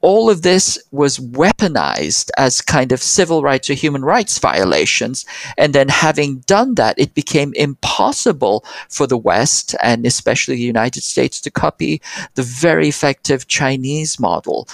all 0.03 0.29
of 0.29 0.41
this 0.41 0.77
was 0.91 1.17
weaponized 1.17 2.29
as 2.37 2.61
kind 2.61 2.91
of 2.91 3.01
civil 3.01 3.41
rights 3.41 3.69
or 3.69 3.73
human 3.73 4.03
rights 4.03 4.37
violations. 4.37 5.25
And 5.57 5.73
then, 5.73 5.87
having 5.87 6.39
done 6.39 6.75
that, 6.75 6.99
it 6.99 7.13
became 7.13 7.53
impossible 7.55 8.65
for 8.89 9.07
the 9.07 9.17
West 9.17 9.75
and 9.81 10.05
especially 10.05 10.57
the 10.57 10.61
United 10.61 11.03
States 11.03 11.39
to 11.41 11.49
copy 11.49 12.01
the 12.35 12.43
very 12.43 12.89
effective 12.89 13.47
Chinese 13.47 14.19
model. 14.19 14.67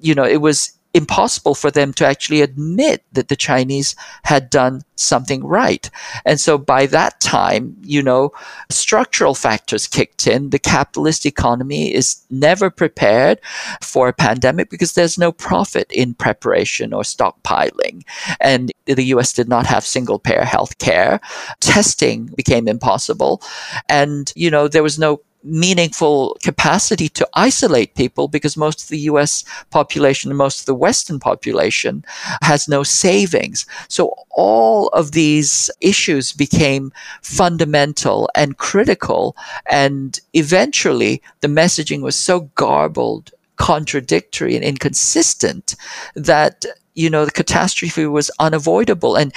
You 0.00 0.14
know, 0.14 0.24
it 0.24 0.42
was 0.42 0.78
impossible 0.94 1.56
for 1.56 1.70
them 1.72 1.92
to 1.92 2.06
actually 2.06 2.40
admit 2.40 3.02
that 3.12 3.28
the 3.28 3.36
Chinese 3.36 3.96
had 4.22 4.48
done 4.48 4.80
something 4.94 5.44
right. 5.44 5.90
And 6.24 6.40
so 6.40 6.56
by 6.56 6.86
that 6.86 7.20
time, 7.20 7.76
you 7.82 8.00
know, 8.00 8.32
structural 8.70 9.34
factors 9.34 9.88
kicked 9.88 10.28
in. 10.28 10.50
The 10.50 10.58
capitalist 10.60 11.26
economy 11.26 11.92
is 11.92 12.22
never 12.30 12.70
prepared 12.70 13.40
for 13.82 14.06
a 14.06 14.12
pandemic 14.12 14.70
because 14.70 14.94
there's 14.94 15.18
no 15.18 15.32
profit 15.32 15.90
in 15.90 16.14
preparation 16.14 16.94
or 16.94 17.02
stockpiling. 17.02 18.02
And 18.40 18.70
the 18.86 19.04
US 19.06 19.32
did 19.32 19.48
not 19.48 19.66
have 19.66 19.84
single 19.84 20.20
payer 20.20 20.44
health 20.44 20.78
care. 20.78 21.20
Testing 21.60 22.26
became 22.36 22.68
impossible. 22.68 23.42
And, 23.88 24.32
you 24.36 24.50
know, 24.50 24.68
there 24.68 24.84
was 24.84 24.98
no 24.98 25.20
meaningful 25.44 26.36
capacity 26.42 27.08
to 27.10 27.28
isolate 27.34 27.94
people 27.94 28.28
because 28.28 28.56
most 28.56 28.82
of 28.82 28.88
the 28.88 29.00
US 29.10 29.44
population 29.70 30.30
and 30.30 30.38
most 30.38 30.60
of 30.60 30.66
the 30.66 30.74
Western 30.74 31.20
population 31.20 32.04
has 32.42 32.68
no 32.68 32.82
savings. 32.82 33.66
So 33.88 34.14
all 34.30 34.88
of 34.88 35.12
these 35.12 35.70
issues 35.80 36.32
became 36.32 36.92
fundamental 37.22 38.30
and 38.34 38.56
critical. 38.56 39.36
And 39.70 40.18
eventually 40.32 41.22
the 41.40 41.48
messaging 41.48 42.00
was 42.00 42.16
so 42.16 42.40
garbled, 42.54 43.32
contradictory, 43.56 44.56
and 44.56 44.64
inconsistent 44.64 45.76
that 46.14 46.64
you 46.94 47.10
know, 47.10 47.24
the 47.24 47.30
catastrophe 47.30 48.06
was 48.06 48.30
unavoidable. 48.38 49.16
And 49.16 49.32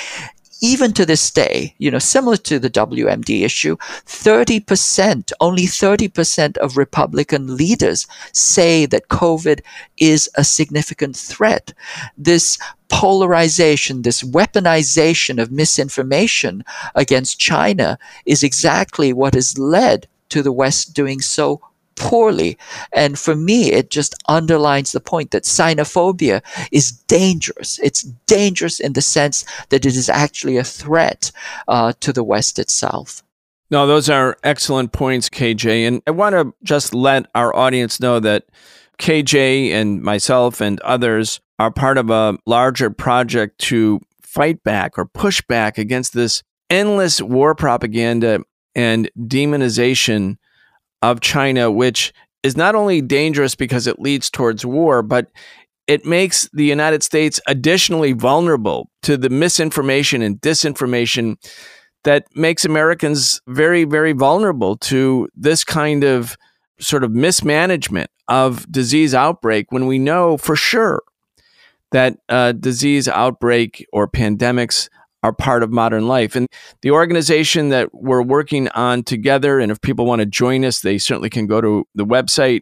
even 0.62 0.93
to 0.93 1.05
this 1.05 1.30
day, 1.32 1.76
you 1.78 1.91
know, 1.91 1.99
similar 1.99 2.38
to 2.38 2.60
the 2.60 2.70
WMD 2.70 3.43
issue, 3.43 3.78
30%, 3.78 5.32
only 5.39 5.64
30% 5.64 6.58
of 6.58 6.78
Republican 6.78 7.55
leaders 7.55 8.08
say 8.34 8.86
that 8.88 9.10
COVID 9.10 9.62
is 9.97 10.30
a 10.36 10.43
significant 10.43 11.16
threat. 11.16 11.74
This 12.18 12.58
polarization, 12.89 14.01
this 14.01 14.24
weaponization 14.24 15.41
of 15.41 15.51
misinformation 15.51 16.64
against 16.95 17.39
China 17.39 17.99
is 18.26 18.43
exactly 18.43 19.14
what 19.14 19.34
has 19.34 19.58
led 19.58 20.08
to 20.30 20.41
the 20.41 20.51
West 20.51 20.93
doing 20.93 21.22
so 21.22 21.62
poorly. 21.98 22.58
And 22.93 23.20
for 23.20 23.36
me, 23.36 23.72
it 23.74 23.89
just 23.89 24.16
underlines 24.30 24.93
the 24.93 25.02
point 25.02 25.32
that 25.32 25.43
xenophobia 25.43 26.41
is 26.72 26.91
dangerous. 26.91 27.80
It's 27.80 28.04
dangerous 28.28 28.80
in 28.80 28.93
the 28.93 29.02
sense 29.02 29.43
that 29.70 29.86
it 29.86 29.95
is 29.95 30.10
actually 30.10 30.58
a 30.58 30.64
threat 30.64 31.32
uh, 31.68 31.93
to 32.00 32.14
the 32.14 32.24
West 32.24 32.60
itself. 32.60 33.24
No, 33.70 33.86
those 33.86 34.10
are 34.10 34.38
excellent 34.43 34.93
points, 34.93 35.28
KJ. 35.28 35.88
And 35.88 36.02
I 36.08 36.12
want 36.12 36.34
to 36.34 36.54
just 36.64 36.93
let 36.93 37.26
our 37.36 37.54
audience 37.54 38.00
know 38.00 38.22
that 38.22 38.45
KJ 38.98 39.72
and 39.72 40.02
myself 40.02 40.62
and 40.62 40.80
others 40.82 41.41
are 41.60 41.72
part 41.72 41.98
of 41.98 42.10
a 42.10 42.38
larger 42.45 42.89
project 42.89 43.60
to 43.60 44.00
fight 44.22 44.64
back 44.64 44.98
or 44.98 45.06
push 45.06 45.41
back 45.41 45.78
against 45.78 46.14
this 46.14 46.43
endless 46.70 47.22
war 47.22 47.56
propaganda 47.56 48.41
and 48.76 49.10
demonization 49.18 50.38
of 51.12 51.22
China, 51.22 51.72
which 51.72 52.14
is 52.43 52.58
not 52.58 52.76
only 52.76 53.01
dangerous 53.01 53.55
because 53.55 53.88
it 53.88 53.99
leads 53.99 54.30
towards 54.30 54.66
war, 54.66 55.01
but 55.01 55.28
it 55.88 56.05
makes 56.05 56.49
the 56.51 56.66
United 56.66 57.01
States 57.01 57.39
additionally 57.47 58.12
vulnerable 58.12 58.89
to 59.03 59.16
the 59.16 59.30
misinformation 59.30 60.22
and 60.22 60.39
disinformation 60.41 61.38
that 62.03 62.26
makes 62.36 62.66
Americans 62.66 63.41
very, 63.47 63.86
very 63.86 64.12
vulnerable 64.12 64.76
to 64.78 65.30
this 65.36 65.64
kind 65.64 66.03
of 66.03 66.36
sort 66.80 67.03
of 67.03 67.12
mismanagement 67.12 68.10
of 68.28 68.70
disease 68.72 69.16
outbreak 69.16 69.72
when 69.72 69.88
we 69.88 69.97
know 69.97 70.38
for 70.38 70.55
sure 70.55 71.01
that 71.91 72.18
uh, 72.28 72.51
disease 72.51 73.08
outbreak 73.08 73.86
or 73.93 74.10
pandemics 74.10 74.89
are 75.24 75.34
part 75.34 75.63
of 75.63 75.72
modern 75.72 76.07
life. 76.07 76.36
And 76.36 76.47
the 76.82 76.91
organization 76.91 77.70
that 77.70 77.89
we're 77.93 78.22
working 78.22 78.70
on 78.70 79.03
together, 79.03 79.59
and 79.59 79.72
if 79.72 79.82
people 79.82 80.05
want 80.05 80.20
to 80.20 80.26
join 80.26 80.63
us, 80.63 80.82
they 80.82 80.97
certainly 80.97 81.30
can 81.30 81.47
go 81.47 81.61
to 81.61 81.86
the 81.95 82.05
website. 82.05 82.61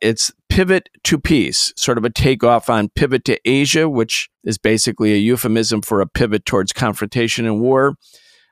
It's 0.00 0.32
Pivot 0.48 0.88
to 1.04 1.18
Peace, 1.18 1.72
sort 1.76 1.98
of 1.98 2.04
a 2.04 2.10
takeoff 2.10 2.68
on 2.68 2.90
Pivot 2.90 3.24
to 3.26 3.38
Asia, 3.48 3.88
which 3.88 4.28
is 4.44 4.58
basically 4.58 5.14
a 5.14 5.16
euphemism 5.16 5.82
for 5.82 6.00
a 6.00 6.06
pivot 6.06 6.44
towards 6.44 6.72
confrontation 6.72 7.46
and 7.46 7.60
war. 7.60 7.94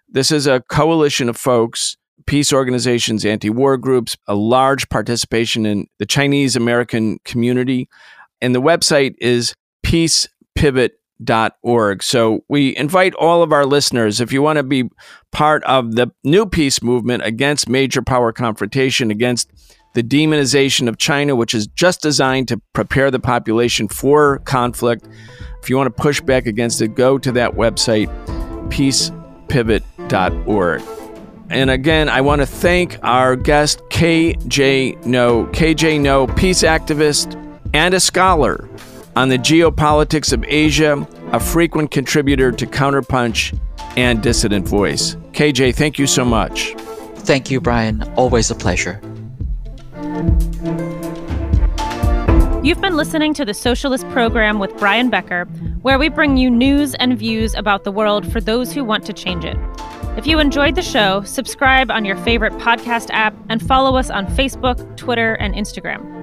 This 0.08 0.30
is 0.30 0.46
a 0.46 0.60
coalition 0.60 1.28
of 1.28 1.36
folks, 1.36 1.96
peace 2.26 2.52
organizations, 2.52 3.24
anti 3.24 3.50
war 3.50 3.76
groups, 3.76 4.16
a 4.26 4.34
large 4.34 4.88
participation 4.88 5.66
in 5.66 5.86
the 5.98 6.06
Chinese 6.06 6.56
American 6.56 7.18
community. 7.24 7.88
And 8.40 8.54
the 8.54 8.62
website 8.62 9.14
is 9.20 9.54
Peace 9.82 10.28
Pivot 10.54 10.92
org. 11.62 12.02
So 12.02 12.44
we 12.48 12.76
invite 12.76 13.14
all 13.14 13.42
of 13.42 13.52
our 13.52 13.66
listeners, 13.66 14.20
if 14.20 14.32
you 14.32 14.42
want 14.42 14.58
to 14.58 14.62
be 14.62 14.90
part 15.30 15.62
of 15.64 15.94
the 15.94 16.10
new 16.24 16.46
peace 16.46 16.82
movement 16.82 17.22
against 17.24 17.68
major 17.68 18.02
power 18.02 18.32
confrontation, 18.32 19.10
against 19.10 19.50
the 19.94 20.02
demonization 20.02 20.88
of 20.88 20.98
China, 20.98 21.36
which 21.36 21.54
is 21.54 21.66
just 21.68 22.00
designed 22.00 22.48
to 22.48 22.60
prepare 22.72 23.10
the 23.10 23.20
population 23.20 23.88
for 23.88 24.38
conflict. 24.40 25.06
If 25.62 25.70
you 25.70 25.76
want 25.76 25.94
to 25.94 26.02
push 26.02 26.20
back 26.20 26.46
against 26.46 26.80
it, 26.80 26.94
go 26.94 27.18
to 27.18 27.32
that 27.32 27.52
website, 27.52 28.08
peacepivot.org. 28.70 30.82
And 31.50 31.70
again, 31.70 32.08
I 32.08 32.22
want 32.22 32.40
to 32.40 32.46
thank 32.46 32.98
our 33.02 33.36
guest, 33.36 33.82
KJ 33.90 35.04
Noh. 35.04 35.46
KJ 35.48 36.00
Noh, 36.00 36.26
peace 36.28 36.62
activist 36.62 37.38
and 37.74 37.92
a 37.92 38.00
scholar 38.00 38.66
on 39.16 39.28
the 39.28 39.38
geopolitics 39.38 40.32
of 40.32 40.44
Asia, 40.46 41.06
a 41.32 41.40
frequent 41.40 41.90
contributor 41.90 42.50
to 42.52 42.66
Counterpunch 42.66 43.58
and 43.96 44.22
Dissident 44.22 44.66
Voice. 44.66 45.16
KJ, 45.32 45.74
thank 45.74 45.98
you 45.98 46.06
so 46.06 46.24
much. 46.24 46.74
Thank 47.16 47.50
you, 47.50 47.60
Brian. 47.60 48.02
Always 48.16 48.50
a 48.50 48.54
pleasure. 48.54 49.00
You've 52.62 52.80
been 52.80 52.96
listening 52.96 53.34
to 53.34 53.44
the 53.44 53.54
Socialist 53.54 54.08
Program 54.10 54.58
with 54.58 54.76
Brian 54.78 55.10
Becker, 55.10 55.44
where 55.82 55.98
we 55.98 56.08
bring 56.08 56.36
you 56.36 56.48
news 56.48 56.94
and 56.94 57.18
views 57.18 57.54
about 57.54 57.84
the 57.84 57.90
world 57.90 58.30
for 58.30 58.40
those 58.40 58.72
who 58.72 58.84
want 58.84 59.04
to 59.06 59.12
change 59.12 59.44
it. 59.44 59.56
If 60.16 60.26
you 60.26 60.38
enjoyed 60.38 60.76
the 60.76 60.82
show, 60.82 61.22
subscribe 61.22 61.90
on 61.90 62.04
your 62.04 62.16
favorite 62.18 62.52
podcast 62.54 63.08
app 63.10 63.34
and 63.48 63.60
follow 63.60 63.96
us 63.96 64.10
on 64.10 64.26
Facebook, 64.26 64.96
Twitter, 64.96 65.34
and 65.34 65.54
Instagram 65.54 66.22